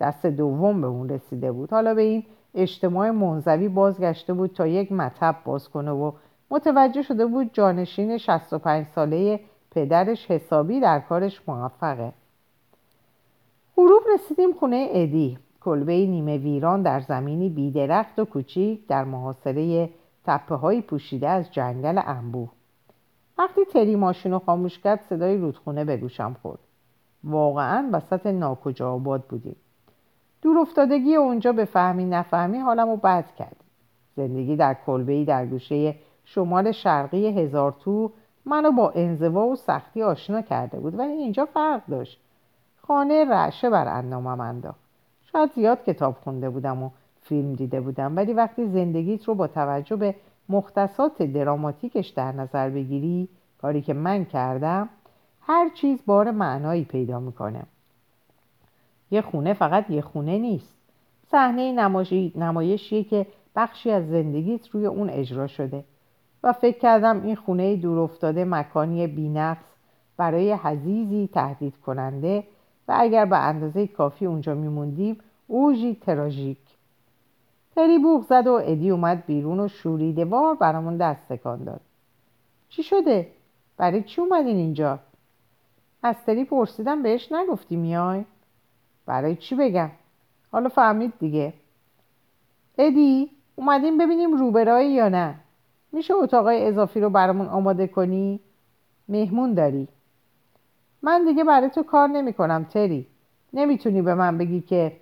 دست 0.00 0.26
دوم 0.26 0.80
به 0.80 0.86
اون 0.86 1.08
رسیده 1.08 1.52
بود. 1.52 1.70
حالا 1.70 1.94
به 1.94 2.02
این 2.02 2.24
اجتماع 2.54 3.10
منزوی 3.10 3.68
بازگشته 3.68 4.32
بود 4.32 4.52
تا 4.52 4.66
یک 4.66 4.92
مطب 4.92 5.36
باز 5.44 5.68
کنه 5.68 5.90
و 5.90 6.12
متوجه 6.50 7.02
شده 7.02 7.26
بود 7.26 7.50
جانشین 7.52 8.18
65 8.18 8.86
ساله 8.86 9.40
پدرش 9.70 10.30
حسابی 10.30 10.80
در 10.80 11.00
کارش 11.00 11.40
موفقه. 11.48 12.12
غروب 13.76 14.02
رسیدیم 14.14 14.52
خونه 14.52 14.88
ادی. 14.90 15.38
کلبه 15.60 16.06
نیمه 16.06 16.38
ویران 16.38 16.82
در 16.82 17.00
زمینی 17.00 17.48
بیدرخت 17.48 18.18
و 18.18 18.24
کوچیک 18.24 18.86
در 18.86 19.04
محاصره 19.04 19.90
تپه 20.24 20.54
های 20.54 20.80
پوشیده 20.80 21.28
از 21.28 21.52
جنگل 21.52 22.00
انبوه. 22.06 22.48
وقتی 23.38 23.64
تری 23.64 23.96
ماشین 23.96 24.32
رو 24.32 24.38
خاموش 24.38 24.78
کرد 24.78 25.00
صدای 25.08 25.36
رودخونه 25.36 25.84
به 25.84 25.96
گوشم 25.96 26.36
خورد. 26.42 26.58
واقعا 27.24 27.90
وسط 27.92 28.26
ناکجا 28.26 28.92
آباد 28.92 29.22
بودیم. 29.22 29.56
دور 30.42 30.58
افتادگی 30.58 31.16
اونجا 31.16 31.52
به 31.52 31.64
فهمی 31.64 32.04
نفهمی 32.04 32.58
حالم 32.58 32.88
رو 32.88 32.96
بد 32.96 33.34
کرد 33.34 33.56
زندگی 34.16 34.56
در 34.56 34.76
کلبه 34.86 35.24
در 35.24 35.46
گوشه 35.46 35.94
شمال 36.24 36.72
شرقی 36.72 37.26
هزار 37.26 37.74
تو 37.80 38.12
منو 38.50 38.72
با 38.72 38.90
انزوا 38.90 39.46
و 39.46 39.56
سختی 39.56 40.02
آشنا 40.02 40.42
کرده 40.42 40.80
بود 40.80 40.98
ولی 40.98 41.12
اینجا 41.12 41.44
فرق 41.44 41.86
داشت. 41.86 42.20
خانه 42.76 43.24
رعشه 43.24 43.70
بر 43.70 43.88
اندامم 43.88 44.40
انداخت. 44.40 44.80
شاید 45.32 45.52
زیاد 45.52 45.84
کتاب 45.84 46.16
خونده 46.24 46.50
بودم 46.50 46.82
و 46.82 46.90
فیلم 47.20 47.54
دیده 47.54 47.80
بودم 47.80 48.16
ولی 48.16 48.32
وقتی 48.32 48.66
زندگیت 48.66 49.24
رو 49.24 49.34
با 49.34 49.46
توجه 49.46 49.96
به 49.96 50.14
مختصات 50.48 51.22
دراماتیکش 51.22 52.08
در 52.08 52.32
نظر 52.32 52.70
بگیری 52.70 53.28
کاری 53.62 53.82
که 53.82 53.94
من 53.94 54.24
کردم 54.24 54.88
هر 55.40 55.68
چیز 55.74 56.02
بار 56.06 56.30
معنایی 56.30 56.84
پیدا 56.84 57.20
می‌کنه. 57.20 57.62
یه 59.10 59.22
خونه 59.22 59.54
فقط 59.54 59.90
یه 59.90 60.00
خونه 60.00 60.38
نیست. 60.38 60.76
صحنه 61.30 61.72
نمایشیه 62.36 63.04
که 63.04 63.26
بخشی 63.56 63.90
از 63.90 64.08
زندگیت 64.08 64.68
روی 64.68 64.86
اون 64.86 65.10
اجرا 65.10 65.46
شده. 65.46 65.84
و 66.42 66.52
فکر 66.52 66.78
کردم 66.78 67.22
این 67.22 67.36
خونه 67.36 67.76
دور 67.76 67.98
افتاده 67.98 68.44
مکانی 68.44 69.06
بینقص 69.06 69.64
برای 70.16 70.52
حزیزی 70.52 71.28
تهدید 71.32 71.76
کننده 71.76 72.44
و 72.88 72.94
اگر 72.96 73.24
به 73.24 73.38
اندازه 73.38 73.86
کافی 73.86 74.26
اونجا 74.26 74.54
میموندیم 74.54 75.18
اوژی 75.46 75.94
تراژیک 75.94 76.58
تری 77.74 77.98
بوغ 77.98 78.22
زد 78.22 78.46
و 78.46 78.52
ادی 78.52 78.90
اومد 78.90 79.26
بیرون 79.26 79.60
و 79.60 79.68
شوریده 79.68 80.24
وار 80.24 80.54
برامون 80.54 80.96
دست 80.96 81.28
تکان 81.28 81.64
داد 81.64 81.80
چی 82.68 82.82
شده؟ 82.82 83.32
برای 83.76 84.02
چی 84.02 84.20
اومدین 84.20 84.56
اینجا؟ 84.56 84.98
از 86.02 86.16
تری 86.26 86.44
پرسیدم 86.44 87.02
بهش 87.02 87.32
نگفتی 87.32 87.76
میای؟ 87.76 88.24
برای 89.06 89.36
چی 89.36 89.54
بگم؟ 89.54 89.90
حالا 90.52 90.68
فهمید 90.68 91.12
دیگه 91.18 91.52
ادی 92.78 93.30
اومدیم 93.56 93.98
ببینیم 93.98 94.36
روبرایی 94.36 94.92
یا 94.92 95.08
نه 95.08 95.34
میشه 95.92 96.14
اتاقای 96.14 96.66
اضافی 96.66 97.00
رو 97.00 97.10
برامون 97.10 97.46
آماده 97.46 97.86
کنی؟ 97.86 98.40
مهمون 99.08 99.54
داری. 99.54 99.88
من 101.02 101.24
دیگه 101.24 101.44
برای 101.44 101.70
تو 101.70 101.82
کار 101.82 102.08
نمی 102.08 102.32
کنم 102.32 102.64
تری. 102.64 103.06
نمی‌تونی 103.52 104.02
به 104.02 104.14
من 104.14 104.38
بگی 104.38 104.60
که 104.60 104.92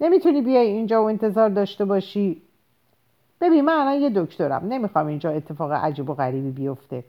نمی‌تونی 0.00 0.42
بیای 0.42 0.66
اینجا 0.66 1.02
و 1.02 1.08
انتظار 1.08 1.48
داشته 1.48 1.84
باشی. 1.84 2.42
ببین 3.40 3.64
من 3.64 3.72
الان 3.72 4.00
یه 4.00 4.10
دکترم. 4.14 4.66
نمی‌خوام 4.68 5.06
اینجا 5.06 5.30
اتفاق 5.30 5.72
عجیب 5.72 6.10
و 6.10 6.14
غریبی 6.14 6.50
بیفته. 6.50 7.04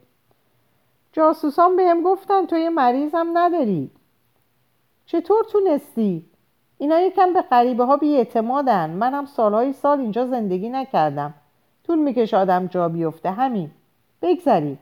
جاسوسان 1.11 1.75
بهم 1.75 2.01
گفتن 2.01 2.45
تو 2.45 2.57
یه 2.57 2.69
مریضم 2.69 3.27
نداری. 3.33 3.91
چطور 5.05 5.43
تونستی؟ 5.51 6.25
اینا 6.77 6.99
یکم 6.99 7.33
به 7.33 7.41
غریبه 7.41 7.83
ها 7.83 7.97
بی 7.97 8.15
اعتمادن 8.15 8.89
منم 8.89 9.25
سالهای 9.25 9.73
سال 9.73 9.99
اینجا 9.99 10.25
زندگی 10.25 10.69
نکردم. 10.69 11.33
طول 11.87 11.99
می‌کشه 11.99 12.37
آدم 12.37 12.67
جا 12.67 12.89
بیفته. 12.89 13.31
همین. 13.31 13.71
بگذری. 14.21 14.77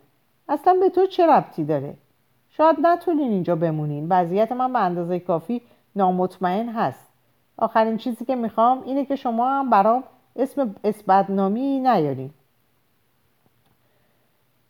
اصلا 0.49 0.77
به 0.79 0.89
تو 0.89 1.05
چه 1.05 1.27
ربطی 1.27 1.63
داره؟ 1.63 1.93
شاید 2.49 2.75
نتونین 2.81 3.31
اینجا 3.31 3.55
بمونین. 3.55 4.07
وضعیت 4.09 4.51
من 4.51 4.73
به 4.73 4.79
اندازه 4.79 5.19
کافی 5.19 5.61
نامطمئن 5.95 6.69
هست. 6.69 7.07
آخرین 7.57 7.97
چیزی 7.97 8.25
که 8.25 8.35
می‌خوام 8.35 8.83
اینه 8.83 9.05
که 9.05 9.15
شما 9.15 9.49
هم 9.49 9.69
برام 9.69 10.03
اسم 10.35 10.75
اسبدنامی 10.83 11.79
نیارین. 11.79 12.29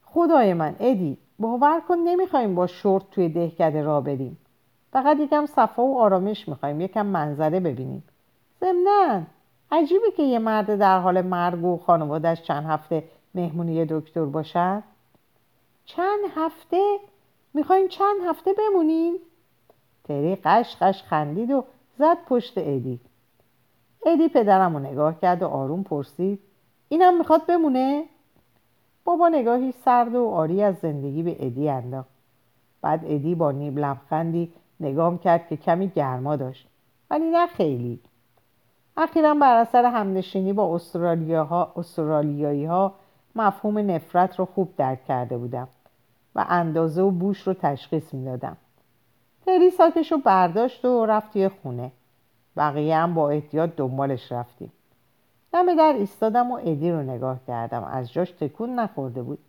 خدای 0.06 0.54
من 0.54 0.76
ادی 0.80 1.18
باور 1.40 1.82
کن 1.88 1.98
نمی‌خوایم 1.98 2.56
با 2.56 2.68
شورت 2.68 3.10
توی 3.12 3.30
دهکده 3.30 3.84
را 3.84 4.02
بریم. 4.02 4.38
فقط 4.92 5.20
یکم 5.20 5.46
صفا 5.46 5.84
و 5.84 6.00
آرامش 6.00 6.48
می‌خوایم 6.48 6.82
یکم 6.82 7.06
منظره 7.06 7.60
ببینیم. 7.60 8.04
ضمنا 8.60 9.22
عجیبه 9.72 10.12
که 10.18 10.24
یه 10.24 10.40
مرد 10.40 10.76
در 10.76 11.00
حال 11.00 11.22
مرگ 11.22 11.64
و 11.64 11.78
خانوادش 11.78 12.42
چند 12.42 12.66
هفته 12.66 13.04
مهمونی 13.36 13.86
دکتر 13.86 14.26
باشد 14.26 14.84
چند 15.86 16.20
هفته؟ 16.36 16.98
می‌خوایم 17.54 17.88
چند 17.88 18.16
هفته 18.28 18.54
بمونیم 18.54 19.14
تری 20.04 20.36
قش 20.36 20.76
قش 20.82 21.04
خندید 21.04 21.52
و 21.52 21.64
زد 21.98 22.18
پشت 22.28 22.54
ادی. 22.58 23.00
ادی 24.06 24.28
پدرم 24.28 24.74
رو 24.74 24.80
نگاه 24.80 25.20
کرد 25.20 25.44
و 25.44 25.48
آروم 25.48 25.84
پرسید. 25.84 26.40
اینم 26.90 27.18
می‌خواد 27.18 27.46
بمونه؟ 27.46 28.04
بابا 29.04 29.30
نگاهی 29.30 29.72
سرد 29.72 30.16
و 30.16 30.28
آری 30.28 30.64
از 30.64 30.76
زندگی 30.82 31.24
به 31.24 31.46
ادی 31.46 31.70
انداخت. 31.70 32.10
بعد 32.82 33.02
ادی 33.06 33.36
با 33.36 33.52
نیب 33.52 33.80
لبخندی 33.80 34.54
نگام 34.80 35.18
کرد 35.18 35.48
که 35.48 35.58
کمی 35.58 35.88
گرما 35.88 36.36
داشت. 36.36 36.68
ولی 37.10 37.26
نه 37.32 37.48
خیلی. 37.48 38.00
اخیرا 38.98 39.34
بر 39.34 39.56
اثر 39.56 39.86
همنشینی 39.86 40.54
با 40.54 40.82
استرالیایی 41.76 42.66
ها 42.66 42.94
مفهوم 43.36 43.78
نفرت 43.78 44.40
رو 44.40 44.46
خوب 44.46 44.74
درک 44.78 45.06
کرده 45.06 45.38
بودم 45.38 45.68
و 46.36 46.46
اندازه 46.50 47.02
و 47.02 47.12
بوش 47.12 47.48
رو 47.48 47.54
تشخیص 47.54 48.14
می‌دادم. 48.14 48.58
تری 49.46 49.70
ساکش 49.70 50.12
رو 50.12 50.18
برداشت 50.18 50.86
و 50.86 51.06
رفت 51.06 51.34
توی 51.34 51.50
خونه. 51.50 51.92
بقیه 52.58 52.98
هم 52.98 53.14
با 53.14 53.30
احتیاط 53.30 53.70
دنبالش 53.78 54.32
رفتیم. 54.32 54.72
دم 55.54 55.76
در 55.76 55.94
ایستادم 55.94 56.52
و 56.52 56.60
ادی 56.64 56.92
رو 56.92 57.04
نگاه 57.04 57.40
کردم. 57.48 57.84
از 57.84 58.14
جاش 58.14 58.32
تکون 58.32 58.80
نخورده 58.80 59.22
بود. 59.22 59.40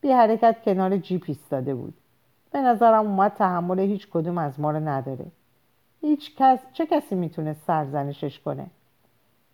بی 0.00 0.12
حرکت 0.12 0.56
کنار 0.64 0.96
جیپ 0.96 1.24
ایستاده 1.26 1.74
بود. 1.74 1.94
به 2.52 2.60
نظرم 2.60 3.06
اومد 3.06 3.32
تحمل 3.34 3.78
هیچ 3.78 4.08
کدوم 4.10 4.38
از 4.38 4.60
ما 4.60 4.70
رو 4.70 4.88
نداره. 4.88 5.26
هیچ 6.02 6.36
کس 6.36 6.58
چه 6.72 6.86
کسی 6.86 7.14
می‌تونه 7.14 7.52
سرزنشش 7.52 8.40
کنه؟ 8.40 8.66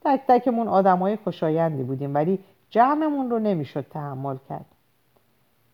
تک 0.01 0.21
تکمون 0.29 0.69
آدمای 0.69 1.17
خوشایندی 1.17 1.83
بودیم 1.83 2.15
ولی 2.15 2.39
جمعمون 2.71 3.31
رو 3.31 3.39
نمی‌شد 3.39 3.87
تحمل 3.91 4.37
کرد. 4.49 4.67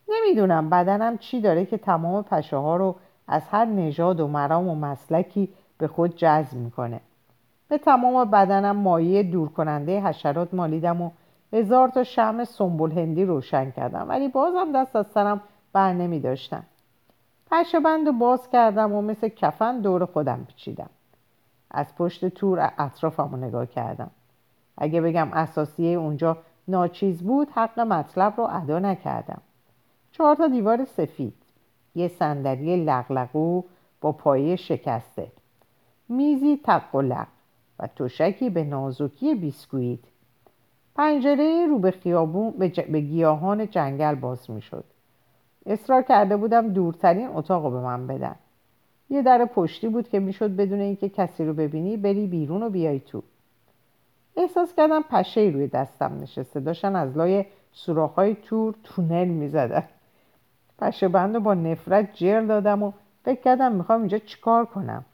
نمی‌دونم 0.08 0.70
بدنم 0.70 1.18
چی 1.18 1.40
داره 1.40 1.66
که 1.66 1.78
تمام 1.78 2.22
پشه 2.22 2.56
ها 2.56 2.76
رو 2.76 2.96
از 3.28 3.42
هر 3.50 3.64
نژاد 3.64 4.20
و 4.20 4.28
مرام 4.28 4.68
و 4.68 4.74
مسلکی 4.74 5.48
به 5.78 5.88
خود 5.88 6.16
جذب 6.16 6.56
می‌کنه. 6.56 7.00
به 7.68 7.78
تمام 7.78 8.30
بدنم 8.30 8.76
مایه 8.76 9.22
دور 9.22 9.48
کننده 9.48 10.00
حشرات 10.00 10.54
مالیدم 10.54 11.02
و 11.02 11.10
هزار 11.52 11.88
تا 11.88 12.04
شم 12.04 12.44
سنبول 12.44 12.92
هندی 12.92 13.24
روشن 13.24 13.70
کردم 13.70 14.08
ولی 14.08 14.28
بازم 14.28 14.72
دست 14.74 14.96
از 14.96 15.06
سرم 15.06 15.40
بر 15.72 15.92
نمی 15.92 16.20
داشتم 16.20 16.62
پشه 17.50 17.80
بند 17.80 18.08
و 18.08 18.12
باز 18.12 18.50
کردم 18.50 18.92
و 18.92 19.02
مثل 19.02 19.28
کفن 19.28 19.80
دور 19.80 20.04
خودم 20.04 20.44
پیچیدم. 20.48 20.90
از 21.70 21.94
پشت 21.94 22.28
تور 22.28 22.72
اطرافم 22.78 23.28
رو 23.32 23.36
نگاه 23.36 23.66
کردم. 23.66 24.10
اگه 24.78 25.00
بگم 25.00 25.28
اساسیه 25.32 25.98
اونجا 25.98 26.36
ناچیز 26.68 27.22
بود 27.22 27.48
حق 27.54 27.80
مطلب 27.80 28.34
رو 28.36 28.48
ادا 28.50 28.78
نکردم. 28.78 29.42
چهار 30.12 30.34
تا 30.34 30.48
دیوار 30.48 30.84
سفید 30.84 31.34
یه 31.94 32.08
صندلی 32.08 32.84
لغلقو 32.84 33.62
با 34.00 34.12
پایه 34.12 34.56
شکسته. 34.56 35.32
میزی 36.08 36.60
تق 36.64 36.94
و 37.78 37.86
تشکی 37.86 38.50
به 38.50 38.64
نازکی 38.64 39.34
بیسکویت. 39.34 40.00
پنجره 40.96 41.66
رو 41.66 41.78
به 41.78 41.90
خیابون 41.90 42.50
به, 42.50 42.68
گیاهان 43.00 43.70
جنگل 43.70 44.14
باز 44.14 44.50
می‌شد. 44.50 44.84
اصرار 45.66 46.02
کرده 46.02 46.36
بودم 46.36 46.68
دورترین 46.68 47.28
اتاق 47.28 47.64
رو 47.64 47.70
به 47.70 47.80
من 47.80 48.06
بدن. 48.06 48.34
یه 49.10 49.22
در 49.22 49.44
پشتی 49.44 49.88
بود 49.88 50.08
که 50.08 50.20
می‌شد 50.20 50.56
بدون 50.56 50.80
اینکه 50.80 51.08
کسی 51.08 51.44
رو 51.44 51.54
ببینی 51.54 51.96
بری 51.96 52.26
بیرون 52.26 52.62
و 52.62 52.70
بیای 52.70 53.00
تو. 53.00 53.22
احساس 54.36 54.74
کردم 54.74 55.02
پشه 55.02 55.40
روی 55.40 55.66
دستم 55.66 56.18
نشسته. 56.22 56.60
داشتن 56.60 56.96
از 56.96 57.16
لای 57.16 57.44
سوراخ‌های 57.72 58.34
تور 58.34 58.74
تونل 58.84 59.28
می‌زدن. 59.28 59.84
پشه 60.78 61.08
بند 61.08 61.38
با 61.38 61.54
نفرت 61.54 62.14
جر 62.14 62.40
دادم 62.40 62.82
و 62.82 62.92
فکر 63.24 63.40
کردم 63.40 63.72
می‌خوام 63.72 64.00
اینجا 64.00 64.18
چیکار 64.18 64.64
کنم. 64.64 65.04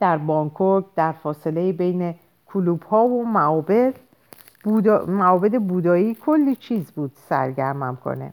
در 0.00 0.18
بانکوک 0.18 0.84
در 0.96 1.12
فاصله 1.12 1.72
بین 1.72 2.14
کلوب 2.46 2.82
ها 2.82 3.04
و 3.08 3.24
معابد 3.24 3.94
بودا... 4.64 5.06
معابد 5.06 5.62
بودایی 5.62 6.14
کلی 6.14 6.56
چیز 6.56 6.92
بود 6.92 7.12
سرگرمم 7.14 7.96
کنه. 8.04 8.32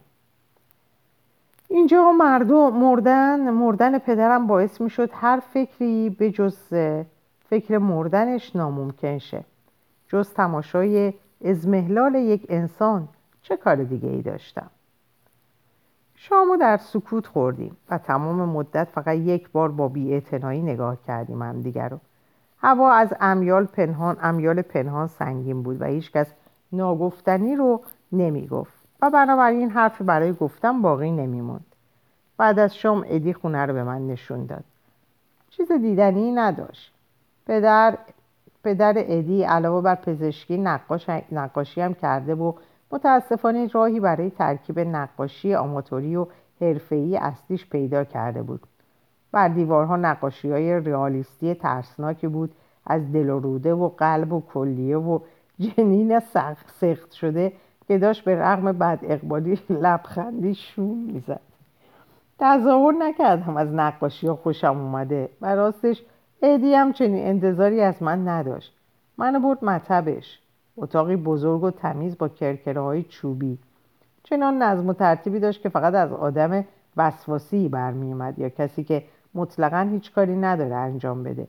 اینجا 1.73 2.11
مردم 2.11 2.73
مردن 2.73 3.49
مردن 3.49 3.99
پدرم 3.99 4.47
باعث 4.47 4.81
می‌شد 4.81 5.09
هر 5.13 5.39
فکری 5.53 6.09
به 6.09 6.31
جز 6.31 6.57
فکر 7.49 7.77
مردنش 7.77 8.55
ناممکن 8.55 9.17
شه. 9.17 9.43
جز 10.07 10.33
تماشای 10.33 11.13
ازمهلال 11.45 12.15
یک 12.15 12.45
انسان 12.49 13.07
چه 13.41 13.57
کار 13.57 13.75
دیگه 13.75 14.09
ای 14.09 14.21
داشتم؟ 14.21 14.69
شامو 16.15 16.57
در 16.57 16.77
سکوت 16.77 17.27
خوردیم 17.27 17.77
و 17.89 17.97
تمام 17.97 18.49
مدت 18.49 18.87
فقط 18.91 19.15
یک 19.15 19.49
بار 19.51 19.71
با 19.71 19.87
بیاعتنایی 19.87 20.61
نگاه 20.61 20.97
کردیم 21.07 21.41
هم 21.41 21.61
دیگر 21.61 21.89
رو. 21.89 21.99
هوا 22.57 22.91
از 22.91 23.13
امیال 23.19 23.65
پنهان 23.65 24.17
امیال 24.21 24.61
پنهان 24.61 25.07
سنگین 25.07 25.63
بود 25.63 25.81
و 25.81 25.85
هیچکس 25.85 26.33
ناگفتنی 26.71 27.55
رو 27.55 27.81
نمی‌گفت. 28.11 28.82
و 29.01 29.09
بنابراین 29.09 29.69
حرفی 29.69 30.03
برای 30.03 30.33
گفتن 30.33 30.81
باقی 30.81 31.11
نمیموند 31.11 31.65
بعد 32.37 32.59
از 32.59 32.75
شام 32.75 33.05
ادی 33.07 33.33
خونه 33.33 33.65
رو 33.65 33.73
به 33.73 33.83
من 33.83 34.07
نشون 34.07 34.45
داد. 34.45 34.63
چیز 35.49 35.71
دیدنی 35.71 36.31
نداشت. 36.31 36.93
پدر 37.45 37.97
پدر 38.63 38.93
ادی 38.97 39.43
علاوه 39.43 39.81
بر 39.81 39.95
پزشکی 39.95 40.57
نقاش، 40.57 41.09
نقاشی 41.31 41.81
هم 41.81 41.93
کرده 41.93 42.35
و 42.35 42.53
متاسفانه 42.91 43.67
راهی 43.67 43.99
برای 43.99 44.29
ترکیب 44.29 44.79
نقاشی 44.79 45.55
آماتوری 45.55 46.15
و 46.15 46.27
حرفه‌ای 46.61 47.17
اصلیش 47.17 47.69
پیدا 47.69 48.03
کرده 48.03 48.41
بود. 48.41 48.61
بر 49.31 49.47
دیوارها 49.47 49.95
نقاشی 49.95 50.51
های 50.51 50.79
ریالیستی 50.79 51.53
ترسناکی 51.53 52.27
بود. 52.27 52.55
از 52.85 53.11
دل 53.11 53.29
و 53.29 53.39
روده 53.39 53.73
و 53.73 53.89
قلب 53.89 54.33
و 54.33 54.43
کلیه 54.53 54.97
و 54.97 55.19
جنین 55.59 56.19
سخت 56.19 57.11
شده 57.11 57.53
که 57.87 57.97
داشت 57.97 58.23
به 58.23 58.35
رغم 58.35 58.71
بد 58.71 58.99
اقبالی 59.03 59.59
لبخندی 59.69 60.55
شوم 60.55 60.97
می‌زد. 60.97 61.39
تظاهر 62.39 62.93
نکردم 62.99 63.57
از 63.57 63.73
نقاشی 63.73 64.27
ها 64.27 64.35
خوشم 64.35 64.77
اومده 64.77 65.29
و 65.41 65.55
راستش 65.55 66.03
ادی 66.41 66.73
هم 66.73 66.93
چنین 66.93 67.25
انتظاری 67.25 67.81
از 67.81 68.03
من 68.03 68.27
نداشت. 68.27 68.73
منو 69.17 69.39
برد 69.39 69.65
مطبش 69.65 70.39
اتاقی 70.77 71.15
بزرگ 71.15 71.63
و 71.63 71.71
تمیز 71.71 72.17
با 72.17 72.27
کرکره 72.27 72.81
های 72.81 73.03
چوبی. 73.03 73.57
چنان 74.23 74.61
نظم 74.61 74.87
و 74.87 74.93
ترتیبی 74.93 75.39
داشت 75.39 75.61
که 75.61 75.69
فقط 75.69 75.93
از 75.93 76.13
آدم 76.13 76.65
وسواسی 76.97 77.69
برمیومد 77.69 78.39
یا 78.39 78.49
کسی 78.49 78.83
که 78.83 79.03
مطلقا 79.35 79.87
هیچ 79.91 80.13
کاری 80.13 80.35
نداره 80.35 80.75
انجام 80.75 81.23
بده. 81.23 81.47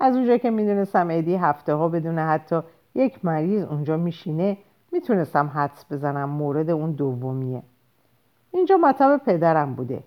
از 0.00 0.16
اونجا 0.16 0.36
که 0.36 0.50
می‌دونستم 0.50 1.08
ادی 1.10 1.34
هفته 1.36 1.74
ها 1.74 1.88
بدون 1.88 2.18
حتی 2.18 2.60
یک 2.94 3.24
مریض 3.24 3.64
اونجا 3.64 3.96
میشینه 3.96 4.56
می‌تونستم 4.94 5.50
حدس 5.54 5.84
بزنم 5.90 6.28
مورد 6.30 6.70
اون 6.70 6.92
دومیه. 6.92 7.62
اینجا 8.50 8.76
مطب 8.76 9.20
پدرم 9.26 9.74
بوده. 9.74 10.02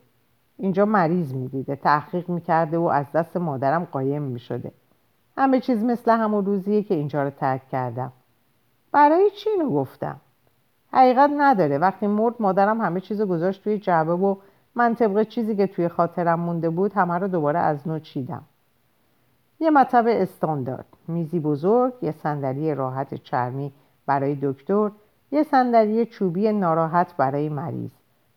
اینجا 0.58 0.86
مریض 0.86 1.34
می‌دیده 1.34 1.76
تحقیق 1.76 2.30
می‌کرده 2.30 2.78
و 2.78 2.84
از 2.84 3.12
دست 3.12 3.38
مادرم 3.38 3.88
قایم 3.92 4.22
می‌شده. 4.22 4.72
همه 5.38 5.60
چیز 5.60 5.84
مثل 5.84 6.12
همون 6.12 6.46
روزیه 6.46 6.84
که 6.84 6.96
اینجا 6.96 7.24
رو 7.24 7.30
ترک 7.30 7.70
کردم. 7.70 8.12
برای 8.92 9.30
چی 9.30 9.50
اینو 9.50 9.70
گفتم؟ 9.70 10.16
حقیقت 10.94 11.30
نداره. 11.38 11.78
وقتی 11.78 12.08
مرد 12.08 12.36
مادرم 12.40 12.82
همه 12.82 13.00
چیز 13.00 13.22
گذاشت 13.22 13.64
توی 13.64 13.78
جعبه 13.78 14.14
و 14.14 14.36
من 14.76 14.96
طبق 14.96 15.24
چیزی 15.24 15.56
که 15.56 15.68
توی 15.68 15.88
خاطرم 15.88 16.40
مونده 16.40 16.70
بود 16.70 16.94
همه 16.94 17.14
رو 17.14 17.28
دوباره 17.28 17.60
از 17.60 17.88
نو 17.88 18.00
چیدم. 18.00 18.44
یه 19.60 19.70
مطب 19.70 20.06
استاندارد 20.08 20.86
میزی 21.08 21.40
بزرگ 21.40 21.94
یه 22.02 22.12
صندلی 22.12 22.76
راحت 22.76 23.14
چرمی 23.14 23.72
برای 24.08 24.38
دکتر 24.42 24.92
یه 25.32 25.44
صندلی 25.44 26.06
چوبی 26.06 26.52
ناراحت 26.52 27.18
برای 27.18 27.50
مریض 27.50 27.92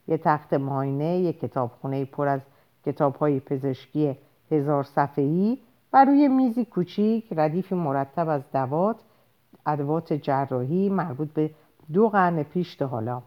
یه 0.09 0.19
تخت 0.19 0.55
ماینه 0.55 1.19
یه 1.19 1.33
کتابخونه 1.33 2.05
پر 2.05 2.29
از 2.29 2.41
کتابهای 2.87 3.41
پزشکی 3.41 4.17
هزار 4.51 4.85
صفحه‌ای 4.85 5.59
و 5.93 6.05
روی 6.05 6.29
میزی 6.29 6.65
کوچیک 6.65 7.29
ردیفی 7.37 7.75
مرتب 7.75 8.29
از 8.29 8.43
دوات 8.53 8.97
ادوات 9.67 10.13
جراحی 10.13 10.89
مربوط 10.89 11.29
به 11.29 11.51
دو 11.93 12.09
قرن 12.09 12.43
پیش 12.43 12.75
تا 12.75 12.87
حالا. 12.87 13.23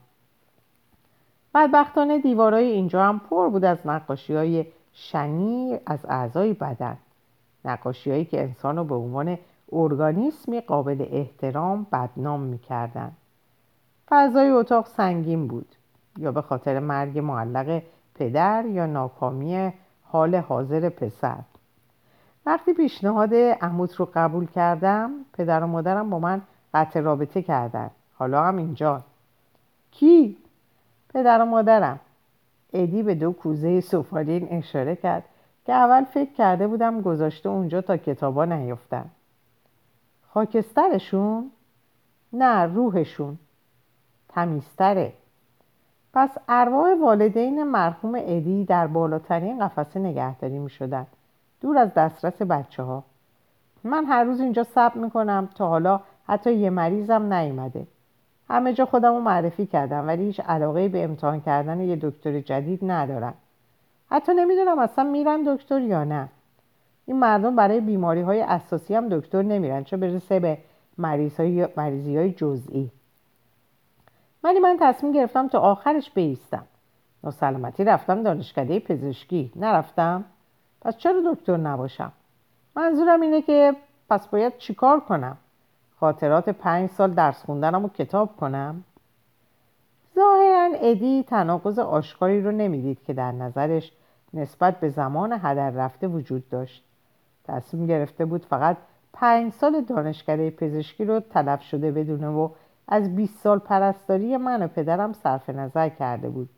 بدبختانه 1.55 2.19
دیوارای 2.19 2.65
اینجا 2.65 3.03
هم 3.03 3.19
پر 3.29 3.49
بود 3.49 3.65
از 3.65 3.77
نقاشی 3.85 4.33
های 4.35 4.65
شنی 4.93 5.79
از 5.85 6.05
اعضای 6.09 6.53
بدن. 6.53 6.97
نقاشی 7.65 8.11
هایی 8.11 8.25
که 8.25 8.41
انسان 8.41 8.77
رو 8.77 8.83
به 8.83 8.95
عنوان 8.95 9.37
ارگانیسمی 9.71 10.61
قابل 10.61 11.05
احترام 11.11 11.87
بدنام 11.91 12.39
می‌کردن. 12.39 13.11
فضای 14.09 14.49
اتاق 14.49 14.87
سنگین 14.87 15.47
بود 15.47 15.75
یا 16.17 16.31
به 16.31 16.41
خاطر 16.41 16.79
مرگ 16.79 17.19
معلق 17.19 17.81
پدر 18.15 18.65
یا 18.65 18.85
ناکامی 18.85 19.73
حال 20.03 20.35
حاضر 20.35 20.89
پسر. 20.89 21.39
وقتی 22.45 22.73
پیشنهاد 22.73 23.33
عموت 23.35 23.95
رو 23.95 24.09
قبول 24.13 24.45
کردم 24.45 25.11
پدر 25.33 25.63
و 25.63 25.67
مادرم 25.67 26.09
با 26.09 26.19
من 26.19 26.41
قطع 26.73 26.99
رابطه 26.99 27.41
کردن. 27.41 27.91
حالا 28.13 28.43
هم 28.43 28.57
اینجا. 28.57 29.01
کی؟ 29.91 30.37
پدر 31.13 31.41
و 31.41 31.45
مادرم. 31.45 31.99
ادی 32.73 33.03
به 33.03 33.15
دو 33.15 33.31
کوزه 33.31 33.81
سفالین 33.81 34.47
اشاره 34.51 34.95
کرد 34.95 35.23
که 35.65 35.73
اول 35.73 36.03
فکر 36.03 36.33
کرده 36.33 36.67
بودم 36.67 37.01
گذاشته 37.01 37.49
اونجا 37.49 37.81
تا 37.81 37.97
کتابا 37.97 38.45
نیفتن 38.45 39.05
خاکسترشون؟ 40.33 41.51
نه 42.33 42.63
روحشون. 42.63 43.37
تمیزتره. 44.29 45.13
پس 46.13 46.29
ارواح 46.49 46.93
والدین 46.93 47.63
مرحوم 47.63 48.15
ادی 48.15 48.65
در 48.65 48.87
بالاترین 48.87 49.67
قفسه 49.67 49.99
نگهداری 49.99 50.59
می 50.59 50.69
شدن 50.69 51.07
دور 51.61 51.77
از 51.77 51.93
دسترس 51.93 52.41
بچه 52.41 52.83
ها 52.83 53.03
من 53.83 54.05
هر 54.05 54.23
روز 54.23 54.39
اینجا 54.39 54.63
صبر 54.63 54.97
می 54.97 55.09
کنم 55.09 55.49
تا 55.55 55.67
حالا 55.67 55.99
حتی 56.27 56.53
یه 56.53 56.69
مریضم 56.69 57.33
نیومده. 57.33 57.87
همه 58.49 58.73
جا 58.73 58.85
خودم 58.85 59.13
رو 59.13 59.19
معرفی 59.19 59.65
کردم 59.65 60.07
ولی 60.07 60.23
هیچ 60.23 60.39
علاقه 60.39 60.89
به 60.89 61.03
امتحان 61.03 61.41
کردن 61.41 61.81
یه 61.81 61.95
دکتر 62.01 62.39
جدید 62.39 62.79
ندارم. 62.83 63.33
حتی 64.09 64.33
نمی‌دونم 64.33 64.79
اصلا 64.79 65.03
میرن 65.03 65.43
دکتر 65.43 65.81
یا 65.81 66.03
نه. 66.03 66.29
این 67.05 67.19
مردم 67.19 67.55
برای 67.55 67.81
بیماری 67.81 68.21
های 68.21 68.41
اساسی 68.41 68.95
هم 68.95 69.09
دکتر 69.09 69.41
نمیرن 69.41 69.83
چه 69.83 69.97
برسه 69.97 70.39
به 70.39 70.57
مریضی 70.97 72.17
های 72.17 72.31
جزئی. 72.31 72.91
ولی 74.43 74.59
من 74.59 74.77
تصمیم 74.81 75.13
گرفتم 75.13 75.47
تا 75.47 75.59
آخرش 75.59 76.11
بیستم. 76.11 76.65
ناسلامتی 77.23 77.83
رفتم 77.83 78.23
دانشکده 78.23 78.79
پزشکی. 78.79 79.51
نرفتم. 79.55 80.25
پس 80.81 80.97
چرا 80.97 81.33
دکتر 81.33 81.57
نباشم؟ 81.57 82.11
منظورم 82.75 83.21
اینه 83.21 83.41
که 83.41 83.75
پس 84.09 84.27
باید 84.27 84.57
چیکار 84.57 84.99
کنم؟ 84.99 85.37
خاطرات 85.99 86.49
پنج 86.49 86.89
سال 86.89 87.13
درس 87.13 87.43
خوندنم 87.43 87.85
و 87.85 87.89
کتاب 87.89 88.37
کنم؟ 88.37 88.83
ظاهرا 90.15 90.69
ادی 90.75 91.23
تناقض 91.23 91.79
آشکاری 91.79 92.41
رو 92.41 92.51
نمی‌دید 92.51 93.03
که 93.03 93.13
در 93.13 93.31
نظرش 93.31 93.91
نسبت 94.33 94.79
به 94.79 94.89
زمان 94.89 95.39
هدر 95.43 95.69
رفته 95.69 96.07
وجود 96.07 96.49
داشت. 96.49 96.83
تصمیم 97.43 97.87
گرفته 97.87 98.25
بود 98.25 98.45
فقط 98.45 98.77
پنج 99.13 99.53
سال 99.53 99.81
دانشکده 99.81 100.49
پزشکی 100.49 101.05
رو 101.05 101.19
تلف 101.19 101.61
شده 101.61 101.91
بدونه 101.91 102.27
و 102.27 102.49
از 102.87 103.15
20 103.15 103.39
سال 103.39 103.59
پرستاری 103.59 104.37
من 104.37 104.63
و 104.63 104.67
پدرم 104.67 105.13
صرف 105.13 105.49
نظر 105.49 105.89
کرده 105.89 106.29
بود. 106.29 106.49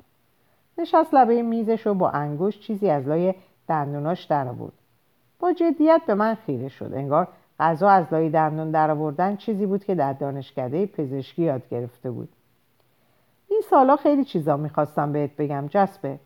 نشست 0.78 1.14
لبه 1.14 1.42
میزش 1.42 1.88
و 1.88 1.94
با 1.94 2.10
انگشت 2.10 2.62
چیزی 2.62 2.90
از 2.90 3.08
لای 3.08 3.34
دندوناش 3.68 4.24
در 4.24 4.46
بود 4.46 4.74
با 5.40 5.54
جدیت 5.54 6.02
به 6.08 6.14
من 6.14 6.36
خیره 6.36 6.68
شد. 6.68 6.92
انگار 6.94 7.28
غذا 7.60 7.90
از 7.90 8.06
لای 8.12 8.30
دندون 8.30 8.72
در 8.72 8.92
آوردن 8.92 9.36
چیزی 9.36 9.66
بود 9.66 9.84
که 9.84 9.96
در 9.96 10.14
دانشکده 10.14 10.86
پزشکی 10.86 11.42
یاد 11.42 11.70
گرفته 11.70 12.12
بود. 12.12 12.30
این 13.50 13.62
سالا 13.70 13.96
خیلی 13.96 14.26
چیزا 14.26 14.58
می‌خواستم 14.58 15.12
بهت 15.12 15.36
بگم 15.36 15.68
جسبه 15.70 16.20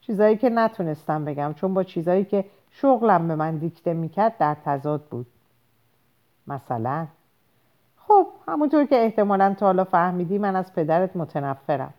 چیزایی 0.00 0.36
که 0.36 0.50
نتونستم 0.50 1.24
بگم 1.24 1.54
چون 1.54 1.74
با 1.74 1.82
چیزایی 1.82 2.24
که 2.24 2.44
شغلم 2.80 3.28
به 3.28 3.34
من 3.34 3.56
دیکته 3.56 3.92
می‌کرد 3.94 4.38
در 4.38 4.56
تضاد 4.64 5.02
بود. 5.04 5.26
مثلا 6.46 7.06
خب 7.96 8.26
همونطور 8.48 8.84
که 8.84 8.96
احتمالا 9.04 9.54
تا 9.54 9.66
حالا 9.66 9.84
فهمیدی 9.84 10.38
من 10.38 10.56
از 10.56 10.74
پدرت 10.74 11.16
متنفرم. 11.16 11.94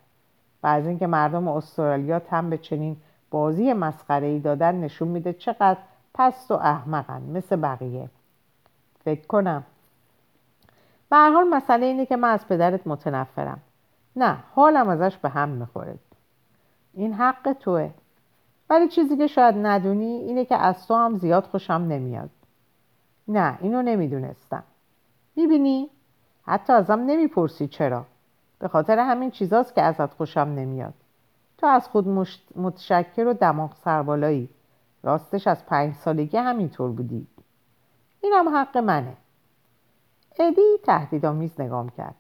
و 0.64 0.68
از 0.68 0.88
اینکه 0.88 1.08
مردم 1.08 1.48
استرالیا 1.48 2.20
تم 2.20 2.50
به 2.50 2.58
چنین 2.58 2.98
بازی 3.32 3.74
مسخره 3.74 4.28
ای 4.28 4.40
دادن 4.40 4.76
نشون 4.76 5.08
میده 5.08 5.34
چقدر 5.34 5.78
پست 6.14 6.52
و 6.52 6.54
احمقن 6.54 7.22
مثل 7.22 7.56
بقیه. 7.56 8.10
فکر 9.04 9.28
کنم. 9.28 9.64
به 11.10 11.18
حال 11.18 11.50
مسئله 11.50 11.86
اینه 11.86 12.06
که 12.06 12.16
من 12.16 12.30
از 12.30 12.48
پدرت 12.48 12.88
متنفرم. 12.88 13.60
نه 14.16 14.38
حالم 14.56 14.90
ازش 14.90 15.18
به 15.18 15.30
هم 15.30 15.50
می‌خوره. 15.50 15.96
این 16.94 17.14
حق 17.14 17.56
توه. 17.60 17.90
ولی 18.70 18.88
چیزی 18.88 19.18
که 19.18 19.28
شاید 19.28 19.56
ندونی 19.58 20.06
اینه 20.06 20.46
که 20.46 20.56
از 20.56 20.88
تو 20.88 20.96
هم 20.96 21.18
زیاد 21.18 21.44
خوشم 21.44 21.74
نمیاد. 21.74 22.30
نه 23.28 23.58
اینو 23.62 23.82
نمی‌دونستم. 23.82 24.64
می‌بینی؟ 25.36 25.90
حتی 26.46 26.74
ازم 26.74 27.00
نمی‌پرسی 27.00 27.68
چرا. 27.68 28.06
به 28.60 28.68
خاطر 28.68 29.00
همین 29.00 29.32
چیزاست 29.32 29.76
که 29.76 29.82
ازت 29.82 30.14
خوشم 30.14 30.40
نمیاد. 30.40 30.94
تو 31.58 31.68
از 31.68 31.88
خود 31.88 32.08
متشکر 32.56 33.28
و 33.28 33.34
دماغ 33.34 33.76
سربالایی. 33.76 34.50
راستش 35.04 35.48
از 35.48 35.66
پنج 35.66 35.94
سالگی 35.94 36.38
همینطور 36.38 36.92
بودی. 36.92 37.28
اینم 38.22 38.50
حق 38.50 38.78
منه. 38.78 39.14
ادی 40.40 40.78
تهدیدآمیز 40.84 41.62
نگام 41.62 41.90
کرد. 41.90 42.16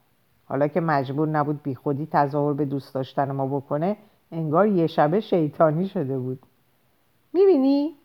حالا 0.45 0.67
که 0.67 0.81
مجبور 0.81 1.27
نبود 1.27 1.63
بیخودی 1.63 2.07
تظاهر 2.11 2.53
به 2.53 2.65
دوست 2.65 2.93
داشتن 2.93 3.31
ما 3.31 3.47
بکنه 3.47 3.97
انگار 4.31 4.67
یه 4.67 4.87
شبه 4.87 5.19
شیطانی 5.19 5.87
شده 5.87 6.19
بود 6.19 6.39
می‌بینی؟ 7.33 7.95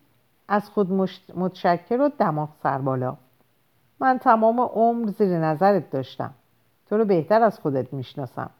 از 0.48 0.70
خود 0.70 0.92
متشکر 1.34 2.00
و 2.00 2.10
دماغ 2.18 2.48
سربالا 2.62 3.16
من 4.00 4.18
تمام 4.18 4.60
عمر 4.60 5.10
زیر 5.10 5.38
نظرت 5.38 5.90
داشتم 5.90 6.34
تو 6.88 6.98
رو 6.98 7.04
بهتر 7.04 7.42
از 7.42 7.60
خودت 7.60 7.92
می‌شناسم 7.92 8.50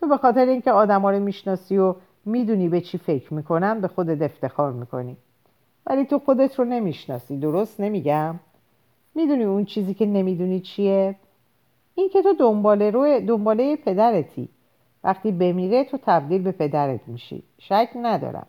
تو 0.00 0.08
به 0.08 0.16
خاطر 0.16 0.46
اینکه 0.46 0.72
آدما 0.72 1.10
رو 1.10 1.20
می‌شناسی 1.20 1.78
و 1.78 1.94
می‌دونی 2.24 2.68
به 2.68 2.80
چی 2.80 2.98
فکر 2.98 3.34
می‌کنن 3.34 3.80
به 3.80 3.88
خودت 3.88 4.22
افتخار 4.22 4.72
می‌کنی 4.72 5.16
ولی 5.86 6.04
تو 6.04 6.18
خودت 6.18 6.58
رو 6.58 6.64
نمی‌شناسی 6.64 7.38
درست 7.38 7.80
نمیگم؟ 7.80 8.34
می‌دونی 9.14 9.44
اون 9.44 9.64
چیزی 9.64 9.94
که 9.94 10.06
نمی‌دونی 10.06 10.60
چیه؟ 10.60 11.16
این 11.94 12.08
که 12.08 12.22
تو 12.22 12.34
دنباله, 12.38 12.90
رو 12.90 13.20
دنباله 13.20 13.76
پدرتی 13.76 14.48
وقتی 15.04 15.32
بمیره 15.32 15.84
تو 15.84 15.98
تبدیل 16.02 16.42
به 16.42 16.52
پدرت 16.52 17.08
میشی. 17.08 17.42
شک 17.58 17.88
ندارم. 17.96 18.46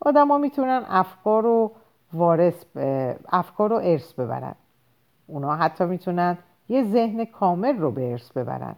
آدما 0.00 0.38
می‌تونن 0.38 0.84
افکار 0.88 1.42
رو 1.42 1.72
وارث 2.12 2.64
افکار 3.28 3.70
رو 3.70 3.76
ارث 3.76 4.12
ببرن. 4.12 4.54
اونا 5.26 5.56
حتی 5.56 5.84
می‌تونن 5.84 6.38
یه 6.68 6.84
ذهن 6.84 7.24
کامل 7.24 7.78
رو 7.78 7.90
به 7.90 8.10
ارث 8.10 8.32
ببرن. 8.32 8.76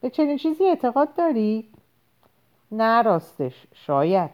به 0.00 0.10
چنین 0.10 0.36
چیزی 0.36 0.64
اعتقاد 0.64 1.14
داری؟ 1.14 1.68
نه 2.72 3.02
راستش. 3.02 3.66
شاید. 3.74 4.30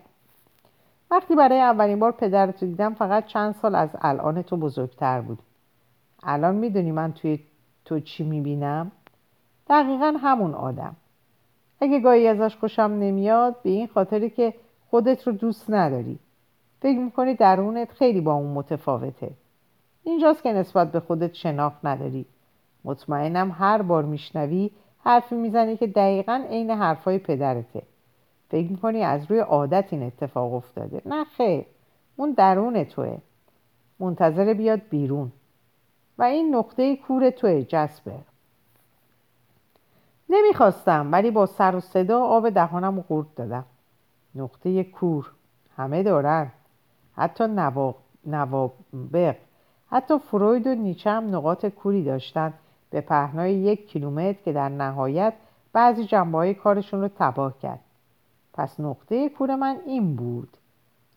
وقتی 1.11 1.35
برای 1.35 1.61
اولین 1.61 1.99
بار 1.99 2.13
پدرتو 2.13 2.67
دیدم 2.67 2.95
فقط 2.95 3.27
چند 3.27 3.55
سال 3.55 3.75
از 3.75 3.91
الان 4.01 4.43
تو 4.43 4.57
بزرگتر 4.57 5.21
بود. 5.21 5.39
الان 6.23 6.55
می‌دونی 6.55 6.93
من 6.93 7.13
توی 7.13 7.41
تو 7.85 8.01
چی 8.01 8.25
می‌بینم؟ 8.25 8.93
دقیقا 9.69 10.15
همون 10.23 10.55
آدم. 10.55 10.97
اگه 11.83 12.01
گاهی 12.01 12.27
ازش 12.27 12.57
خوشم 12.57 12.83
نمیاد 12.83 13.63
به 13.63 13.71
این 13.71 13.87
خاطری 13.87 14.31
که 14.31 14.55
خودت 14.91 15.27
رو 15.27 15.33
دوست 15.33 15.71
نداری. 15.71 16.19
فکر 16.81 16.99
می‌کنی 16.99 17.35
درونت 17.35 17.93
خیلی 17.93 18.21
با 18.21 18.35
اون 18.35 18.51
متفاوته. 18.51 19.31
اینجاست 20.03 20.43
که 20.43 20.53
نسبت 20.53 20.93
به 20.93 21.01
خودت 21.01 21.35
شناخت 21.35 21.85
نداری. 21.85 22.27
مطمئنم 22.85 23.57
هر 23.59 23.83
بار 23.83 24.05
میشنوی 24.05 24.71
حرفی 25.05 25.35
می‌زنی 25.35 25.77
که 25.77 25.87
دقیقا 25.87 26.45
عین 26.51 26.71
حرفای 26.71 27.19
پدرته. 27.19 27.83
فکر 28.49 28.71
می‌کنی 28.71 29.03
از 29.03 29.31
روی 29.31 29.39
عادت 29.39 29.93
این 29.93 30.03
اتفاق 30.03 30.55
افتاده. 30.55 31.03
نه 31.07 31.25
خیر 31.25 31.65
اون 32.17 32.31
درون 32.31 32.85
توه. 32.85 33.19
منتظر 34.01 34.55
بیاد 34.55 34.81
بیرون. 34.91 35.33
و 36.19 36.23
این 36.23 36.55
نقطه 36.55 36.97
کور 36.97 37.31
توه 37.31 37.63
جسبه 37.63 38.13
نمی‌خواستم 40.33 41.09
ولی 41.13 41.31
با 41.31 41.47
سر 41.47 41.77
و 41.77 41.81
صدا 41.81 42.25
آب 42.25 42.51
دهانم 42.51 43.01
قورت 43.01 43.27
دادم. 43.37 43.65
نقطه 44.35 44.85
کور. 44.85 45.31
همه 45.77 46.03
دارن. 46.03 46.51
حتی 47.17 47.45
نوابق. 48.27 49.37
حتی 49.91 50.19
فروید 50.19 50.67
و 50.67 50.75
نیچه 50.75 51.11
هم 51.11 51.37
نقاط 51.37 51.67
کوری 51.67 52.05
داشتن. 52.05 52.53
به 52.91 53.01
پهنای 53.01 53.55
یک 53.55 53.89
کیلومتر 53.89 54.39
که 54.45 54.53
در 54.53 54.69
نهایت 54.69 55.33
بعضی 55.73 56.05
جنبه 56.05 56.39
های 56.39 56.55
کارشون 56.55 57.01
رو 57.01 57.09
تباه 57.19 57.59
کرد. 57.59 57.81
پس 58.55 58.81
نقطه 58.81 59.29
کور 59.29 59.57
من 59.57 59.77
این 59.87 60.17
بود. 60.17 60.57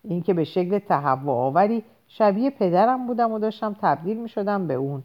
اینکه 0.03 0.33
به 0.33 0.43
شکل 0.43 0.79
تهوع 0.79 1.35
آوری 1.35 1.83
شبیه 2.07 2.49
پدرم 2.49 3.07
بودم 3.07 3.31
و 3.31 3.39
داشتم 3.39 3.75
تبدیل 3.81 4.17
می 4.17 4.29
شدم 4.29 4.67
به 4.67 4.73
اون. 4.73 5.03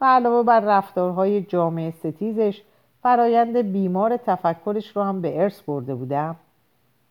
و 0.00 0.04
علاوه 0.04 0.42
بر 0.42 0.60
رفتارهای 0.60 1.42
جامعه 1.42 1.90
ستیزش 1.90 2.62
فرایند 3.06 3.56
بیمار 3.56 4.16
تفکرش 4.16 4.96
رو 4.96 5.02
هم 5.02 5.20
به 5.20 5.42
ارث 5.42 5.62
برده 5.62 5.94
بودم. 5.94 6.36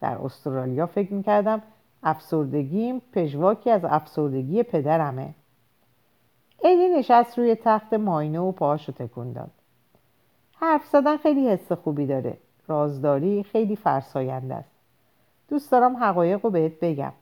در 0.02 0.18
استرالیا 0.18 0.86
فکر 0.86 1.14
می‌کردم 1.14 1.62
افسردگیم 2.04 3.02
پژواکی 3.14 3.72
از 3.72 3.86
افسردگی 3.86 4.64
پدرمه. 4.64 5.34
ایدی 6.64 6.88
نشست 6.98 7.40
روی 7.40 7.56
تخت 7.56 7.94
ماینه 7.94 8.40
و 8.40 8.52
پاهاشو 8.52 8.92
تکون 8.92 9.34
داد. 9.34 9.52
حرف 10.56 10.86
زدن 10.86 11.18
خیلی 11.18 11.50
حس 11.50 11.72
خوبی 11.72 12.06
داره. 12.06 12.38
رازداری 12.68 13.44
خیلی 13.44 13.76
فرساینده 13.76 14.56
است. 14.56 14.72
دوست 15.50 15.72
دارم 15.72 15.98
حقایق 15.98 16.40
رو 16.44 16.50
بهت 16.50 16.80
بگم. 16.82 17.14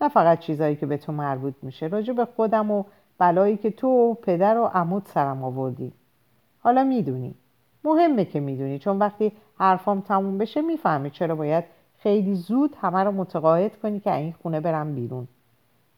نه 0.00 0.08
فقط 0.08 0.38
چیزایی 0.38 0.76
که 0.76 0.86
به 0.86 0.96
تو 0.96 1.12
مربوط 1.12 1.54
میشه. 1.62 1.86
راجع 1.86 2.12
به 2.12 2.24
خودم 2.24 2.70
و 2.70 2.84
بلایی 3.18 3.56
که 3.56 3.70
تو 3.70 3.88
و 3.88 4.14
پدر 4.14 4.58
و 4.58 4.64
عمود 4.64 5.06
سرم 5.06 5.44
آوردی. 5.44 5.92
حالا 6.60 6.84
می‌دونی. 6.84 7.34
مهمه 7.84 8.24
که 8.24 8.40
می‌دونی 8.40 8.78
چون 8.78 8.98
وقتی 8.98 9.32
حرفام 9.58 10.00
تموم 10.00 10.38
بشه 10.38 10.60
می‌فهمی 10.60 11.10
چرا 11.10 11.34
باید 11.34 11.64
خیلی 11.98 12.34
زود 12.34 12.76
همه 12.80 13.04
رو 13.04 13.12
متقاعد 13.12 13.80
کنی 13.80 14.00
که 14.00 14.14
این 14.14 14.32
خونه 14.42 14.60
برم 14.60 14.94
بیرون. 14.94 15.28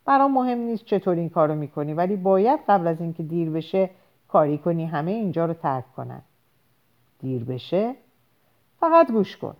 برام 0.05 0.33
مهم 0.33 0.59
نیست 0.59 0.85
چطور 0.85 1.17
این 1.17 1.29
کارو 1.29 1.55
می‌کنی 1.55 1.95
ولی 1.95 2.17
باید 2.17 2.61
قبل 2.69 2.87
از 2.87 3.01
اینکه 3.01 3.23
دیر 3.23 3.51
بشه 3.51 3.91
کاری 4.29 4.59
کنی 4.59 4.87
همه 4.87 5.11
اینجا 5.11 5.47
رو 5.47 5.55
ترک 5.55 5.85
کنن. 5.97 6.23
دیر 7.19 7.45
بشه 7.45 7.95
فقط 8.81 9.13
گوش 9.13 9.37
کن. 9.37 9.57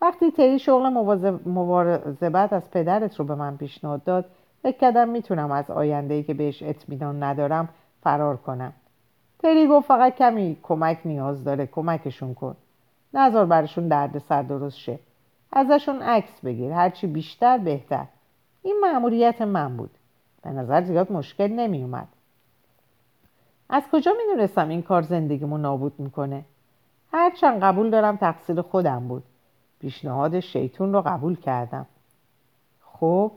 وقتی 0.00 0.30
تری 0.30 0.58
شغل 0.58 0.88
مواظبت 1.46 2.52
از 2.52 2.70
پدرت 2.70 3.16
رو 3.16 3.24
به 3.24 3.34
من 3.34 3.56
پیشنهاد 3.56 4.04
داد 4.04 4.24
فکر 4.62 4.78
کردم 4.78 5.08
می‌تونم 5.08 5.52
از 5.52 5.70
آینده 5.70 6.14
ای 6.14 6.22
که 6.22 6.34
بهش 6.34 6.62
اطمینان 6.62 7.22
ندارم 7.22 7.68
فرار 8.02 8.36
کنم. 8.36 8.72
تری 9.44 9.66
گفت 9.66 9.88
فقط 9.88 10.16
کمی 10.16 10.56
کمک 10.62 10.98
نیاز 11.04 11.44
داره 11.44 11.66
کمکشون 11.66 12.34
کن. 12.34 12.56
نظر 13.14 13.44
برشون 13.44 13.88
درد 13.88 14.18
سر 14.18 14.42
درست 14.42 14.78
شه. 14.78 14.98
ازشون 15.52 16.02
عکس 16.02 16.40
بگیر 16.40 16.72
هرچی 16.72 17.06
بیشتر 17.06 17.58
بهتر. 17.58 18.04
این 18.62 18.76
مأموریت 18.80 19.42
من 19.42 19.76
بود. 19.76 19.90
به 20.42 20.50
نظر 20.50 20.82
زیاد 20.82 21.12
مشکل 21.12 21.46
نمی 21.46 21.82
اومد 21.82 22.08
از 23.68 23.82
کجا 23.92 24.12
می‌دونستم 24.18 24.68
این 24.68 24.82
کار 24.82 25.02
زندگیمو 25.02 25.58
نابود 25.58 25.92
می‌کنه؟ 25.98 26.44
هرچند 27.12 27.62
قبول 27.62 27.90
دارم 27.90 28.16
تقصیر 28.16 28.62
خودم 28.62 29.08
بود. 29.08 29.22
پیشنهاد 29.80 30.40
شیطون 30.40 30.92
رو 30.92 31.02
قبول 31.02 31.36
کردم. 31.36 31.86
خب 32.84 33.32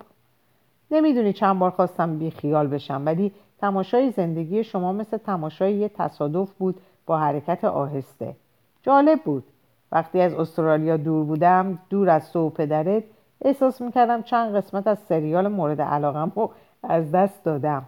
نمی‌دونی 0.92 1.34
چند 1.34 1.60
بار 1.60 1.72
خواستم 1.72 2.18
بی 2.18 2.32
خیال 2.32 2.68
بشم 2.68 3.06
ولی 3.06 3.32
تماشای 3.60 4.12
زندگی 4.12 4.64
شما 4.64 4.94
مثل 4.94 5.18
تماشای 5.18 5.74
یه 5.74 5.90
تصادف 5.90 6.54
بود 6.54 6.82
با 7.06 7.18
حرکت 7.18 7.66
آهسته. 7.66 8.36
جالب 8.82 9.20
بود. 9.24 9.44
وقتی 9.92 10.22
از 10.22 10.34
استرالیا 10.34 10.98
دور 10.98 11.26
بودم 11.26 11.80
دور 11.90 12.10
از 12.10 12.32
تو 12.32 12.40
و 12.40 12.50
پدرت 12.50 13.04
احساس 13.42 13.82
می‌کردم 13.82 14.22
چند 14.22 14.56
قسمت 14.56 14.88
از 14.88 15.00
سریال 15.00 15.48
مورد 15.48 15.82
علاقم 15.82 16.32
رو 16.36 16.52
از 16.84 17.12
دست 17.12 17.44
دادم. 17.44 17.86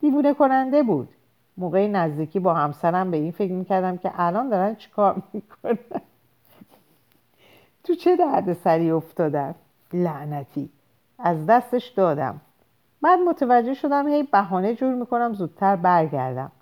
دیوونه 0.00 0.34
کننده 0.34 0.82
بود. 0.82 1.08
موقع 1.56 1.88
نزدیکی 1.88 2.38
با 2.38 2.54
همسرم 2.54 3.10
به 3.10 3.16
این 3.16 3.30
فکر 3.30 3.52
می‌کردم 3.52 3.96
که 3.96 4.10
الان 4.16 4.48
دارن 4.48 4.74
چیکار 4.74 5.22
می‌کنن. 5.32 6.00
تو 7.84 7.94
چه 7.94 8.16
درد 8.16 8.52
سری 8.52 8.90
افتادن 8.90 9.54
لعنتی. 9.92 10.70
از 11.18 11.46
دستش 11.46 11.88
دادم. 11.88 12.40
بعد 13.02 13.18
متوجه 13.18 13.74
شدم 13.74 14.08
هی 14.08 14.22
بهانه 14.22 14.74
جور 14.74 14.94
می‌کنم 14.94 15.32
زودتر 15.32 15.76
برگردم. 15.76 16.52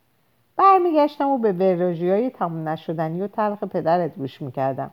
برمیگشتم 0.56 1.28
و 1.28 1.38
به 1.38 1.52
وراجی 1.52 2.10
های 2.10 2.30
تموم 2.30 2.68
نشدنی 2.68 3.22
و 3.22 3.26
تلخ 3.26 3.64
پدرت 3.64 4.16
گوش 4.16 4.42
می‌کردم. 4.42 4.90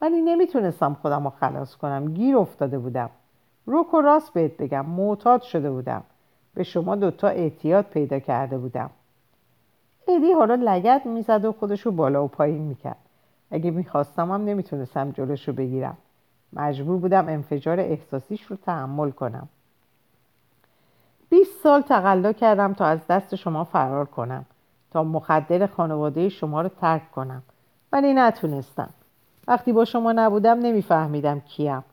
ولی 0.00 0.22
نمی‌تونستم 0.22 0.96
خودم 1.02 1.24
رو 1.24 1.30
خلاص 1.30 1.76
کنم. 1.76 2.14
گیر 2.14 2.36
افتاده 2.36 2.78
بودم. 2.78 3.10
روک 3.66 3.94
و 3.94 4.00
راست 4.00 4.32
بهت 4.32 4.56
بگم 4.56 4.86
معتاد 4.86 5.42
شده 5.42 5.70
بودم. 5.70 6.02
به 6.54 6.62
شما 6.62 6.96
دوتا 6.96 7.28
اعتیاد 7.28 7.84
پیدا 7.84 8.18
کرده 8.18 8.58
بودم. 8.58 8.90
ایدی 10.08 10.32
حالا 10.32 10.54
لگت 10.54 11.06
می‌زد 11.06 11.44
و 11.44 11.52
خودشو 11.52 11.90
بالا 11.90 12.24
و 12.24 12.28
پایین 12.28 12.62
می‌کرد. 12.62 12.96
اگه 13.50 13.70
می‌خواستم 13.70 14.32
هم 14.32 14.44
نمی‌تونستم 14.44 15.10
جلوش 15.10 15.48
رو 15.48 15.54
بگیرم. 15.54 15.96
مجبور 16.52 16.96
بودم 16.96 17.28
انفجار 17.28 17.80
احساسیش 17.80 18.42
رو 18.42 18.56
تحمل 18.56 19.10
کنم. 19.10 19.48
20 21.32 21.62
سال 21.62 21.80
تقلا 21.80 22.32
کردم 22.32 22.72
تا 22.72 22.84
از 22.84 22.98
دست 23.08 23.34
شما 23.34 23.64
فرار 23.64 24.04
کنم 24.04 24.44
تا 24.90 25.04
مخدر 25.04 25.66
خانواده 25.66 26.28
شما 26.28 26.62
رو 26.62 26.68
ترک 26.68 27.12
کنم. 27.12 27.42
ولی 27.92 28.14
نتونستم. 28.14 28.90
وقتی 29.48 29.72
با 29.72 29.84
شما 29.84 30.12
نبودم 30.12 30.58
نمیفهمیدم 30.58 31.40
کیم. 31.40 31.84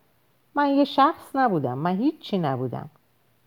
من 0.55 0.69
یه 0.69 0.83
شخص 0.83 1.35
نبودم 1.35 1.77
من 1.77 1.95
هیچی 1.95 2.37
نبودم. 2.37 2.89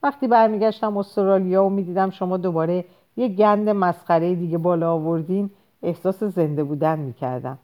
وقتی 0.02 0.28
برمیگشتم 0.28 0.96
استرالیا 0.96 1.64
و 1.64 1.70
می‌دیدم 1.70 2.10
شما 2.10 2.36
دوباره 2.36 2.84
یه 3.16 3.28
گند 3.28 3.68
مسخره 3.68 4.34
دیگه 4.34 4.58
بالا 4.58 4.92
آوردین 4.92 5.50
احساس 5.82 6.24
زنده 6.24 6.64
بودن 6.64 6.98
می‌کردم. 6.98 7.58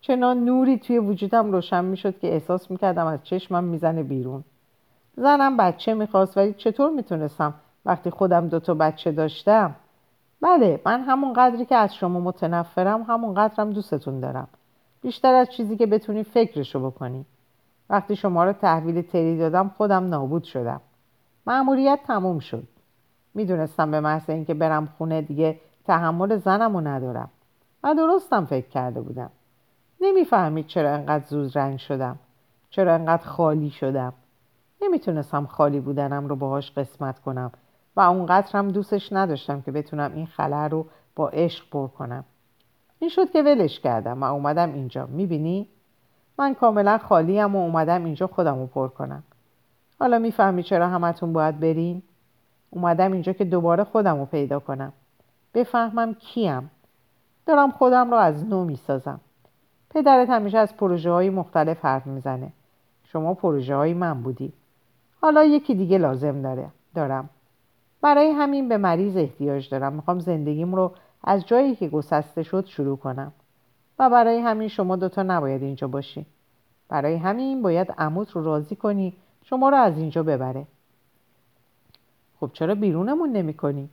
چنان 0.00 0.44
نوری 0.44 0.78
توی 0.78 0.98
وجودم 0.98 1.52
روشن 1.52 1.84
می‌شد 1.84 2.18
که 2.18 2.32
احساس 2.32 2.70
می‌کردم 2.70 3.06
از 3.06 3.24
چشمم 3.24 3.64
می‌زنه 3.64 4.02
بیرون. 4.02 4.44
زنم 5.18 5.56
بچه 5.56 5.94
می‌خواست 5.94 6.36
ولی 6.36 6.54
چطور 6.54 6.90
می‌تونستم 6.90 7.54
وقتی 7.84 8.10
خودم 8.10 8.48
دوتا 8.48 8.74
بچه 8.74 9.12
داشتم؟ 9.12 9.74
بله 10.40 10.80
من 10.86 11.00
همون 11.00 11.32
قدری 11.32 11.64
که 11.64 11.76
از 11.76 11.94
شما 11.94 12.20
متنفرم 12.20 13.02
همون 13.02 13.34
قدرم 13.34 13.70
دوستتون 13.70 14.20
دارم. 14.20 14.48
بیشتر 15.02 15.34
از 15.34 15.48
چیزی 15.50 15.76
که 15.76 15.86
بتونی 15.86 16.22
فکرشو 16.22 16.90
بکنی. 16.90 17.26
وقتی 17.90 18.16
شما 18.16 18.44
رو 18.44 18.52
تحویل 18.52 19.02
تری 19.02 19.38
دادم 19.38 19.68
خودم 19.76 20.08
نابود 20.08 20.44
شدم. 20.44 20.80
معمولیت 21.46 22.00
تموم 22.06 22.38
شد. 22.38 22.68
می‌دونستم 23.34 23.90
به 23.90 24.00
محض 24.00 24.30
اینکه 24.30 24.54
برم 24.54 24.88
خونه 24.98 25.22
دیگه 25.22 25.60
تحمل 25.86 26.36
زنم 26.36 26.76
رو 26.76 26.80
ندارم 26.80 27.30
و 27.82 27.94
درستم 27.94 28.44
فکر 28.44 28.68
کرده 28.68 29.00
بودم. 29.00 29.30
نمی‌فهمید 30.00 30.66
چرا 30.66 30.90
انقدر 30.90 31.24
زود 31.24 31.58
رنگ 31.58 31.78
شدم. 31.78 32.18
چرا 32.70 32.94
انقدر 32.94 33.24
خالی 33.24 33.70
شدم. 33.70 34.12
نمی‌تونستم 34.82 35.46
خالی 35.46 35.80
بودنم 35.80 36.28
رو 36.28 36.36
باهاش 36.36 36.70
قسمت 36.70 37.18
کنم 37.18 37.52
و 37.96 38.00
اونقدر 38.00 38.58
هم 38.58 38.68
دوستش 38.68 39.12
نداشتم 39.12 39.60
که 39.60 39.72
بتونم 39.72 40.12
این 40.14 40.26
خلع 40.26 40.68
رو 40.68 40.86
با 41.16 41.28
عشق 41.28 41.70
پر 41.70 41.86
کنم. 41.86 42.24
این 42.98 43.10
شد 43.10 43.30
که 43.30 43.42
ولش 43.42 43.80
کردم 43.80 44.22
و 44.22 44.24
اومدم 44.32 44.72
اینجا. 44.72 45.06
می‌بینی؟ 45.06 45.68
من 46.38 46.54
کاملا 46.54 46.98
خالیم 46.98 47.56
و 47.56 47.58
اومدم 47.58 48.04
اینجا 48.04 48.26
خودم 48.26 48.58
رو 48.58 48.66
پر 48.66 48.88
کنم. 48.88 49.22
حالا 50.00 50.18
می‌فهمی 50.18 50.62
چرا 50.62 50.88
همتون 50.88 51.32
باید 51.32 51.60
برین؟ 51.60 52.02
اومدم 52.70 53.12
اینجا 53.12 53.32
که 53.32 53.44
دوباره 53.44 53.84
خودم 53.84 54.18
رو 54.18 54.26
پیدا 54.26 54.58
کنم. 54.58 54.92
بفهمم 55.54 56.14
کیم. 56.14 56.70
دارم 57.46 57.70
خودم 57.70 58.10
رو 58.10 58.16
از 58.16 58.44
نو 58.44 58.64
می‌سازم. 58.64 59.20
پدرت 59.90 60.30
همیشه 60.30 60.58
از 60.58 60.76
پروژه 60.76 61.10
های 61.10 61.30
مختلف 61.30 61.84
حرف 61.84 62.06
می‌زنه. 62.06 62.52
شما 63.04 63.34
پروژه 63.34 63.76
های 63.76 63.94
من 63.94 64.22
بودی. 64.22 64.52
حالا 65.20 65.44
یکی 65.44 65.74
دیگه 65.74 65.98
لازم 65.98 66.42
داره. 66.42 66.68
دارم. 66.94 67.30
برای 68.00 68.30
همین 68.30 68.68
به 68.68 68.76
مریض 68.76 69.16
احتیاج 69.16 69.68
دارم. 69.68 69.92
می‌خوام 69.92 70.18
زندگیم 70.18 70.74
رو 70.74 70.92
از 71.24 71.46
جایی 71.46 71.76
که 71.76 71.88
گسسته 71.88 72.42
شد 72.42 72.66
شروع 72.66 72.96
کنم. 72.96 73.32
و 73.98 74.10
برای 74.10 74.38
همین 74.38 74.68
شما 74.68 74.96
دوتا 74.96 75.22
نباید 75.22 75.62
اینجا 75.62 75.88
باشی. 75.88 76.26
برای 76.88 77.16
همین 77.16 77.62
باید 77.62 77.92
عموت 77.98 78.30
رو 78.30 78.44
راضی 78.44 78.76
کنی 78.76 79.16
شما 79.44 79.68
رو 79.68 79.76
از 79.76 79.98
اینجا 79.98 80.22
ببره. 80.22 80.66
خب 82.40 82.50
چرا 82.52 82.74
بیرونمون 82.74 83.32
نمی 83.32 83.54
کنی؟ 83.54 83.88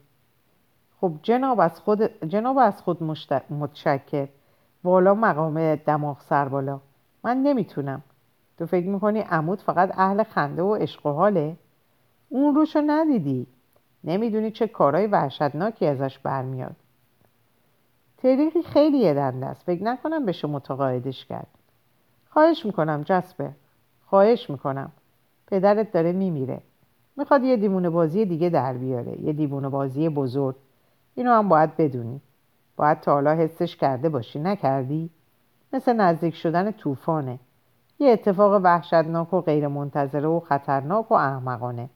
خب 1.01 1.11
جناب 1.23 1.59
از 1.59 1.79
خود, 1.79 2.25
جناب 2.27 2.57
از 2.57 2.81
خود 2.81 3.03
متشکر. 3.49 4.27
والا 4.83 5.13
مقام 5.13 5.75
دماغ 5.75 6.21
سر 6.21 6.47
بالا. 6.47 6.79
من 7.23 7.37
نمی‌تونم. 7.37 8.01
تو 8.57 8.65
فکر 8.65 8.87
می‌کنی 8.87 9.19
عمود 9.19 9.61
فقط 9.61 9.91
اهل 9.97 10.23
خنده 10.23 10.63
و 10.63 10.75
عشق 10.75 11.05
و 11.05 11.11
حاله؟ 11.11 11.57
اون 12.29 12.55
روشو 12.55 12.81
ندیدی. 12.87 13.47
نمی‌دونی 14.03 14.51
چه 14.51 14.67
کارهای 14.67 15.07
وحشتناکی 15.07 15.85
ازش 15.85 16.19
برمیاد. 16.19 16.75
تریقی 18.17 18.61
خیلی 18.61 18.97
یدنده 18.97 19.45
است. 19.45 19.63
فکر 19.63 19.83
نکنم 19.83 20.25
بشه 20.25 20.47
متقاعدش 20.47 21.25
کرد. 21.25 21.47
خواهش 22.29 22.65
می‌کنم 22.65 23.01
جسبه 23.05 23.51
خواهش 24.05 24.49
می‌کنم. 24.49 24.91
پدرت 25.47 25.91
داره 25.91 26.11
میمیره. 26.11 26.61
می‌خواد 27.17 27.43
یه 27.43 27.57
دیوونه 27.57 27.89
بازی 27.89 28.25
دیگه 28.25 28.49
در 28.49 28.73
بیاره. 28.73 29.21
یه 29.21 29.33
دیوونه 29.33 29.69
بازی 29.69 30.09
بزرگ. 30.09 30.55
اینو 31.15 31.31
هم 31.31 31.49
باید 31.49 31.77
بدونی. 31.77 32.21
باید 32.75 32.99
تا 32.99 33.13
حالا 33.13 33.33
حسش 33.35 33.75
کرده 33.75 34.09
باشی. 34.09 34.39
نکردی؟ 34.39 35.09
مثل 35.73 35.93
نزدیک 35.93 36.35
شدن 36.35 36.71
طوفانه. 36.71 37.39
یه 37.99 38.11
اتفاق 38.11 38.61
وحشتناک 38.63 39.33
و 39.33 39.41
غیرمنتظره 39.41 40.27
و 40.27 40.39
خطرناک 40.39 41.11
و 41.11 41.13
احمقانه. 41.13 41.89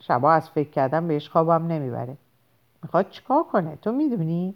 شبا 0.00 0.32
از 0.32 0.50
فکر 0.50 0.70
کردن 0.70 1.08
بهش 1.08 1.28
خوابم 1.28 1.66
نمی‌بره. 1.66 2.16
می‌خواد 2.82 3.10
چیکار 3.10 3.42
کنه؟ 3.42 3.76
تو 3.76 3.92
می‌دونی؟ 3.92 4.54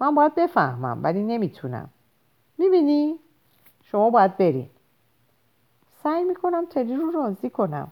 من 0.00 0.14
باید 0.14 0.34
بفهمم 0.34 1.00
ولی 1.02 1.22
نمی‌تونم. 1.22 1.88
می‌بینی؟ 2.58 3.18
شما 3.82 4.10
باید 4.10 4.36
برین. 4.36 4.70
سعی 6.02 6.24
می‌کنم 6.24 6.66
تری 6.66 6.96
رو 6.96 7.10
راضی 7.10 7.50
کنم. 7.50 7.88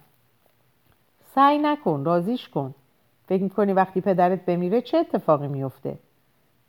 سعی 1.34 1.58
نکن 1.58 2.04
راضیش 2.04 2.48
کن. 2.48 2.74
فکر 3.26 3.42
می‌کنی 3.42 3.72
وقتی 3.72 4.00
پدرت 4.00 4.44
بمیره 4.44 4.80
چه 4.80 4.98
اتفاقی 4.98 5.48
میفته 5.48 5.98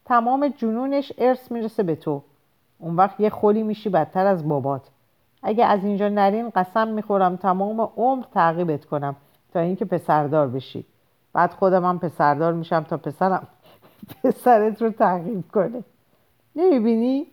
تمام 0.05 0.47
جنونش 0.47 1.14
ارث 1.18 1.51
می‌رسه 1.51 1.84
به 1.84 1.95
تو. 1.95 2.22
اون 2.80 2.95
وقت 2.95 3.20
یه 3.20 3.30
خولی 3.30 3.64
میشی 3.64 3.89
بدتر 3.89 4.26
از 4.26 4.47
بابات. 4.47 4.89
اگه 5.43 5.65
از 5.65 5.83
اینجا 5.83 6.09
نرین 6.09 6.49
قسم 6.49 6.87
می‌خورم 6.87 7.35
تمام 7.35 7.81
عمر 7.81 8.25
تعقیبت 8.33 8.85
کنم 8.85 9.15
تا 9.53 9.59
اینکه 9.59 9.85
پسردار 9.85 10.47
بشی. 10.47 10.85
بعد 11.33 11.53
خودم 11.53 11.85
هم 11.85 11.99
پسردار 11.99 12.53
میشم 12.53 12.83
تا 12.83 12.97
پسرم 12.97 13.47
پسرت 14.23 14.81
رو 14.81 14.89
تعقیب 14.89 15.43
کنه. 15.51 15.83
نمی‌بینی؟ 16.55 17.27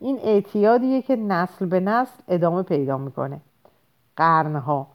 این 0.00 0.18
اعتیادیه 0.22 1.02
که 1.02 1.16
نسل 1.16 1.66
به 1.66 1.80
نسل 1.80 2.22
ادامه 2.28 2.62
پیدا 2.62 2.98
می‌کنه. 2.98 3.40
قرنها. 4.16 4.86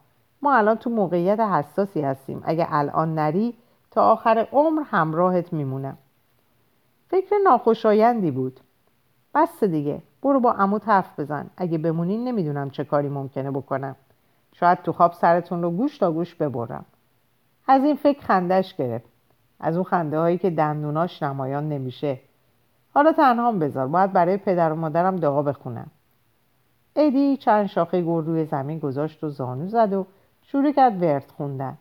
ما 0.42 0.54
الان 0.56 0.76
تو 0.76 0.90
موقعیت 0.90 1.40
حساسی 1.40 2.02
هستیم. 2.02 2.42
اگه 2.46 2.68
الان 2.70 3.16
نری 3.16 3.54
تا 3.92 4.12
آخر 4.12 4.48
عمر 4.52 4.82
همراهت 4.86 5.54
میمونم. 5.54 5.98
فکر 7.10 7.36
ناخوشایندی 7.44 8.32
بود. 8.32 8.60
بس 9.36 9.64
دیگه. 9.64 10.02
برو 10.24 10.40
با 10.40 10.52
عمود 10.52 10.84
حرف 10.84 11.20
بزن. 11.20 11.50
اگه 11.58 11.78
بمونین 11.78 12.24
نمی‌دونم 12.24 12.70
چه 12.70 12.84
کاری 12.84 13.10
ممکنه 13.10 13.52
بکنم. 13.52 13.96
شاید 14.54 14.82
تو 14.82 14.92
خواب 14.92 15.14
سرتون 15.14 15.62
رو 15.62 15.72
گوش 15.72 15.98
تا 15.98 16.12
گوش 16.12 16.36
ببرم. 16.36 16.86
از 17.68 17.84
این 17.84 17.96
فکر 17.96 18.22
خندش 18.22 18.76
گرفت. 18.76 19.06
از 19.60 19.76
اون 19.76 19.84
خنده 19.84 20.20
هایی 20.20 20.38
که 20.38 20.50
دندوناش 20.50 21.24
نمایان 21.24 21.70
نمیشه. 21.70 22.20
حالا 22.94 23.12
تنهام 23.12 23.60
بذار. 23.60 23.88
باید 23.88 24.14
برای 24.14 24.38
پدر 24.38 24.72
و 24.72 24.76
مادرم 24.76 25.16
دعا 25.16 25.42
بخونم. 25.42 25.88
ادی 26.96 27.38
چند 27.38 27.66
شاخه 27.66 28.02
گل 28.02 28.26
روی 28.26 28.46
زمین 28.46 28.80
گذاشت 28.80 29.24
و 29.24 29.30
زانو 29.30 29.68
زد 29.68 29.94
و 29.94 30.06
شروع 30.42 30.72
کرد 30.72 31.02
ورد 31.02 31.32
خوندن. 31.38 31.78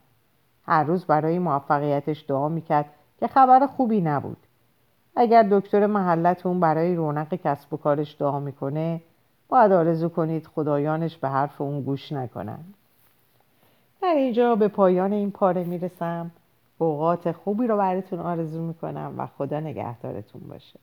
هر 0.66 0.84
روز 0.84 1.04
برای 1.04 1.38
موفقیتش 1.38 2.24
دعا 2.28 2.48
می‌کرد 2.48 2.86
که 3.20 3.26
خبر 3.26 3.66
خوبی 3.66 4.00
نبود. 4.00 4.36
اگر 5.16 5.46
دکتر 5.50 5.86
محلتون 5.86 6.60
برای 6.60 6.94
رونق 6.96 7.34
کسب 7.34 7.74
و 7.74 7.76
کارش 7.76 8.16
دعا 8.18 8.40
می‌کنه 8.40 9.00
باید 9.48 9.72
آرزو 9.72 10.08
کنید 10.08 10.46
خدایانش 10.46 11.16
به 11.16 11.28
حرف 11.28 11.60
اون 11.60 11.82
گوش 11.82 12.12
نکنن. 12.12 12.64
در 14.02 14.14
اینجا 14.14 14.56
به 14.56 14.68
پایان 14.68 15.12
این 15.12 15.30
پاره 15.30 15.64
می‌رسم. 15.64 16.30
اوقات 16.78 17.32
خوبی 17.32 17.66
رو 17.66 17.76
براتون 17.76 18.20
آرزو 18.20 18.62
می‌کنم 18.62 19.14
و 19.18 19.26
خدا 19.26 19.60
نگهدارتون 19.60 20.42
باشه. 20.48 20.78